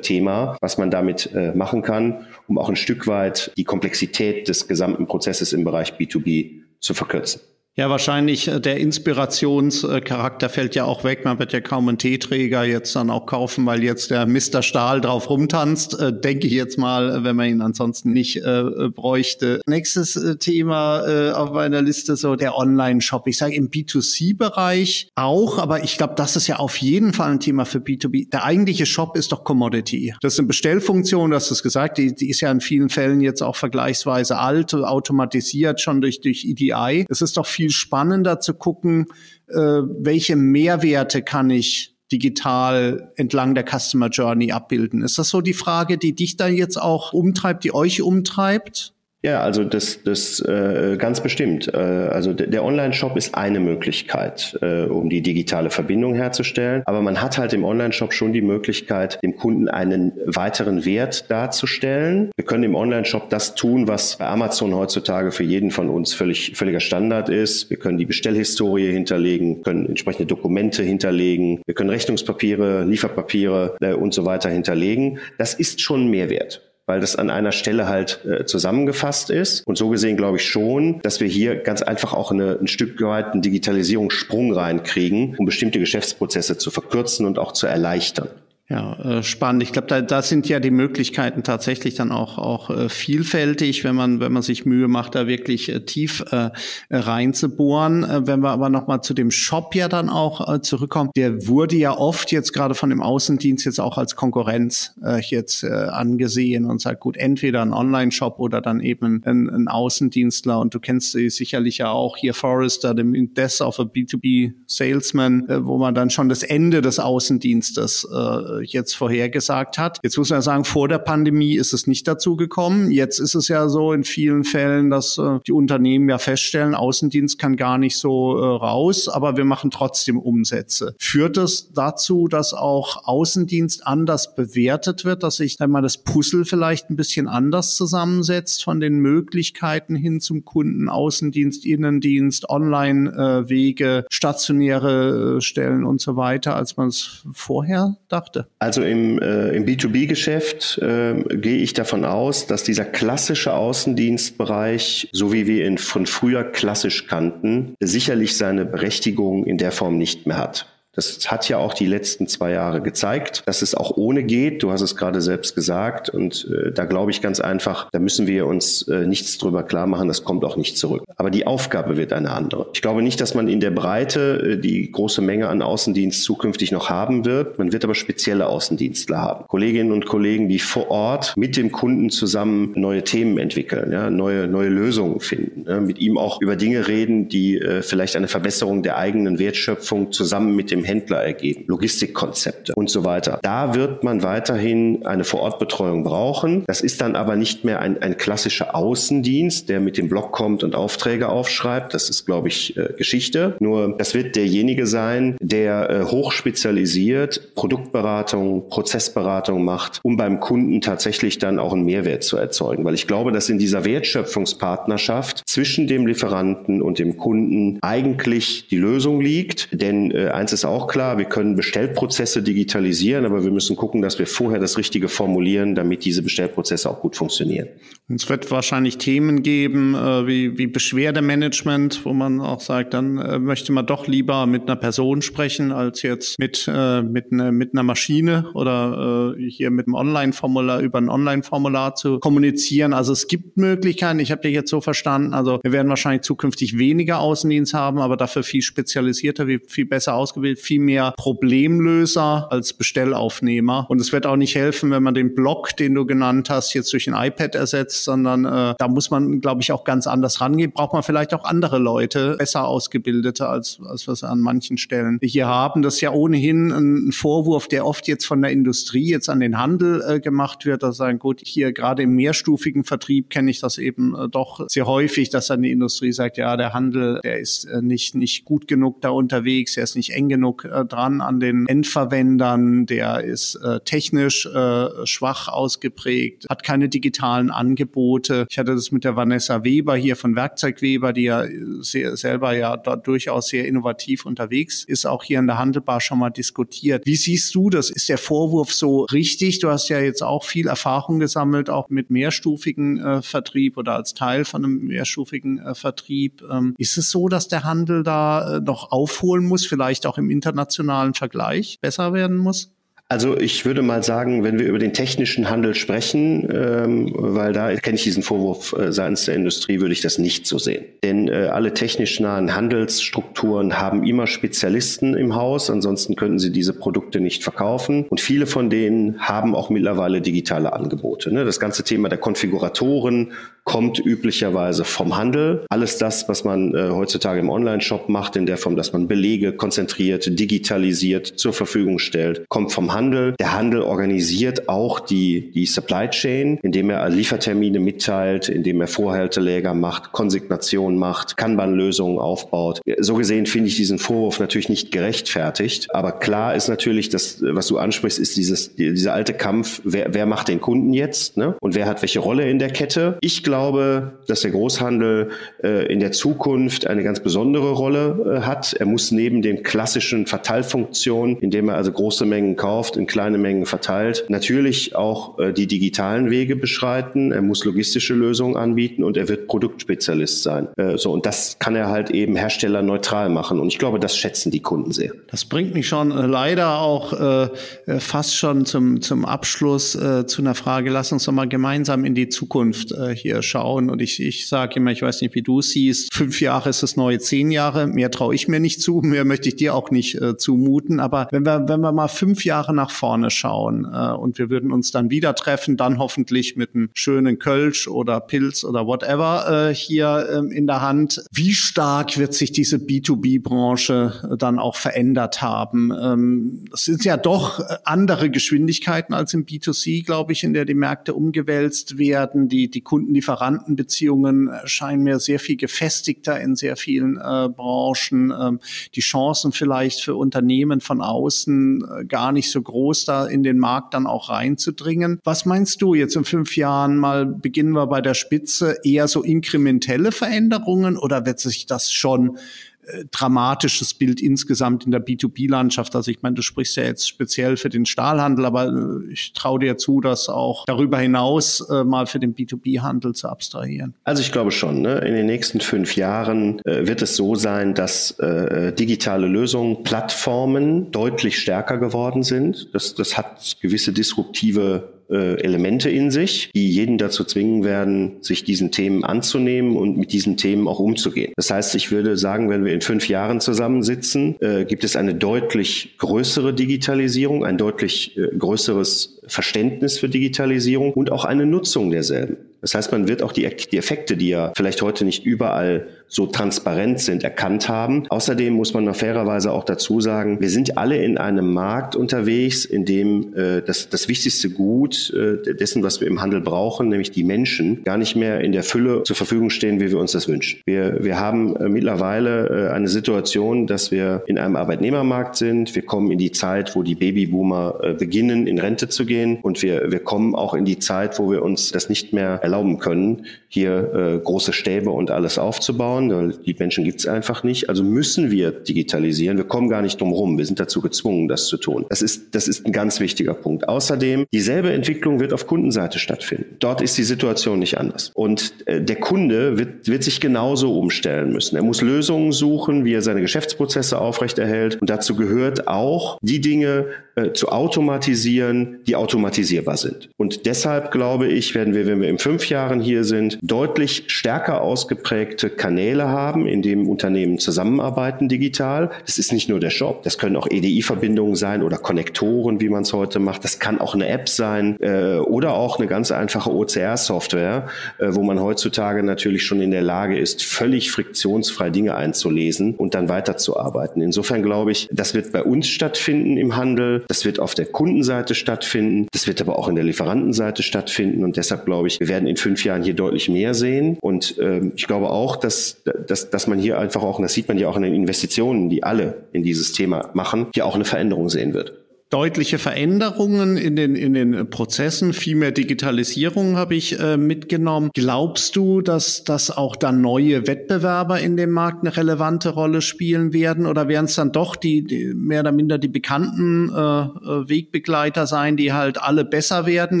Thema, 0.00 0.56
was 0.60 0.78
man 0.78 0.90
damit 0.90 1.30
äh, 1.34 1.52
machen 1.52 1.82
kann, 1.82 2.26
um 2.46 2.58
auch 2.58 2.68
ein 2.68 2.76
Stück 2.76 3.06
weit 3.06 3.52
die 3.56 3.64
Komplexität 3.64 4.48
des 4.48 4.68
gesamten 4.68 5.06
Prozesses 5.06 5.52
im 5.52 5.64
Bereich 5.64 5.94
B2B 5.94 6.60
zu 6.80 6.94
verkürzen. 6.94 7.40
Ja, 7.76 7.88
wahrscheinlich 7.88 8.48
äh, 8.48 8.60
der 8.60 8.78
Inspirationscharakter 8.78 10.48
fällt 10.48 10.74
ja 10.74 10.84
auch 10.84 11.04
weg. 11.04 11.24
Man 11.24 11.38
wird 11.38 11.52
ja 11.52 11.60
kaum 11.60 11.88
einen 11.88 11.98
Teeträger 11.98 12.64
jetzt 12.64 12.96
dann 12.96 13.10
auch 13.10 13.26
kaufen, 13.26 13.64
weil 13.64 13.84
jetzt 13.84 14.10
der 14.10 14.26
Mr. 14.26 14.62
Stahl 14.62 15.00
drauf 15.00 15.30
rumtanzt. 15.30 15.98
Äh, 15.98 16.12
denke 16.12 16.48
ich 16.48 16.52
jetzt 16.52 16.78
mal, 16.78 17.22
wenn 17.22 17.36
man 17.36 17.48
ihn 17.48 17.60
ansonsten 17.60 18.12
nicht 18.12 18.38
äh, 18.38 18.88
bräuchte. 18.92 19.60
Nächstes 19.66 20.16
äh, 20.16 20.36
Thema 20.36 21.06
äh, 21.06 21.30
auf 21.30 21.52
meiner 21.52 21.80
Liste 21.80 22.16
so 22.16 22.34
der 22.34 22.56
Online-Shop. 22.56 23.28
Ich 23.28 23.38
sage 23.38 23.54
im 23.54 23.70
B2C-Bereich 23.70 25.10
auch, 25.14 25.58
aber 25.58 25.84
ich 25.84 25.96
glaube, 25.96 26.14
das 26.16 26.34
ist 26.34 26.48
ja 26.48 26.56
auf 26.56 26.76
jeden 26.78 27.12
Fall 27.12 27.30
ein 27.30 27.40
Thema 27.40 27.64
für 27.64 27.78
B2B. 27.78 28.30
Der 28.30 28.44
eigentliche 28.44 28.84
Shop 28.84 29.16
ist 29.16 29.30
doch 29.30 29.44
Commodity. 29.44 30.12
Das 30.22 30.34
ist 30.34 30.40
eine 30.40 30.48
Bestellfunktion, 30.48 31.30
du 31.30 31.36
hast 31.36 31.50
es 31.52 31.62
gesagt, 31.62 31.98
die, 31.98 32.14
die 32.14 32.30
ist 32.30 32.40
ja 32.40 32.50
in 32.50 32.60
vielen 32.60 32.88
Fällen 32.88 33.20
jetzt 33.20 33.42
auch 33.42 33.56
vergleichsweise 33.56 34.38
alt, 34.38 34.74
automatisiert 34.74 35.80
schon 35.80 36.00
durch, 36.00 36.20
durch 36.20 36.44
EDI. 36.44 37.06
Es 37.08 37.22
ist 37.22 37.36
doch 37.36 37.46
viel 37.46 37.59
viel 37.60 37.70
spannender 37.70 38.40
zu 38.40 38.54
gucken, 38.54 39.04
äh, 39.48 39.54
welche 39.54 40.34
Mehrwerte 40.34 41.20
kann 41.20 41.50
ich 41.50 41.94
digital 42.10 43.12
entlang 43.16 43.54
der 43.54 43.66
Customer 43.66 44.08
Journey 44.08 44.50
abbilden. 44.50 45.02
Ist 45.02 45.18
das 45.18 45.28
so 45.28 45.42
die 45.42 45.52
Frage, 45.52 45.98
die 45.98 46.14
dich 46.14 46.38
da 46.38 46.48
jetzt 46.48 46.80
auch 46.80 47.12
umtreibt, 47.12 47.64
die 47.64 47.74
euch 47.74 48.00
umtreibt? 48.00 48.94
Ja, 49.22 49.42
also 49.42 49.64
das, 49.64 50.02
das 50.02 50.40
äh, 50.40 50.96
ganz 50.98 51.20
bestimmt. 51.20 51.72
Äh, 51.72 51.76
also 51.76 52.32
der 52.32 52.64
Online-Shop 52.64 53.18
ist 53.18 53.34
eine 53.34 53.60
Möglichkeit, 53.60 54.58
äh, 54.62 54.84
um 54.84 55.10
die 55.10 55.20
digitale 55.20 55.68
Verbindung 55.68 56.14
herzustellen. 56.14 56.82
Aber 56.86 57.02
man 57.02 57.20
hat 57.20 57.36
halt 57.36 57.52
im 57.52 57.64
Online-Shop 57.64 58.14
schon 58.14 58.32
die 58.32 58.40
Möglichkeit, 58.40 59.22
dem 59.22 59.36
Kunden 59.36 59.68
einen 59.68 60.12
weiteren 60.24 60.86
Wert 60.86 61.30
darzustellen. 61.30 62.30
Wir 62.34 62.46
können 62.46 62.64
im 62.64 62.74
Online-Shop 62.74 63.28
das 63.28 63.54
tun, 63.54 63.88
was 63.88 64.16
bei 64.16 64.26
Amazon 64.26 64.74
heutzutage 64.74 65.32
für 65.32 65.44
jeden 65.44 65.70
von 65.70 65.90
uns 65.90 66.14
völlig 66.14 66.56
völliger 66.56 66.80
Standard 66.80 67.28
ist. 67.28 67.68
Wir 67.68 67.76
können 67.76 67.98
die 67.98 68.06
Bestellhistorie 68.06 68.90
hinterlegen, 68.90 69.62
können 69.62 69.86
entsprechende 69.86 70.26
Dokumente 70.26 70.82
hinterlegen, 70.82 71.60
wir 71.66 71.74
können 71.74 71.90
Rechnungspapiere, 71.90 72.84
Lieferpapiere 72.84 73.76
äh, 73.80 73.92
und 73.92 74.14
so 74.14 74.24
weiter 74.24 74.48
hinterlegen. 74.48 75.18
Das 75.36 75.52
ist 75.52 75.82
schon 75.82 76.06
ein 76.06 76.10
Mehrwert 76.10 76.69
weil 76.90 76.98
das 76.98 77.14
an 77.14 77.30
einer 77.30 77.52
Stelle 77.52 77.86
halt 77.86 78.18
äh, 78.24 78.46
zusammengefasst 78.46 79.30
ist. 79.30 79.64
Und 79.64 79.78
so 79.78 79.90
gesehen 79.90 80.16
glaube 80.16 80.38
ich 80.38 80.48
schon, 80.48 81.00
dass 81.02 81.20
wir 81.20 81.28
hier 81.28 81.54
ganz 81.54 81.82
einfach 81.82 82.14
auch 82.14 82.32
eine, 82.32 82.58
ein 82.60 82.66
Stück 82.66 83.00
weit 83.00 83.26
einen 83.26 83.42
Digitalisierungssprung 83.42 84.52
reinkriegen, 84.52 85.36
um 85.38 85.46
bestimmte 85.46 85.78
Geschäftsprozesse 85.78 86.58
zu 86.58 86.72
verkürzen 86.72 87.26
und 87.26 87.38
auch 87.38 87.52
zu 87.52 87.68
erleichtern. 87.68 88.28
Ja, 88.70 88.92
äh, 89.00 89.22
spannend. 89.24 89.64
Ich 89.64 89.72
glaube, 89.72 89.88
da, 89.88 90.00
da 90.00 90.22
sind 90.22 90.48
ja 90.48 90.60
die 90.60 90.70
Möglichkeiten 90.70 91.42
tatsächlich 91.42 91.96
dann 91.96 92.12
auch 92.12 92.38
auch 92.38 92.70
äh, 92.70 92.88
vielfältig, 92.88 93.82
wenn 93.82 93.96
man 93.96 94.20
wenn 94.20 94.30
man 94.30 94.42
sich 94.42 94.64
Mühe 94.64 94.86
macht, 94.86 95.16
da 95.16 95.26
wirklich 95.26 95.68
äh, 95.70 95.80
tief 95.80 96.22
äh, 96.30 96.50
reinzubohren. 96.88 98.06
Wenn 98.28 98.44
wir 98.44 98.50
aber 98.50 98.68
noch 98.68 98.86
mal 98.86 99.02
zu 99.02 99.12
dem 99.12 99.32
Shop 99.32 99.74
ja 99.74 99.88
dann 99.88 100.08
auch 100.08 100.54
äh, 100.54 100.60
zurückkommen, 100.60 101.10
der 101.16 101.48
wurde 101.48 101.74
ja 101.74 101.98
oft 101.98 102.30
jetzt 102.30 102.52
gerade 102.52 102.76
von 102.76 102.90
dem 102.90 103.02
Außendienst 103.02 103.64
jetzt 103.64 103.80
auch 103.80 103.98
als 103.98 104.14
Konkurrenz 104.14 104.94
äh, 105.04 105.20
jetzt 105.20 105.64
äh, 105.64 105.68
angesehen 105.70 106.64
und 106.64 106.80
sagt 106.80 107.00
gut, 107.00 107.16
entweder 107.16 107.62
ein 107.62 107.72
Online-Shop 107.72 108.38
oder 108.38 108.60
dann 108.60 108.78
eben 108.78 109.20
ein, 109.24 109.50
ein 109.50 109.66
Außendienstler. 109.66 110.60
Und 110.60 110.74
du 110.74 110.78
kennst 110.78 111.10
sie 111.10 111.28
sicherlich 111.28 111.78
ja 111.78 111.90
auch 111.90 112.16
hier 112.16 112.34
Forrester, 112.34 112.94
dem 112.94 113.34
Death 113.34 113.62
of 113.62 113.80
a 113.80 113.82
B2B 113.82 114.52
Salesman, 114.68 115.48
äh, 115.48 115.64
wo 115.66 115.76
man 115.76 115.96
dann 115.96 116.08
schon 116.08 116.28
das 116.28 116.44
Ende 116.44 116.82
des 116.82 117.00
Außendienstes 117.00 118.06
äh, 118.14 118.59
jetzt 118.62 118.94
vorhergesagt 118.94 119.78
hat. 119.78 119.98
Jetzt 120.02 120.18
muss 120.18 120.30
man 120.30 120.42
sagen, 120.42 120.64
vor 120.64 120.88
der 120.88 120.98
Pandemie 120.98 121.56
ist 121.56 121.72
es 121.72 121.86
nicht 121.86 122.06
dazu 122.06 122.36
gekommen. 122.36 122.90
Jetzt 122.90 123.18
ist 123.18 123.34
es 123.34 123.48
ja 123.48 123.68
so 123.68 123.92
in 123.92 124.04
vielen 124.04 124.44
Fällen, 124.44 124.90
dass 124.90 125.18
äh, 125.18 125.38
die 125.46 125.52
Unternehmen 125.52 126.08
ja 126.08 126.18
feststellen, 126.18 126.74
Außendienst 126.74 127.38
kann 127.38 127.56
gar 127.56 127.78
nicht 127.78 127.96
so 127.96 128.38
äh, 128.38 128.44
raus, 128.44 129.08
aber 129.08 129.36
wir 129.36 129.44
machen 129.44 129.70
trotzdem 129.70 130.18
Umsätze. 130.18 130.94
Führt 130.98 131.36
es 131.36 131.72
dazu, 131.72 132.28
dass 132.28 132.54
auch 132.54 133.06
Außendienst 133.06 133.86
anders 133.86 134.34
bewertet 134.34 135.04
wird, 135.04 135.22
dass 135.22 135.36
sich 135.36 135.56
dann 135.56 135.70
mal 135.70 135.82
das 135.82 135.98
Puzzle 135.98 136.44
vielleicht 136.44 136.90
ein 136.90 136.96
bisschen 136.96 137.28
anders 137.28 137.74
zusammensetzt 137.74 138.64
von 138.64 138.80
den 138.80 138.98
Möglichkeiten 138.98 139.96
hin 139.96 140.20
zum 140.20 140.44
Kunden, 140.44 140.88
Außendienst, 140.88 141.64
Innendienst, 141.64 142.48
Online-Wege, 142.48 144.04
stationäre 144.10 145.36
äh, 145.36 145.40
Stellen 145.40 145.84
und 145.84 146.00
so 146.00 146.16
weiter, 146.16 146.56
als 146.56 146.76
man 146.76 146.88
es 146.88 147.22
vorher 147.32 147.96
dachte? 148.08 148.49
Also 148.58 148.82
im, 148.82 149.18
äh, 149.20 149.56
im 149.56 149.64
B2B-Geschäft 149.64 150.78
äh, 150.82 151.14
gehe 151.36 151.58
ich 151.58 151.72
davon 151.72 152.04
aus, 152.04 152.46
dass 152.46 152.62
dieser 152.62 152.84
klassische 152.84 153.54
Außendienstbereich, 153.54 155.08
so 155.12 155.32
wie 155.32 155.46
wir 155.46 155.66
ihn 155.66 155.78
von 155.78 156.04
früher 156.06 156.44
klassisch 156.44 157.06
kannten, 157.06 157.74
sicherlich 157.80 158.36
seine 158.36 158.66
Berechtigung 158.66 159.46
in 159.46 159.56
der 159.56 159.72
Form 159.72 159.96
nicht 159.96 160.26
mehr 160.26 160.36
hat. 160.36 160.66
Das 160.92 161.30
hat 161.30 161.48
ja 161.48 161.58
auch 161.58 161.72
die 161.72 161.86
letzten 161.86 162.26
zwei 162.26 162.50
Jahre 162.50 162.80
gezeigt, 162.82 163.42
dass 163.46 163.62
es 163.62 163.74
auch 163.74 163.96
ohne 163.96 164.24
geht. 164.24 164.62
Du 164.62 164.72
hast 164.72 164.80
es 164.80 164.96
gerade 164.96 165.20
selbst 165.20 165.54
gesagt. 165.54 166.08
Und 166.08 166.48
äh, 166.50 166.72
da 166.72 166.84
glaube 166.84 167.10
ich 167.10 167.22
ganz 167.22 167.40
einfach, 167.40 167.88
da 167.92 168.00
müssen 168.00 168.26
wir 168.26 168.46
uns 168.46 168.82
äh, 168.88 169.06
nichts 169.06 169.38
drüber 169.38 169.62
klar 169.62 169.86
machen. 169.86 170.08
Das 170.08 170.24
kommt 170.24 170.44
auch 170.44 170.56
nicht 170.56 170.76
zurück. 170.76 171.04
Aber 171.16 171.30
die 171.30 171.46
Aufgabe 171.46 171.96
wird 171.96 172.12
eine 172.12 172.30
andere. 172.30 172.66
Ich 172.74 172.82
glaube 172.82 173.02
nicht, 173.02 173.20
dass 173.20 173.34
man 173.34 173.48
in 173.48 173.60
der 173.60 173.70
Breite 173.70 174.54
äh, 174.54 174.56
die 174.58 174.90
große 174.90 175.22
Menge 175.22 175.48
an 175.48 175.62
Außendienst 175.62 176.24
zukünftig 176.24 176.72
noch 176.72 176.90
haben 176.90 177.24
wird. 177.24 177.58
Man 177.58 177.72
wird 177.72 177.84
aber 177.84 177.94
spezielle 177.94 178.46
Außendienstler 178.46 179.18
haben. 179.18 179.44
Kolleginnen 179.46 179.92
und 179.92 180.06
Kollegen, 180.06 180.48
die 180.48 180.58
vor 180.58 180.90
Ort 180.90 181.34
mit 181.36 181.56
dem 181.56 181.70
Kunden 181.70 182.10
zusammen 182.10 182.72
neue 182.74 183.04
Themen 183.04 183.38
entwickeln, 183.38 183.92
ja, 183.92 184.10
neue, 184.10 184.48
neue 184.48 184.68
Lösungen 184.68 185.20
finden, 185.20 185.64
ja, 185.68 185.80
mit 185.80 185.98
ihm 185.98 186.18
auch 186.18 186.40
über 186.40 186.56
Dinge 186.56 186.88
reden, 186.88 187.28
die 187.28 187.58
äh, 187.58 187.82
vielleicht 187.82 188.16
eine 188.16 188.28
Verbesserung 188.28 188.82
der 188.82 188.96
eigenen 188.96 189.38
Wertschöpfung 189.38 190.12
zusammen 190.12 190.56
mit 190.56 190.70
dem 190.70 190.79
dem 190.80 190.84
Händler 190.84 191.22
ergeben, 191.22 191.64
Logistikkonzepte 191.66 192.74
und 192.74 192.90
so 192.90 193.04
weiter. 193.04 193.38
Da 193.42 193.74
wird 193.74 194.04
man 194.04 194.22
weiterhin 194.22 195.04
eine 195.06 195.24
Vorortbetreuung 195.24 196.04
brauchen. 196.04 196.64
Das 196.66 196.80
ist 196.80 197.00
dann 197.00 197.16
aber 197.16 197.36
nicht 197.36 197.64
mehr 197.64 197.80
ein, 197.80 198.00
ein 198.02 198.16
klassischer 198.16 198.74
Außendienst, 198.74 199.68
der 199.68 199.80
mit 199.80 199.96
dem 199.96 200.08
Blog 200.08 200.32
kommt 200.32 200.64
und 200.64 200.74
Aufträge 200.74 201.28
aufschreibt. 201.28 201.94
Das 201.94 202.08
ist, 202.08 202.26
glaube 202.26 202.48
ich, 202.48 202.76
äh, 202.76 202.94
Geschichte. 202.96 203.56
Nur 203.60 203.96
das 203.96 204.14
wird 204.14 204.36
derjenige 204.36 204.86
sein, 204.86 205.36
der 205.40 205.90
äh, 205.90 206.04
hochspezialisiert 206.04 207.54
Produktberatung, 207.54 208.68
Prozessberatung 208.68 209.64
macht, 209.64 210.00
um 210.02 210.16
beim 210.16 210.40
Kunden 210.40 210.80
tatsächlich 210.80 211.38
dann 211.38 211.58
auch 211.58 211.72
einen 211.72 211.84
Mehrwert 211.84 212.24
zu 212.24 212.36
erzeugen. 212.36 212.84
Weil 212.84 212.94
ich 212.94 213.06
glaube, 213.06 213.32
dass 213.32 213.48
in 213.48 213.58
dieser 213.58 213.84
Wertschöpfungspartnerschaft 213.84 215.42
zwischen 215.46 215.86
dem 215.86 216.06
Lieferanten 216.06 216.82
und 216.82 216.98
dem 216.98 217.16
Kunden 217.16 217.78
eigentlich 217.82 218.68
die 218.68 218.78
Lösung 218.78 219.20
liegt. 219.20 219.68
Denn 219.72 220.10
äh, 220.10 220.28
eins 220.28 220.52
ist 220.52 220.64
auch 220.70 220.86
klar, 220.86 221.18
wir 221.18 221.26
können 221.26 221.56
Bestellprozesse 221.56 222.42
digitalisieren, 222.42 223.24
aber 223.24 223.44
wir 223.44 223.50
müssen 223.50 223.76
gucken, 223.76 224.02
dass 224.02 224.18
wir 224.18 224.26
vorher 224.26 224.60
das 224.60 224.78
Richtige 224.78 225.08
formulieren, 225.08 225.74
damit 225.74 226.04
diese 226.04 226.22
Bestellprozesse 226.22 226.88
auch 226.90 227.00
gut 227.00 227.16
funktionieren. 227.16 227.68
Es 228.12 228.28
wird 228.28 228.50
wahrscheinlich 228.50 228.98
Themen 228.98 229.42
geben 229.42 229.94
äh, 229.94 230.26
wie, 230.26 230.58
wie 230.58 230.66
Beschwerdemanagement, 230.66 232.04
wo 232.04 232.12
man 232.12 232.40
auch 232.40 232.60
sagt, 232.60 232.94
dann 232.94 233.18
äh, 233.18 233.38
möchte 233.38 233.72
man 233.72 233.86
doch 233.86 234.08
lieber 234.08 234.46
mit 234.46 234.62
einer 234.62 234.74
Person 234.76 235.22
sprechen, 235.22 235.70
als 235.70 236.02
jetzt 236.02 236.38
mit, 236.38 236.68
äh, 236.72 237.02
mit, 237.02 237.30
ne, 237.30 237.52
mit 237.52 237.72
einer 237.72 237.84
Maschine 237.84 238.46
oder 238.54 239.34
hier 239.38 239.70
mit 239.70 239.86
einem 239.86 239.94
Online-Formular 239.94 240.80
über 240.80 240.98
ein 240.98 241.08
Online-Formular 241.08 241.94
zu 241.94 242.18
kommunizieren. 242.18 242.92
Also 242.92 243.12
es 243.12 243.28
gibt 243.28 243.56
Möglichkeiten. 243.56 244.18
Ich 244.18 244.30
habe 244.30 244.42
dich 244.42 244.52
jetzt 244.52 244.70
so 244.70 244.80
verstanden. 244.80 245.34
Also 245.34 245.60
wir 245.62 245.72
werden 245.72 245.88
wahrscheinlich 245.88 246.22
zukünftig 246.22 246.78
weniger 246.78 247.20
Außendienst 247.20 247.74
haben, 247.74 247.98
aber 247.98 248.16
dafür 248.16 248.42
viel 248.42 248.62
spezialisierter, 248.62 249.46
viel 249.68 249.86
besser 249.86 250.14
ausgebildet, 250.14 250.59
viel 250.60 250.80
mehr 250.80 251.14
Problemlöser 251.16 252.50
als 252.50 252.72
Bestellaufnehmer. 252.72 253.86
Und 253.88 254.00
es 254.00 254.12
wird 254.12 254.26
auch 254.26 254.36
nicht 254.36 254.54
helfen, 254.54 254.90
wenn 254.90 255.02
man 255.02 255.14
den 255.14 255.34
Blog, 255.34 255.76
den 255.76 255.94
du 255.94 256.06
genannt 256.06 256.50
hast, 256.50 256.74
jetzt 256.74 256.92
durch 256.92 257.08
ein 257.08 257.14
iPad 257.14 257.54
ersetzt 257.54 258.10
sondern 258.10 258.44
äh, 258.44 258.74
da 258.76 258.88
muss 258.88 259.10
man, 259.10 259.40
glaube 259.40 259.62
ich, 259.62 259.70
auch 259.70 259.84
ganz 259.84 260.06
anders 260.06 260.40
rangehen. 260.40 260.72
Braucht 260.72 260.92
man 260.92 261.02
vielleicht 261.02 261.32
auch 261.32 261.44
andere 261.44 261.78
Leute, 261.78 262.36
besser 262.38 262.66
ausgebildete, 262.66 263.48
als, 263.48 263.78
als 263.84 264.06
wir 264.08 264.12
es 264.12 264.24
an 264.24 264.40
manchen 264.40 264.78
Stellen 264.78 265.18
hier 265.22 265.46
haben. 265.46 265.82
Das 265.82 265.94
ist 265.94 266.00
ja 266.00 266.10
ohnehin 266.10 266.70
ein 266.72 267.12
Vorwurf, 267.12 267.68
der 267.68 267.86
oft 267.86 268.08
jetzt 268.08 268.26
von 268.26 268.42
der 268.42 268.50
Industrie 268.50 269.08
jetzt 269.08 269.28
an 269.28 269.38
den 269.38 269.58
Handel 269.58 270.02
äh, 270.06 270.20
gemacht 270.20 270.66
wird. 270.66 270.82
Da 270.82 270.92
sagen, 270.92 271.20
gut, 271.20 271.40
hier 271.44 271.72
gerade 271.72 272.02
im 272.02 272.14
mehrstufigen 272.16 272.82
Vertrieb 272.82 273.30
kenne 273.30 273.50
ich 273.50 273.60
das 273.60 273.78
eben 273.78 274.16
äh, 274.16 274.28
doch 274.28 274.66
sehr 274.68 274.86
häufig, 274.86 275.30
dass 275.30 275.46
dann 275.46 275.62
die 275.62 275.70
Industrie 275.70 276.12
sagt, 276.12 276.36
ja, 276.36 276.56
der 276.56 276.72
Handel, 276.72 277.20
der 277.22 277.38
ist 277.38 277.64
äh, 277.66 277.80
nicht, 277.80 278.16
nicht 278.16 278.44
gut 278.44 278.66
genug 278.66 279.00
da 279.02 279.10
unterwegs, 279.10 279.76
er 279.76 279.84
ist 279.84 279.94
nicht 279.94 280.10
eng 280.10 280.28
genug 280.28 280.49
äh, 280.64 280.84
dran 280.84 281.20
an 281.20 281.40
den 281.40 281.66
Endverwendern, 281.66 282.86
der 282.86 283.24
ist 283.24 283.56
äh, 283.56 283.80
technisch 283.80 284.46
äh, 284.46 285.06
schwach 285.06 285.48
ausgeprägt, 285.48 286.46
hat 286.48 286.62
keine 286.62 286.88
digitalen 286.88 287.50
Angebote. 287.50 288.46
Ich 288.50 288.58
hatte 288.58 288.74
das 288.74 288.90
mit 288.90 289.04
der 289.04 289.16
Vanessa 289.16 289.64
Weber 289.64 289.96
hier 289.96 290.16
von 290.16 290.36
Werkzeugweber, 290.36 291.12
die 291.12 291.24
ja 291.24 291.44
sehr, 291.80 292.16
selber 292.16 292.54
ja 292.54 292.76
dort 292.76 293.06
durchaus 293.06 293.48
sehr 293.48 293.66
innovativ 293.66 294.26
unterwegs 294.26 294.84
ist, 294.84 295.06
auch 295.06 295.24
hier 295.24 295.38
in 295.38 295.46
der 295.46 295.58
Handelbar 295.58 296.00
schon 296.00 296.18
mal 296.18 296.30
diskutiert. 296.30 297.06
Wie 297.06 297.16
siehst 297.16 297.54
du 297.54 297.70
das? 297.70 297.90
Ist 297.90 298.08
der 298.08 298.18
Vorwurf 298.18 298.72
so 298.72 299.04
richtig? 299.04 299.60
Du 299.60 299.68
hast 299.68 299.88
ja 299.88 300.00
jetzt 300.00 300.22
auch 300.22 300.44
viel 300.44 300.68
Erfahrung 300.68 301.18
gesammelt, 301.18 301.70
auch 301.70 301.88
mit 301.88 302.10
mehrstufigen 302.10 302.98
äh, 302.98 303.22
Vertrieb 303.22 303.76
oder 303.76 303.94
als 303.94 304.14
Teil 304.14 304.44
von 304.44 304.64
einem 304.64 304.86
mehrstufigen 304.86 305.58
äh, 305.58 305.74
Vertrieb. 305.74 306.42
Ähm, 306.50 306.74
ist 306.78 306.96
es 306.96 307.10
so, 307.10 307.28
dass 307.28 307.48
der 307.48 307.64
Handel 307.64 308.02
da 308.02 308.56
äh, 308.56 308.60
noch 308.60 308.92
aufholen 308.92 309.44
muss, 309.44 309.66
vielleicht 309.66 310.06
auch 310.06 310.18
im 310.18 310.30
internationalen 310.40 311.14
Vergleich 311.14 311.78
besser 311.80 312.12
werden 312.12 312.38
muss? 312.38 312.74
Also 313.10 313.36
ich 313.36 313.64
würde 313.64 313.82
mal 313.82 314.04
sagen, 314.04 314.44
wenn 314.44 314.60
wir 314.60 314.66
über 314.66 314.78
den 314.78 314.92
technischen 314.92 315.50
Handel 315.50 315.74
sprechen, 315.74 316.48
ähm, 316.54 317.12
weil 317.12 317.52
da 317.52 317.74
kenne 317.74 317.96
ich 317.96 318.04
diesen 318.04 318.22
Vorwurf 318.22 318.72
äh, 318.72 318.92
seitens 318.92 319.24
der 319.24 319.34
Industrie, 319.34 319.80
würde 319.80 319.92
ich 319.92 320.00
das 320.00 320.18
nicht 320.18 320.46
so 320.46 320.58
sehen. 320.58 320.84
Denn 321.02 321.26
äh, 321.26 321.48
alle 321.50 321.74
technisch 321.74 322.20
nahen 322.20 322.54
Handelsstrukturen 322.54 323.80
haben 323.80 324.06
immer 324.06 324.28
Spezialisten 324.28 325.14
im 325.14 325.34
Haus, 325.34 325.70
ansonsten 325.70 326.14
könnten 326.14 326.38
sie 326.38 326.52
diese 326.52 326.72
Produkte 326.72 327.18
nicht 327.18 327.42
verkaufen. 327.42 328.06
Und 328.08 328.20
viele 328.20 328.46
von 328.46 328.70
denen 328.70 329.18
haben 329.18 329.56
auch 329.56 329.70
mittlerweile 329.70 330.20
digitale 330.20 330.72
Angebote. 330.72 331.34
Ne? 331.34 331.44
Das 331.44 331.58
ganze 331.58 331.82
Thema 331.82 332.08
der 332.08 332.18
Konfiguratoren 332.18 333.32
kommt 333.64 333.98
üblicherweise 333.98 334.84
vom 334.84 335.16
Handel. 335.16 335.66
Alles 335.68 335.98
das, 335.98 336.28
was 336.28 336.44
man 336.44 336.76
äh, 336.76 336.90
heutzutage 336.90 337.40
im 337.40 337.50
Online-Shop 337.50 338.08
macht, 338.08 338.36
in 338.36 338.46
der 338.46 338.56
Form, 338.56 338.76
dass 338.76 338.92
man 338.92 339.08
Belege 339.08 339.52
konzentriert, 339.52 340.38
digitalisiert, 340.38 341.26
zur 341.26 341.52
Verfügung 341.52 341.98
stellt, 341.98 342.48
kommt 342.48 342.70
vom 342.70 342.92
Handel. 342.92 342.99
Handel. 343.00 343.34
Der 343.40 343.54
Handel 343.54 343.80
organisiert 343.80 344.68
auch 344.68 345.00
die, 345.00 345.50
die 345.52 345.64
Supply 345.64 346.08
Chain, 346.10 346.58
indem 346.62 346.90
er 346.90 347.08
Liefertermine 347.08 347.80
mitteilt, 347.80 348.50
indem 348.50 348.82
er 348.82 348.88
Vorhalteläger 348.88 349.72
macht, 349.72 350.12
Konsignation 350.12 350.98
macht, 350.98 351.38
Kanban-Lösungen 351.38 352.18
aufbaut. 352.18 352.82
So 352.98 353.14
gesehen 353.14 353.46
finde 353.46 353.68
ich 353.68 353.76
diesen 353.76 353.98
Vorwurf 353.98 354.38
natürlich 354.38 354.68
nicht 354.68 354.92
gerechtfertigt. 354.92 355.94
Aber 355.94 356.12
klar 356.12 356.54
ist 356.54 356.68
natürlich, 356.68 357.08
dass, 357.08 357.38
was 357.40 357.68
du 357.68 357.78
ansprichst, 357.78 358.18
ist 358.18 358.36
dieses, 358.36 358.74
dieser 358.74 359.14
alte 359.14 359.32
Kampf, 359.32 359.80
wer, 359.84 360.12
wer 360.12 360.26
macht 360.26 360.48
den 360.48 360.60
Kunden 360.60 360.92
jetzt 360.92 361.38
ne? 361.38 361.56
und 361.60 361.74
wer 361.74 361.86
hat 361.86 362.02
welche 362.02 362.18
Rolle 362.18 362.50
in 362.50 362.58
der 362.58 362.70
Kette. 362.70 363.16
Ich 363.22 363.42
glaube, 363.42 364.12
dass 364.26 364.42
der 364.42 364.50
Großhandel 364.50 365.30
äh, 365.62 365.90
in 365.90 366.00
der 366.00 366.12
Zukunft 366.12 366.86
eine 366.86 367.02
ganz 367.02 367.20
besondere 367.20 367.72
Rolle 367.72 368.40
äh, 368.40 368.46
hat. 368.46 368.74
Er 368.74 368.84
muss 368.84 369.10
neben 369.10 369.40
den 369.40 369.62
klassischen 369.62 370.26
Verteilfunktionen, 370.26 371.38
indem 371.38 371.70
er 371.70 371.76
also 371.76 371.92
große 371.92 372.26
Mengen 372.26 372.56
kauft, 372.56 372.89
in 372.96 373.06
kleine 373.06 373.38
Mengen 373.38 373.66
verteilt, 373.66 374.24
natürlich 374.28 374.94
auch 374.96 375.38
äh, 375.38 375.52
die 375.52 375.66
digitalen 375.66 376.30
Wege 376.30 376.56
beschreiten. 376.56 377.32
Er 377.32 377.42
muss 377.42 377.64
logistische 377.64 378.14
Lösungen 378.14 378.56
anbieten 378.56 379.04
und 379.04 379.16
er 379.16 379.28
wird 379.28 379.46
Produktspezialist 379.46 380.42
sein. 380.42 380.68
Äh, 380.76 380.98
so 380.98 381.12
und 381.12 381.26
das 381.26 381.58
kann 381.58 381.76
er 381.76 381.88
halt 381.88 382.10
eben 382.10 382.36
herstellerneutral 382.36 383.28
machen. 383.28 383.60
Und 383.60 383.68
ich 383.68 383.78
glaube, 383.78 383.98
das 384.00 384.16
schätzen 384.16 384.50
die 384.50 384.60
Kunden 384.60 384.92
sehr. 384.92 385.12
Das 385.28 385.44
bringt 385.44 385.74
mich 385.74 385.88
schon 385.88 386.10
äh, 386.10 386.26
leider 386.26 386.78
auch 386.78 387.12
äh, 387.12 387.48
äh, 387.86 388.00
fast 388.00 388.36
schon 388.36 388.66
zum 388.66 389.00
zum 389.00 389.24
Abschluss 389.24 389.94
äh, 389.94 390.26
zu 390.26 390.42
einer 390.42 390.54
Frage. 390.54 390.90
Lass 390.90 391.12
uns 391.12 391.24
doch 391.24 391.32
mal 391.32 391.48
gemeinsam 391.48 392.04
in 392.04 392.14
die 392.14 392.28
Zukunft 392.28 392.94
hier 393.14 393.42
schauen. 393.42 393.90
Und 393.90 394.02
ich 394.02 394.20
ich 394.20 394.48
sage 394.48 394.76
immer, 394.76 394.90
ich 394.92 395.02
weiß 395.02 395.20
nicht, 395.20 395.34
wie 395.34 395.42
du 395.42 395.60
siehst. 395.60 396.12
Fünf 396.14 396.40
Jahre 396.40 396.70
ist 396.70 396.82
das 396.82 396.96
neue 396.96 397.18
zehn 397.18 397.50
Jahre. 397.50 397.86
Mehr 397.86 398.10
traue 398.10 398.34
ich 398.34 398.48
mir 398.48 398.60
nicht 398.60 398.82
zu. 398.82 399.00
Mehr 399.02 399.24
möchte 399.24 399.48
ich 399.48 399.56
dir 399.56 399.74
auch 399.74 399.90
nicht 399.90 400.18
zumuten. 400.38 401.00
Aber 401.00 401.28
wenn 401.30 401.44
wir 401.44 401.68
wenn 401.68 401.80
wir 401.80 401.92
mal 401.92 402.08
fünf 402.08 402.44
Jahre 402.44 402.74
nach 402.80 402.90
vorne 402.90 403.30
schauen 403.30 403.84
äh, 403.84 404.12
und 404.12 404.38
wir 404.38 404.48
würden 404.48 404.72
uns 404.72 404.90
dann 404.90 405.10
wieder 405.10 405.34
treffen, 405.34 405.76
dann 405.76 405.98
hoffentlich 405.98 406.56
mit 406.56 406.74
einem 406.74 406.88
schönen 406.94 407.38
Kölsch 407.38 407.88
oder 407.88 408.20
Pilz 408.20 408.64
oder 408.64 408.86
whatever 408.86 409.68
äh, 409.68 409.74
hier 409.74 410.28
ähm, 410.32 410.50
in 410.50 410.66
der 410.66 410.80
Hand. 410.80 411.22
Wie 411.30 411.52
stark 411.52 412.16
wird 412.16 412.32
sich 412.32 412.52
diese 412.52 412.76
B2B-Branche 412.76 414.36
dann 414.38 414.58
auch 414.58 414.76
verändert 414.76 415.42
haben? 415.42 415.92
Ähm, 415.92 416.64
das 416.70 416.84
sind 416.84 417.04
ja 417.04 417.18
doch 417.18 417.60
andere 417.84 418.30
Geschwindigkeiten 418.30 419.12
als 419.12 419.34
im 419.34 419.44
B2C, 419.44 420.06
glaube 420.06 420.32
ich, 420.32 420.42
in 420.42 420.54
der 420.54 420.64
die 420.64 420.74
Märkte 420.74 421.12
umgewälzt 421.12 421.98
werden. 421.98 422.48
Die, 422.48 422.70
die 422.70 422.80
Kunden-Lieferanten-Beziehungen 422.80 424.50
scheinen 424.64 425.02
mir 425.02 425.18
sehr 425.20 425.38
viel 425.38 425.56
gefestigter 425.56 426.40
in 426.40 426.56
sehr 426.56 426.76
vielen 426.76 427.16
äh, 427.18 427.48
Branchen. 427.48 428.32
Ähm, 428.40 428.60
die 428.94 429.00
Chancen 429.00 429.52
vielleicht 429.52 430.00
für 430.00 430.14
Unternehmen 430.14 430.80
von 430.80 431.02
außen 431.02 431.84
äh, 431.84 432.04
gar 432.06 432.32
nicht 432.32 432.50
so 432.50 432.62
groß, 432.70 433.04
da 433.04 433.26
in 433.26 433.42
den 433.42 433.58
Markt 433.58 433.94
dann 433.94 434.06
auch 434.06 434.30
reinzudringen. 434.30 435.20
Was 435.24 435.44
meinst 435.44 435.82
du 435.82 435.94
jetzt 435.94 436.16
in 436.16 436.24
fünf 436.24 436.56
Jahren 436.56 436.96
mal 436.96 437.26
beginnen 437.26 437.72
wir 437.72 437.86
bei 437.86 438.00
der 438.00 438.14
Spitze 438.14 438.76
eher 438.84 439.08
so 439.08 439.22
inkrementelle 439.22 440.12
Veränderungen 440.12 440.96
oder 440.96 441.26
wird 441.26 441.40
sich 441.40 441.66
das 441.66 441.92
schon 441.92 442.38
äh, 442.86 443.04
dramatisches 443.10 443.94
Bild 443.94 444.20
insgesamt 444.20 444.84
in 444.84 444.90
der 444.90 445.04
B2B-Landschaft. 445.04 445.94
Also 445.94 446.10
ich 446.10 446.22
meine, 446.22 446.34
du 446.34 446.42
sprichst 446.42 446.76
ja 446.76 446.84
jetzt 446.84 447.08
speziell 447.08 447.56
für 447.56 447.68
den 447.68 447.86
Stahlhandel, 447.86 448.44
aber 448.44 448.68
äh, 448.68 449.12
ich 449.12 449.32
traue 449.32 449.58
dir 449.60 449.76
zu, 449.76 450.00
das 450.00 450.28
auch 450.28 450.64
darüber 450.66 450.98
hinaus 450.98 451.60
äh, 451.68 451.84
mal 451.84 452.06
für 452.06 452.18
den 452.18 452.34
B2B-Handel 452.34 453.14
zu 453.14 453.28
abstrahieren. 453.28 453.94
Also 454.04 454.22
ich 454.22 454.32
glaube 454.32 454.50
schon, 454.50 454.82
ne? 454.82 454.98
in 454.98 455.14
den 455.14 455.26
nächsten 455.26 455.60
fünf 455.60 455.96
Jahren 455.96 456.60
äh, 456.64 456.86
wird 456.86 457.02
es 457.02 457.16
so 457.16 457.34
sein, 457.34 457.74
dass 457.74 458.12
äh, 458.18 458.72
digitale 458.72 459.26
Lösungen, 459.26 459.82
Plattformen 459.82 460.90
deutlich 460.90 461.38
stärker 461.38 461.78
geworden 461.78 462.22
sind. 462.22 462.68
Das, 462.72 462.94
das 462.94 463.16
hat 463.16 463.58
gewisse 463.60 463.92
disruptive 463.92 464.99
äh, 465.10 465.40
Elemente 465.42 465.90
in 465.90 466.10
sich, 466.10 466.50
die 466.54 466.70
jeden 466.70 466.98
dazu 466.98 467.24
zwingen 467.24 467.64
werden, 467.64 468.16
sich 468.20 468.44
diesen 468.44 468.70
Themen 468.70 469.04
anzunehmen 469.04 469.76
und 469.76 469.96
mit 469.96 470.12
diesen 470.12 470.36
Themen 470.36 470.68
auch 470.68 470.78
umzugehen. 470.78 471.32
Das 471.36 471.50
heißt, 471.50 471.74
ich 471.74 471.90
würde 471.90 472.16
sagen, 472.16 472.48
wenn 472.50 472.64
wir 472.64 472.72
in 472.72 472.80
fünf 472.80 473.08
Jahren 473.08 473.40
zusammensitzen, 473.40 474.36
äh, 474.40 474.64
gibt 474.64 474.84
es 474.84 474.96
eine 474.96 475.14
deutlich 475.14 475.94
größere 475.98 476.54
Digitalisierung, 476.54 477.44
ein 477.44 477.58
deutlich 477.58 478.16
äh, 478.16 478.28
größeres 478.36 479.20
Verständnis 479.26 479.98
für 479.98 480.08
Digitalisierung 480.08 480.92
und 480.92 481.12
auch 481.12 481.24
eine 481.24 481.46
Nutzung 481.46 481.90
derselben. 481.90 482.36
Das 482.60 482.74
heißt, 482.74 482.92
man 482.92 483.08
wird 483.08 483.22
auch 483.22 483.32
die, 483.32 483.48
die 483.70 483.78
Effekte, 483.78 484.16
die 484.16 484.28
ja 484.28 484.52
vielleicht 484.54 484.82
heute 484.82 485.04
nicht 485.04 485.24
überall 485.24 485.86
so 486.10 486.26
transparent 486.26 487.00
sind, 487.00 487.22
erkannt 487.22 487.68
haben. 487.68 488.04
Außerdem 488.08 488.52
muss 488.52 488.74
man 488.74 488.84
noch 488.84 488.96
fairerweise 488.96 489.52
auch 489.52 489.64
dazu 489.64 490.00
sagen, 490.00 490.40
wir 490.40 490.50
sind 490.50 490.76
alle 490.76 491.02
in 491.02 491.16
einem 491.16 491.52
Markt 491.52 491.94
unterwegs, 491.94 492.64
in 492.64 492.84
dem 492.84 493.32
äh, 493.34 493.62
das, 493.62 493.88
das 493.88 494.08
wichtigste 494.08 494.50
Gut 494.50 495.14
äh, 495.14 495.54
dessen, 495.54 495.84
was 495.84 496.00
wir 496.00 496.08
im 496.08 496.20
Handel 496.20 496.40
brauchen, 496.40 496.88
nämlich 496.88 497.12
die 497.12 497.22
Menschen, 497.22 497.84
gar 497.84 497.96
nicht 497.96 498.16
mehr 498.16 498.40
in 498.40 498.50
der 498.50 498.64
Fülle 498.64 499.04
zur 499.04 499.14
Verfügung 499.14 499.50
stehen, 499.50 499.80
wie 499.80 499.90
wir 499.90 499.98
uns 499.98 500.10
das 500.10 500.26
wünschen. 500.26 500.60
Wir, 500.66 500.98
wir 501.00 501.20
haben 501.20 501.54
äh, 501.56 501.68
mittlerweile 501.68 502.68
äh, 502.70 502.72
eine 502.72 502.88
Situation, 502.88 503.68
dass 503.68 503.92
wir 503.92 504.24
in 504.26 504.36
einem 504.36 504.56
Arbeitnehmermarkt 504.56 505.36
sind. 505.36 505.76
Wir 505.76 505.82
kommen 505.82 506.10
in 506.10 506.18
die 506.18 506.32
Zeit, 506.32 506.74
wo 506.74 506.82
die 506.82 506.96
Babyboomer 506.96 507.78
äh, 507.82 507.94
beginnen, 507.94 508.48
in 508.48 508.58
Rente 508.58 508.88
zu 508.88 509.06
gehen. 509.06 509.38
Und 509.42 509.62
wir, 509.62 509.92
wir 509.92 510.00
kommen 510.00 510.34
auch 510.34 510.54
in 510.54 510.64
die 510.64 510.80
Zeit, 510.80 511.20
wo 511.20 511.30
wir 511.30 511.42
uns 511.42 511.70
das 511.70 511.88
nicht 511.88 512.12
mehr 512.12 512.40
erlauben 512.42 512.80
können, 512.80 513.26
hier 513.48 513.94
äh, 513.94 514.18
große 514.18 514.52
Stäbe 514.52 514.90
und 514.90 515.10
alles 515.10 515.38
aufzubauen. 515.38 515.99
Weil 516.08 516.32
die 516.46 516.54
Menschen 516.58 516.84
gibt 516.84 517.00
es 517.00 517.06
einfach 517.06 517.42
nicht. 517.42 517.68
Also 517.68 517.82
müssen 517.82 518.30
wir 518.30 518.52
digitalisieren. 518.52 519.36
Wir 519.36 519.44
kommen 519.44 519.68
gar 519.68 519.82
nicht 519.82 520.00
drum 520.00 520.12
rum. 520.12 520.38
Wir 520.38 520.46
sind 520.46 520.60
dazu 520.60 520.80
gezwungen, 520.80 521.28
das 521.28 521.46
zu 521.46 521.56
tun. 521.56 521.86
Das 521.88 522.00
ist, 522.00 522.34
das 522.34 522.48
ist 522.48 522.64
ein 522.64 522.72
ganz 522.72 523.00
wichtiger 523.00 523.34
Punkt. 523.34 523.68
Außerdem, 523.68 524.26
dieselbe 524.32 524.72
Entwicklung 524.72 525.20
wird 525.20 525.32
auf 525.32 525.46
Kundenseite 525.46 525.98
stattfinden. 525.98 526.56
Dort 526.60 526.80
ist 526.80 526.96
die 526.96 527.02
Situation 527.02 527.58
nicht 527.58 527.78
anders. 527.78 528.12
Und 528.14 528.54
äh, 528.66 528.80
der 528.80 528.96
Kunde 528.96 529.58
wird, 529.58 529.88
wird 529.88 530.04
sich 530.04 530.20
genauso 530.20 530.78
umstellen 530.78 531.32
müssen. 531.32 531.56
Er 531.56 531.62
muss 531.62 531.82
Lösungen 531.82 532.32
suchen, 532.32 532.84
wie 532.84 532.94
er 532.94 533.02
seine 533.02 533.20
Geschäftsprozesse 533.20 533.98
aufrechterhält. 534.00 534.80
Und 534.80 534.88
dazu 534.88 535.16
gehört 535.16 535.66
auch, 535.66 536.18
die 536.22 536.40
Dinge 536.40 536.86
äh, 537.16 537.32
zu 537.32 537.48
automatisieren, 537.48 538.78
die 538.86 538.96
automatisierbar 538.96 539.76
sind. 539.76 540.10
Und 540.16 540.46
deshalb 540.46 540.90
glaube 540.90 541.28
ich, 541.28 541.54
werden 541.54 541.74
wir, 541.74 541.86
wenn 541.86 542.00
wir 542.00 542.08
in 542.08 542.18
fünf 542.18 542.48
Jahren 542.48 542.80
hier 542.80 543.04
sind, 543.04 543.38
deutlich 543.42 544.04
stärker 544.06 544.60
ausgeprägte 544.60 545.50
Kanäle 545.50 545.89
haben, 545.98 546.46
in 546.46 546.62
denen 546.62 546.86
Unternehmen 546.86 547.38
zusammenarbeiten 547.38 548.28
digital. 548.28 548.90
Das 549.06 549.18
ist 549.18 549.32
nicht 549.32 549.48
nur 549.48 549.60
der 549.60 549.70
Shop, 549.70 550.02
das 550.02 550.18
können 550.18 550.36
auch 550.36 550.46
EDI-Verbindungen 550.50 551.36
sein 551.36 551.62
oder 551.62 551.78
Konnektoren, 551.78 552.60
wie 552.60 552.68
man 552.68 552.82
es 552.82 552.92
heute 552.92 553.18
macht. 553.18 553.44
Das 553.44 553.58
kann 553.58 553.80
auch 553.80 553.94
eine 553.94 554.08
App 554.08 554.28
sein 554.28 554.76
äh, 554.80 555.16
oder 555.16 555.54
auch 555.54 555.78
eine 555.78 555.86
ganz 555.86 556.10
einfache 556.12 556.52
OCR-Software, 556.52 557.66
äh, 557.98 558.08
wo 558.10 558.22
man 558.22 558.40
heutzutage 558.40 559.02
natürlich 559.02 559.44
schon 559.44 559.60
in 559.60 559.70
der 559.70 559.82
Lage 559.82 560.18
ist, 560.18 560.44
völlig 560.44 560.90
friktionsfrei 560.90 561.70
Dinge 561.70 561.94
einzulesen 561.94 562.74
und 562.74 562.94
dann 562.94 563.08
weiterzuarbeiten. 563.08 564.02
Insofern 564.02 564.42
glaube 564.42 564.72
ich, 564.72 564.88
das 564.92 565.14
wird 565.14 565.32
bei 565.32 565.42
uns 565.42 565.68
stattfinden 565.68 566.36
im 566.36 566.56
Handel. 566.56 567.04
Das 567.08 567.24
wird 567.24 567.40
auf 567.40 567.54
der 567.54 567.66
Kundenseite 567.66 568.34
stattfinden. 568.34 569.08
Das 569.12 569.26
wird 569.26 569.40
aber 569.40 569.58
auch 569.58 569.68
in 569.68 569.74
der 569.74 569.84
Lieferantenseite 569.84 570.62
stattfinden. 570.62 571.24
Und 571.24 571.36
deshalb 571.36 571.64
glaube 571.64 571.88
ich, 571.88 572.00
wir 572.00 572.08
werden 572.08 572.28
in 572.28 572.36
fünf 572.36 572.64
Jahren 572.64 572.82
hier 572.82 572.94
deutlich 572.94 573.28
mehr 573.28 573.54
sehen. 573.54 573.98
Und 574.00 574.36
ähm, 574.40 574.72
ich 574.76 574.86
glaube 574.86 575.10
auch, 575.10 575.36
dass, 575.36 575.79
dass, 575.84 576.30
dass 576.30 576.46
man 576.46 576.58
hier 576.58 576.78
einfach 576.78 577.02
auch, 577.02 577.18
und 577.18 577.22
das 577.22 577.32
sieht 577.32 577.48
man 577.48 577.58
ja 577.58 577.68
auch 577.68 577.76
in 577.76 577.82
den 577.82 577.94
Investitionen, 577.94 578.68
die 578.68 578.82
alle 578.82 579.24
in 579.32 579.42
dieses 579.42 579.72
Thema 579.72 580.10
machen, 580.14 580.46
hier 580.54 580.66
auch 580.66 580.74
eine 580.74 580.84
Veränderung 580.84 581.28
sehen 581.28 581.54
wird 581.54 581.79
deutliche 582.10 582.58
Veränderungen 582.58 583.56
in 583.56 583.76
den, 583.76 583.94
in 583.94 584.14
den 584.14 584.50
Prozessen, 584.50 585.12
viel 585.12 585.36
mehr 585.36 585.52
Digitalisierung 585.52 586.56
habe 586.56 586.74
ich 586.74 586.98
äh, 586.98 587.16
mitgenommen. 587.16 587.90
Glaubst 587.94 588.56
du, 588.56 588.80
dass, 588.80 589.22
dass 589.22 589.56
auch 589.56 589.76
dann 589.76 590.00
neue 590.00 590.48
Wettbewerber 590.48 591.20
in 591.20 591.36
dem 591.36 591.50
Markt 591.50 591.82
eine 591.82 591.96
relevante 591.96 592.50
Rolle 592.50 592.82
spielen 592.82 593.32
werden 593.32 593.64
oder 593.64 593.86
werden 593.86 594.06
es 594.06 594.16
dann 594.16 594.32
doch 594.32 594.56
die, 594.56 594.82
die 594.82 595.14
mehr 595.14 595.40
oder 595.40 595.52
minder 595.52 595.78
die 595.78 595.88
bekannten 595.88 596.68
äh, 596.68 596.74
äh, 596.74 597.48
Wegbegleiter 597.48 598.26
sein, 598.26 598.56
die 598.56 598.72
halt 598.72 599.00
alle 599.00 599.24
besser 599.24 599.64
werden, 599.66 600.00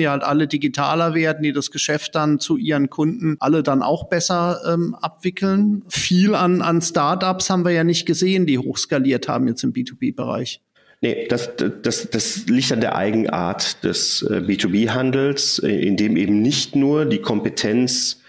die 0.00 0.08
halt 0.08 0.24
alle 0.24 0.48
digitaler 0.48 1.14
werden, 1.14 1.44
die 1.44 1.52
das 1.52 1.70
Geschäft 1.70 2.16
dann 2.16 2.40
zu 2.40 2.56
ihren 2.56 2.90
Kunden 2.90 3.36
alle 3.38 3.62
dann 3.62 3.82
auch 3.82 4.08
besser 4.08 4.60
ähm, 4.66 4.96
abwickeln? 4.96 5.84
Viel 5.88 6.34
an, 6.34 6.60
an 6.60 6.82
Startups 6.82 7.50
haben 7.50 7.64
wir 7.64 7.72
ja 7.72 7.84
nicht 7.84 8.04
gesehen, 8.04 8.46
die 8.46 8.58
hochskaliert 8.58 9.28
haben 9.28 9.46
jetzt 9.46 9.62
im 9.62 9.72
B2B-Bereich. 9.72 10.60
Nee, 11.02 11.26
das, 11.28 11.50
das, 11.56 12.10
das 12.10 12.46
liegt 12.46 12.72
an 12.72 12.82
der 12.82 12.94
Eigenart 12.94 13.82
des 13.84 14.22
äh, 14.22 14.42
B2B-Handels, 14.46 15.58
äh, 15.60 15.68
in 15.68 15.96
dem 15.96 16.16
eben 16.16 16.42
nicht 16.42 16.76
nur 16.76 17.06
die 17.06 17.22
Kompetenz 17.22 18.19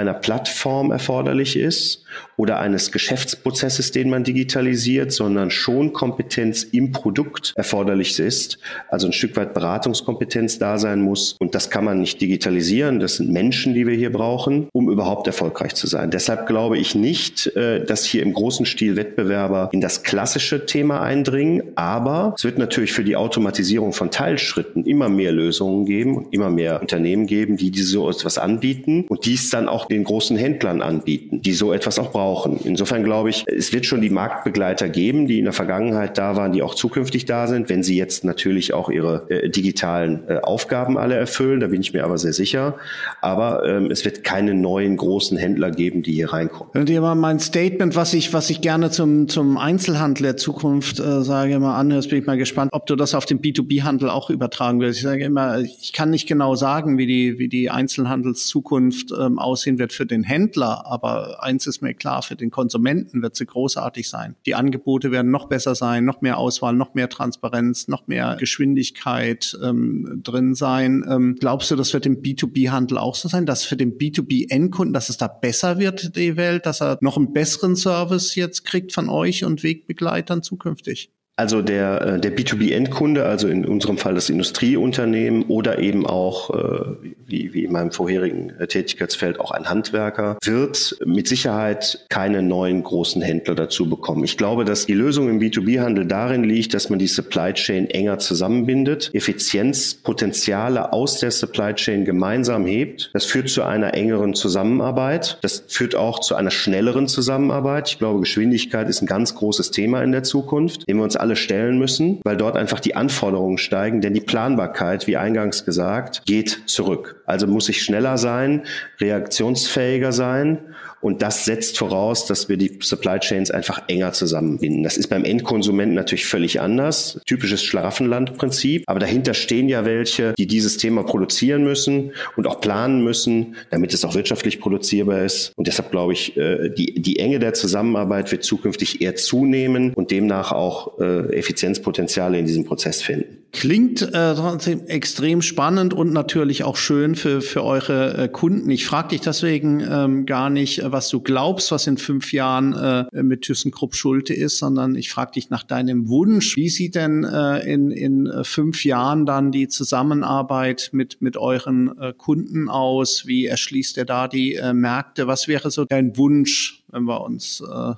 einer 0.00 0.14
Plattform 0.14 0.90
erforderlich 0.90 1.56
ist 1.56 2.04
oder 2.36 2.58
eines 2.58 2.90
Geschäftsprozesses, 2.90 3.92
den 3.92 4.10
man 4.10 4.24
digitalisiert, 4.24 5.12
sondern 5.12 5.50
schon 5.50 5.92
Kompetenz 5.92 6.62
im 6.64 6.90
Produkt 6.90 7.52
erforderlich 7.54 8.18
ist. 8.18 8.58
Also 8.88 9.06
ein 9.06 9.12
Stück 9.12 9.36
weit 9.36 9.54
Beratungskompetenz 9.54 10.58
da 10.58 10.78
sein 10.78 11.02
muss. 11.02 11.36
Und 11.38 11.54
das 11.54 11.70
kann 11.70 11.84
man 11.84 12.00
nicht 12.00 12.20
digitalisieren. 12.20 12.98
Das 12.98 13.16
sind 13.16 13.30
Menschen, 13.30 13.74
die 13.74 13.86
wir 13.86 13.94
hier 13.94 14.10
brauchen, 14.10 14.68
um 14.72 14.90
überhaupt 14.90 15.26
erfolgreich 15.26 15.74
zu 15.74 15.86
sein. 15.86 16.10
Deshalb 16.10 16.46
glaube 16.46 16.78
ich 16.78 16.94
nicht, 16.94 17.46
äh, 17.56 17.84
dass 17.84 18.04
hier 18.04 18.22
im 18.22 18.32
großen 18.32 18.66
Stil 18.66 18.96
Wettbewerber 18.96 19.68
in 19.72 19.80
das 19.80 20.02
klassische 20.02 20.66
Thema 20.66 21.02
eindringen. 21.02 21.62
Aber 21.76 22.34
es 22.36 22.44
wird 22.44 22.58
natürlich 22.58 22.92
für 22.92 23.04
die 23.04 23.16
Automatisierung 23.16 23.92
von 23.92 24.10
Teilschritten 24.10 24.84
immer 24.84 25.08
mehr 25.08 25.32
Lösungen 25.32 25.84
geben 25.84 26.26
immer 26.30 26.50
mehr 26.50 26.80
Unternehmen 26.80 27.26
geben, 27.26 27.56
die 27.56 27.70
so 27.82 28.08
etwas 28.08 28.38
anbieten 28.38 29.04
und 29.08 29.26
dies 29.26 29.50
dann 29.50 29.68
auch 29.68 29.86
den 29.90 30.04
großen 30.04 30.36
Händlern 30.36 30.82
anbieten, 30.82 31.42
die 31.42 31.52
so 31.52 31.72
etwas 31.72 31.98
auch 31.98 32.12
brauchen. 32.12 32.58
Insofern 32.64 33.04
glaube 33.04 33.30
ich, 33.30 33.44
es 33.46 33.72
wird 33.72 33.86
schon 33.86 34.00
die 34.00 34.10
Marktbegleiter 34.10 34.88
geben, 34.88 35.26
die 35.26 35.38
in 35.38 35.44
der 35.44 35.52
Vergangenheit 35.52 36.16
da 36.18 36.36
waren, 36.36 36.52
die 36.52 36.62
auch 36.62 36.74
zukünftig 36.74 37.24
da 37.24 37.46
sind, 37.46 37.68
wenn 37.68 37.82
sie 37.82 37.96
jetzt 37.96 38.24
natürlich 38.24 38.72
auch 38.72 38.88
ihre 38.88 39.28
äh, 39.28 39.50
digitalen 39.50 40.20
äh, 40.28 40.38
Aufgaben 40.38 40.96
alle 40.96 41.16
erfüllen. 41.16 41.60
Da 41.60 41.68
bin 41.68 41.80
ich 41.80 41.92
mir 41.92 42.04
aber 42.04 42.18
sehr 42.18 42.32
sicher. 42.32 42.76
Aber 43.20 43.66
ähm, 43.66 43.90
es 43.90 44.04
wird 44.04 44.24
keine 44.24 44.54
neuen 44.54 44.96
großen 44.96 45.36
Händler 45.36 45.70
geben, 45.70 46.02
die 46.02 46.12
hier 46.12 46.32
reinkommen. 46.32 46.70
Wenn 46.72 46.86
dir 46.86 47.00
mal 47.00 47.14
mein 47.14 47.40
Statement, 47.40 47.96
was 47.96 48.14
ich, 48.14 48.32
was 48.32 48.50
ich 48.50 48.60
gerne 48.60 48.90
zum, 48.90 49.28
zum 49.28 49.58
Einzelhandel 49.58 50.22
der 50.22 50.36
Zukunft 50.36 51.00
äh, 51.00 51.22
sage, 51.22 51.58
mal 51.58 51.78
anhörst, 51.78 52.10
bin 52.10 52.20
ich 52.20 52.26
mal 52.26 52.38
gespannt, 52.38 52.70
ob 52.72 52.86
du 52.86 52.96
das 52.96 53.14
auf 53.14 53.26
den 53.26 53.40
B2B-Handel 53.40 54.08
auch 54.08 54.30
übertragen 54.30 54.80
wirst. 54.80 54.98
Ich 54.98 55.04
sage 55.04 55.24
immer, 55.24 55.58
ich 55.60 55.92
kann 55.92 56.10
nicht 56.10 56.26
genau 56.26 56.54
sagen, 56.54 56.98
wie 56.98 57.06
die, 57.06 57.38
wie 57.38 57.48
die 57.48 57.70
Einzelhandelszukunft 57.70 59.12
ähm, 59.18 59.38
aussehen 59.38 59.69
wird 59.78 59.92
für 59.92 60.06
den 60.06 60.22
Händler, 60.22 60.86
aber 60.86 61.42
eins 61.42 61.66
ist 61.66 61.82
mir 61.82 61.94
klar, 61.94 62.22
für 62.22 62.36
den 62.36 62.50
Konsumenten 62.50 63.22
wird 63.22 63.36
sie 63.36 63.46
großartig 63.46 64.08
sein. 64.08 64.36
Die 64.46 64.54
Angebote 64.54 65.10
werden 65.10 65.30
noch 65.30 65.48
besser 65.48 65.74
sein, 65.74 66.04
noch 66.04 66.20
mehr 66.20 66.38
Auswahl, 66.38 66.72
noch 66.74 66.94
mehr 66.94 67.08
Transparenz, 67.08 67.88
noch 67.88 68.06
mehr 68.06 68.36
Geschwindigkeit 68.38 69.56
ähm, 69.62 70.20
drin 70.22 70.54
sein. 70.54 71.04
Ähm, 71.08 71.36
glaubst 71.38 71.70
du, 71.70 71.76
das 71.76 71.92
wird 71.92 72.06
im 72.06 72.22
B2B-Handel 72.22 72.98
auch 72.98 73.14
so 73.14 73.28
sein, 73.28 73.46
dass 73.46 73.64
für 73.64 73.76
den 73.76 73.98
B2B-Endkunden, 73.98 74.92
dass 74.92 75.08
es 75.08 75.16
da 75.16 75.28
besser 75.28 75.78
wird, 75.78 76.16
die 76.16 76.36
Welt, 76.36 76.66
dass 76.66 76.80
er 76.80 76.98
noch 77.00 77.16
einen 77.16 77.32
besseren 77.32 77.76
Service 77.76 78.34
jetzt 78.34 78.64
kriegt 78.64 78.92
von 78.92 79.08
euch 79.08 79.44
und 79.44 79.62
Wegbegleitern 79.62 80.42
zukünftig? 80.42 81.10
Also 81.40 81.62
der, 81.62 82.02
äh, 82.02 82.20
der 82.20 82.36
B2B-Endkunde, 82.36 83.24
also 83.24 83.48
in 83.48 83.64
unserem 83.64 83.96
Fall 83.96 84.14
das 84.14 84.28
Industrieunternehmen 84.28 85.44
oder 85.44 85.78
eben 85.78 86.06
auch, 86.06 86.50
äh, 86.50 86.96
wie, 87.26 87.54
wie 87.54 87.64
in 87.64 87.72
meinem 87.72 87.92
vorherigen 87.92 88.50
äh, 88.58 88.66
Tätigkeitsfeld, 88.66 89.40
auch 89.40 89.50
ein 89.50 89.66
Handwerker, 89.66 90.36
wird 90.44 90.98
mit 91.06 91.28
Sicherheit 91.28 92.04
keine 92.10 92.42
neuen 92.42 92.82
großen 92.82 93.22
Händler 93.22 93.54
dazu 93.54 93.88
bekommen. 93.88 94.22
Ich 94.24 94.36
glaube, 94.36 94.66
dass 94.66 94.84
die 94.84 94.92
Lösung 94.92 95.30
im 95.30 95.40
B2B-Handel 95.40 96.04
darin 96.04 96.44
liegt, 96.44 96.74
dass 96.74 96.90
man 96.90 96.98
die 96.98 97.06
Supply 97.06 97.54
Chain 97.54 97.88
enger 97.88 98.18
zusammenbindet, 98.18 99.08
Effizienzpotenziale 99.14 100.92
aus 100.92 101.20
der 101.20 101.30
Supply 101.30 101.72
Chain 101.72 102.04
gemeinsam 102.04 102.66
hebt. 102.66 103.12
Das 103.14 103.24
führt 103.24 103.48
zu 103.48 103.62
einer 103.62 103.94
engeren 103.94 104.34
Zusammenarbeit. 104.34 105.38
Das 105.40 105.64
führt 105.68 105.94
auch 105.94 106.18
zu 106.18 106.34
einer 106.34 106.50
schnelleren 106.50 107.08
Zusammenarbeit. 107.08 107.88
Ich 107.88 107.98
glaube, 107.98 108.20
Geschwindigkeit 108.20 108.90
ist 108.90 109.00
ein 109.00 109.06
ganz 109.06 109.34
großes 109.34 109.70
Thema 109.70 110.02
in 110.02 110.12
der 110.12 110.22
Zukunft, 110.22 110.86
dem 110.86 110.98
wir 110.98 111.04
uns 111.04 111.16
alle 111.16 111.29
alle 111.30 111.36
stellen 111.36 111.78
müssen, 111.78 112.20
weil 112.24 112.36
dort 112.36 112.56
einfach 112.56 112.80
die 112.80 112.96
Anforderungen 112.96 113.56
steigen, 113.56 114.00
denn 114.00 114.14
die 114.14 114.20
Planbarkeit, 114.20 115.06
wie 115.06 115.16
eingangs 115.16 115.64
gesagt, 115.64 116.22
geht 116.26 116.62
zurück. 116.66 117.22
Also 117.24 117.46
muss 117.46 117.68
ich 117.68 117.82
schneller 117.82 118.18
sein, 118.18 118.64
reaktionsfähiger 119.00 120.10
sein 120.10 120.58
und 121.00 121.22
das 121.22 121.44
setzt 121.44 121.78
voraus, 121.78 122.26
dass 122.26 122.48
wir 122.48 122.56
die 122.56 122.78
Supply 122.80 123.18
Chains 123.18 123.50
einfach 123.50 123.82
enger 123.88 124.12
zusammenbinden. 124.12 124.82
Das 124.82 124.96
ist 124.96 125.08
beim 125.08 125.24
Endkonsumenten 125.24 125.94
natürlich 125.94 126.26
völlig 126.26 126.60
anders. 126.60 127.18
Typisches 127.26 127.62
Schlaraffenlandprinzip. 127.64 128.84
Aber 128.86 129.00
dahinter 129.00 129.34
stehen 129.34 129.68
ja 129.68 129.84
welche, 129.84 130.34
die 130.36 130.46
dieses 130.46 130.76
Thema 130.76 131.02
produzieren 131.02 131.64
müssen 131.64 132.12
und 132.36 132.46
auch 132.46 132.60
planen 132.60 133.02
müssen, 133.02 133.56
damit 133.70 133.94
es 133.94 134.04
auch 134.04 134.14
wirtschaftlich 134.14 134.60
produzierbar 134.60 135.22
ist. 135.22 135.52
Und 135.56 135.66
deshalb 135.66 135.90
glaube 135.90 136.12
ich, 136.12 136.36
äh, 136.36 136.68
die, 136.70 137.00
die 137.00 137.18
Enge 137.18 137.38
der 137.38 137.54
Zusammenarbeit 137.54 138.30
wird 138.30 138.44
zukünftig 138.44 139.00
eher 139.00 139.16
zunehmen 139.16 139.94
und 139.94 140.10
demnach 140.10 140.52
auch 140.52 140.98
äh, 141.00 141.34
Effizienzpotenziale 141.34 142.38
in 142.38 142.46
diesem 142.46 142.64
Prozess 142.64 143.00
finden. 143.00 143.39
Klingt 143.52 144.02
äh, 144.02 144.34
trotzdem 144.34 144.86
extrem 144.86 145.42
spannend 145.42 145.92
und 145.92 146.12
natürlich 146.12 146.62
auch 146.62 146.76
schön 146.76 147.16
für, 147.16 147.40
für 147.40 147.64
eure 147.64 148.16
äh, 148.16 148.28
Kunden. 148.28 148.70
Ich 148.70 148.86
frage 148.86 149.08
dich 149.08 149.22
deswegen 149.22 149.80
ähm, 149.80 150.24
gar 150.24 150.50
nicht, 150.50 150.78
äh, 150.78 150.92
was 150.92 151.08
du 151.08 151.20
glaubst, 151.20 151.72
was 151.72 151.88
in 151.88 151.96
fünf 151.96 152.32
Jahren 152.32 152.74
äh, 152.74 153.22
mit 153.22 153.42
ThyssenKrupp 153.42 153.96
Schulte 153.96 154.34
ist, 154.34 154.58
sondern 154.58 154.94
ich 154.94 155.10
frage 155.10 155.32
dich 155.32 155.50
nach 155.50 155.64
deinem 155.64 156.08
Wunsch. 156.08 156.56
Wie 156.56 156.68
sieht 156.68 156.94
denn 156.94 157.24
äh, 157.24 157.58
in, 157.72 157.90
in 157.90 158.26
äh, 158.26 158.44
fünf 158.44 158.84
Jahren 158.84 159.26
dann 159.26 159.50
die 159.50 159.66
Zusammenarbeit 159.66 160.90
mit, 160.92 161.20
mit 161.20 161.36
euren 161.36 161.98
äh, 161.98 162.12
Kunden 162.16 162.68
aus? 162.68 163.26
Wie 163.26 163.46
erschließt 163.46 163.96
ihr 163.96 164.04
da 164.04 164.28
die 164.28 164.54
äh, 164.54 164.72
Märkte? 164.72 165.26
Was 165.26 165.48
wäre 165.48 165.72
so 165.72 165.84
dein 165.84 166.16
Wunsch, 166.16 166.84
wenn 166.88 167.02
wir 167.04 167.20
uns 167.22 167.60
äh, 167.60 167.94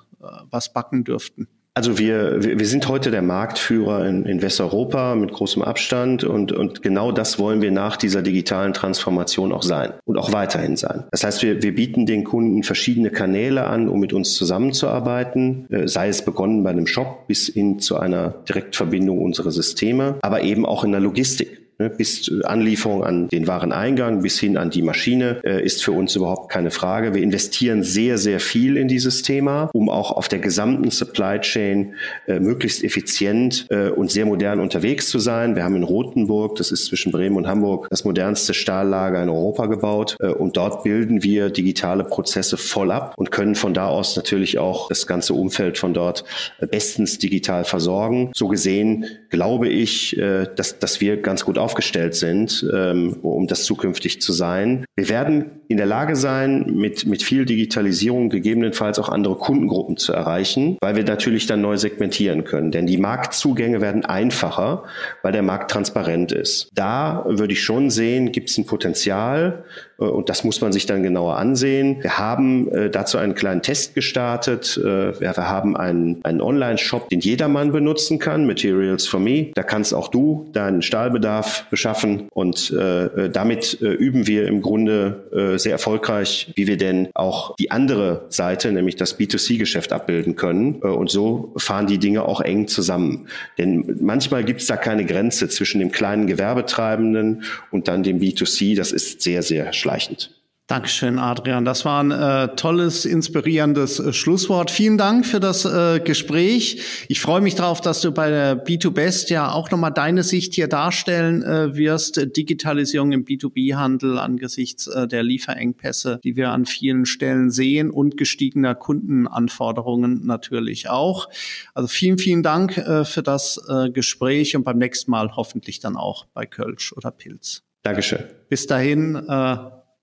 was 0.50 0.72
backen 0.72 1.04
dürften? 1.04 1.46
Also 1.74 1.98
wir, 1.98 2.42
wir 2.42 2.66
sind 2.66 2.86
heute 2.88 3.10
der 3.10 3.22
Marktführer 3.22 4.06
in, 4.06 4.26
in 4.26 4.42
Westeuropa 4.42 5.14
mit 5.14 5.32
großem 5.32 5.62
Abstand 5.62 6.22
und, 6.22 6.52
und 6.52 6.82
genau 6.82 7.12
das 7.12 7.38
wollen 7.38 7.62
wir 7.62 7.70
nach 7.70 7.96
dieser 7.96 8.20
digitalen 8.20 8.74
Transformation 8.74 9.52
auch 9.52 9.62
sein 9.62 9.94
und 10.04 10.18
auch 10.18 10.32
weiterhin 10.32 10.76
sein. 10.76 11.04
Das 11.12 11.24
heißt, 11.24 11.42
wir, 11.42 11.62
wir 11.62 11.74
bieten 11.74 12.04
den 12.04 12.24
Kunden 12.24 12.62
verschiedene 12.62 13.08
Kanäle 13.08 13.64
an, 13.64 13.88
um 13.88 14.00
mit 14.00 14.12
uns 14.12 14.34
zusammenzuarbeiten, 14.34 15.66
äh, 15.70 15.88
sei 15.88 16.08
es 16.08 16.22
begonnen 16.26 16.62
bei 16.62 16.70
einem 16.70 16.86
Shop 16.86 17.26
bis 17.26 17.46
hin 17.46 17.78
zu 17.78 17.96
einer 17.96 18.34
Direktverbindung 18.46 19.22
unserer 19.22 19.50
Systeme, 19.50 20.16
aber 20.20 20.42
eben 20.42 20.66
auch 20.66 20.84
in 20.84 20.92
der 20.92 21.00
Logistik. 21.00 21.61
Ne, 21.82 21.90
bis 21.90 22.30
Anlieferung 22.44 23.02
an 23.02 23.26
den 23.28 23.48
Wareneingang 23.48 24.22
bis 24.22 24.38
hin 24.38 24.56
an 24.56 24.70
die 24.70 24.82
Maschine 24.82 25.40
äh, 25.42 25.64
ist 25.64 25.82
für 25.82 25.90
uns 25.90 26.14
überhaupt 26.14 26.48
keine 26.48 26.70
Frage. 26.70 27.12
Wir 27.12 27.22
investieren 27.22 27.82
sehr, 27.82 28.18
sehr 28.18 28.38
viel 28.38 28.76
in 28.76 28.86
dieses 28.86 29.22
Thema, 29.22 29.68
um 29.72 29.88
auch 29.88 30.12
auf 30.12 30.28
der 30.28 30.38
gesamten 30.38 30.92
Supply 30.92 31.40
Chain 31.40 31.94
äh, 32.28 32.38
möglichst 32.38 32.84
effizient 32.84 33.66
äh, 33.70 33.88
und 33.88 34.12
sehr 34.12 34.26
modern 34.26 34.60
unterwegs 34.60 35.08
zu 35.08 35.18
sein. 35.18 35.56
Wir 35.56 35.64
haben 35.64 35.74
in 35.74 35.82
Rothenburg, 35.82 36.54
das 36.54 36.70
ist 36.70 36.86
zwischen 36.86 37.10
Bremen 37.10 37.36
und 37.36 37.48
Hamburg, 37.48 37.88
das 37.90 38.04
modernste 38.04 38.54
Stahllager 38.54 39.20
in 39.20 39.28
Europa 39.28 39.66
gebaut 39.66 40.16
und 40.20 40.56
dort 40.56 40.84
bilden 40.84 41.22
wir 41.22 41.50
digitale 41.50 42.04
Prozesse 42.04 42.56
voll 42.56 42.92
ab 42.92 43.14
und 43.16 43.32
können 43.32 43.54
von 43.56 43.74
da 43.74 43.88
aus 43.88 44.14
natürlich 44.16 44.58
auch 44.58 44.88
das 44.88 45.06
ganze 45.06 45.34
Umfeld 45.34 45.78
von 45.78 45.94
dort 45.94 46.24
bestens 46.70 47.18
digital 47.18 47.64
versorgen. 47.64 48.30
So 48.34 48.48
gesehen 48.48 49.06
glaube 49.30 49.68
ich, 49.68 50.16
dass, 50.56 50.78
dass 50.78 51.00
wir 51.00 51.20
ganz 51.20 51.44
gut 51.44 51.58
auf 51.58 51.71
aufgestellt 51.72 52.14
sind, 52.14 52.66
ähm, 52.74 53.16
um 53.22 53.46
das 53.46 53.64
zukünftig 53.64 54.20
zu 54.20 54.32
sein. 54.32 54.84
Wir 54.94 55.08
werden 55.08 55.46
in 55.68 55.78
der 55.78 55.86
Lage 55.86 56.16
sein, 56.16 56.66
mit, 56.66 57.06
mit 57.06 57.22
viel 57.22 57.46
Digitalisierung 57.46 58.28
gegebenenfalls 58.28 58.98
auch 58.98 59.08
andere 59.08 59.36
Kundengruppen 59.36 59.96
zu 59.96 60.12
erreichen, 60.12 60.76
weil 60.82 60.96
wir 60.96 61.04
natürlich 61.04 61.46
dann 61.46 61.62
neu 61.62 61.78
segmentieren 61.78 62.44
können. 62.44 62.72
Denn 62.72 62.86
die 62.86 62.98
Marktzugänge 62.98 63.80
werden 63.80 64.04
einfacher, 64.04 64.84
weil 65.22 65.32
der 65.32 65.42
Markt 65.42 65.70
transparent 65.70 66.32
ist. 66.32 66.68
Da 66.74 67.24
würde 67.26 67.54
ich 67.54 67.62
schon 67.62 67.88
sehen, 67.88 68.32
gibt 68.32 68.50
es 68.50 68.58
ein 68.58 68.66
Potenzial, 68.66 69.64
und 70.10 70.28
das 70.28 70.44
muss 70.44 70.60
man 70.60 70.72
sich 70.72 70.86
dann 70.86 71.02
genauer 71.02 71.36
ansehen. 71.36 72.02
Wir 72.02 72.18
haben 72.18 72.70
äh, 72.72 72.90
dazu 72.90 73.18
einen 73.18 73.34
kleinen 73.34 73.62
Test 73.62 73.94
gestartet. 73.94 74.78
Äh, 74.82 75.20
wir 75.20 75.36
haben 75.36 75.76
einen, 75.76 76.20
einen 76.24 76.40
Online-Shop, 76.40 77.08
den 77.08 77.20
jedermann 77.20 77.72
benutzen 77.72 78.18
kann, 78.18 78.46
Materials 78.46 79.06
for 79.06 79.20
Me. 79.20 79.50
Da 79.54 79.62
kannst 79.62 79.94
auch 79.94 80.08
du 80.08 80.48
deinen 80.52 80.82
Stahlbedarf 80.82 81.66
beschaffen 81.70 82.28
und 82.32 82.70
äh, 82.70 83.30
damit 83.30 83.80
äh, 83.80 83.86
üben 83.86 84.26
wir 84.26 84.46
im 84.46 84.62
Grunde 84.62 85.52
äh, 85.54 85.58
sehr 85.58 85.72
erfolgreich, 85.72 86.52
wie 86.54 86.66
wir 86.66 86.76
denn 86.76 87.08
auch 87.14 87.56
die 87.56 87.70
andere 87.70 88.26
Seite, 88.28 88.72
nämlich 88.72 88.96
das 88.96 89.18
B2C-Geschäft 89.18 89.92
abbilden 89.92 90.36
können. 90.36 90.80
Äh, 90.82 90.88
und 90.88 91.10
so 91.10 91.52
fahren 91.56 91.86
die 91.86 91.98
Dinge 91.98 92.24
auch 92.24 92.40
eng 92.40 92.68
zusammen. 92.68 93.28
Denn 93.58 93.98
manchmal 94.00 94.44
gibt 94.44 94.60
es 94.60 94.66
da 94.66 94.76
keine 94.76 95.04
Grenze 95.04 95.48
zwischen 95.48 95.78
dem 95.78 95.92
kleinen 95.92 96.26
Gewerbetreibenden 96.26 97.44
und 97.70 97.88
dann 97.88 98.02
dem 98.02 98.20
B2C. 98.20 98.76
Das 98.76 98.92
ist 98.92 99.22
sehr, 99.22 99.42
sehr 99.42 99.72
schleichend. 99.92 100.30
Dankeschön, 100.68 101.18
Adrian. 101.18 101.66
Das 101.66 101.84
war 101.84 102.02
ein 102.02 102.12
äh, 102.12 102.54
tolles, 102.54 103.04
inspirierendes 103.04 103.98
äh, 103.98 104.12
Schlusswort. 104.12 104.70
Vielen 104.70 104.96
Dank 104.96 105.26
für 105.26 105.40
das 105.40 105.66
äh, 105.66 106.00
Gespräch. 106.00 107.04
Ich 107.08 107.20
freue 107.20 107.42
mich 107.42 107.56
darauf, 107.56 107.82
dass 107.82 108.00
du 108.00 108.10
bei 108.12 108.30
der 108.30 108.64
B2Best 108.64 109.28
ja 109.28 109.50
auch 109.50 109.70
nochmal 109.70 109.92
deine 109.92 110.22
Sicht 110.22 110.54
hier 110.54 110.68
darstellen 110.68 111.42
äh, 111.42 111.76
wirst. 111.76 112.36
Digitalisierung 112.36 113.12
im 113.12 113.24
B2B-Handel 113.24 114.18
angesichts 114.18 114.86
äh, 114.86 115.06
der 115.06 115.24
Lieferengpässe, 115.24 116.20
die 116.24 116.36
wir 116.36 116.52
an 116.52 116.64
vielen 116.64 117.04
Stellen 117.04 117.50
sehen 117.50 117.90
und 117.90 118.16
gestiegener 118.16 118.74
Kundenanforderungen 118.74 120.24
natürlich 120.24 120.88
auch. 120.88 121.28
Also 121.74 121.88
vielen, 121.88 122.16
vielen 122.16 122.44
Dank 122.44 122.78
äh, 122.78 123.04
für 123.04 123.22
das 123.22 123.60
Gespräch 123.92 124.56
und 124.56 124.62
beim 124.62 124.78
nächsten 124.78 125.10
Mal 125.10 125.36
hoffentlich 125.36 125.80
dann 125.80 125.96
auch 125.96 126.26
bei 126.32 126.46
Kölsch 126.46 126.92
oder 126.92 127.10
Pilz. 127.10 127.62
Dankeschön. 127.82 128.24
Bis 128.48 128.66
dahin. 128.66 129.26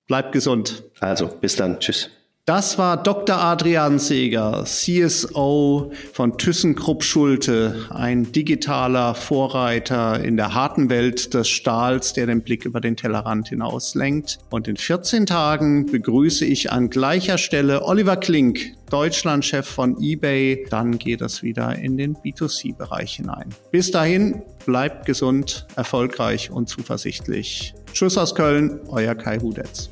Bleibt 0.09 0.31
gesund. 0.31 0.83
Also, 0.99 1.27
bis 1.27 1.55
dann. 1.55 1.79
Tschüss. 1.79 2.09
Das 2.49 2.79
war 2.79 2.97
Dr. 2.97 3.37
Adrian 3.37 3.99
Seeger, 3.99 4.63
CSO 4.65 5.91
von 6.13 6.35
ThyssenKrupp 6.35 7.03
Schulte, 7.03 7.85
ein 7.91 8.31
digitaler 8.31 9.13
Vorreiter 9.13 10.19
in 10.23 10.35
der 10.35 10.55
harten 10.55 10.89
Welt 10.89 11.35
des 11.35 11.47
Stahls, 11.47 12.13
der 12.13 12.25
den 12.25 12.41
Blick 12.41 12.65
über 12.65 12.81
den 12.81 12.95
Tellerrand 12.95 13.49
hinaus 13.49 13.93
lenkt. 13.93 14.39
Und 14.49 14.67
in 14.67 14.77
14 14.77 15.27
Tagen 15.27 15.85
begrüße 15.85 16.43
ich 16.43 16.71
an 16.71 16.89
gleicher 16.89 17.37
Stelle 17.37 17.83
Oliver 17.83 18.17
Klink, 18.17 18.73
Deutschlandchef 18.89 19.67
von 19.67 20.01
eBay. 20.01 20.65
Dann 20.71 20.97
geht 20.97 21.21
es 21.21 21.43
wieder 21.43 21.75
in 21.75 21.97
den 21.97 22.15
B2C-Bereich 22.15 23.17
hinein. 23.17 23.49
Bis 23.69 23.91
dahin, 23.91 24.41
bleibt 24.65 25.05
gesund, 25.05 25.67
erfolgreich 25.75 26.49
und 26.49 26.67
zuversichtlich. 26.67 27.75
Tschüss 27.93 28.17
aus 28.17 28.33
Köln, 28.33 28.79
euer 28.87 29.13
Kai 29.13 29.37
Hudetz. 29.37 29.91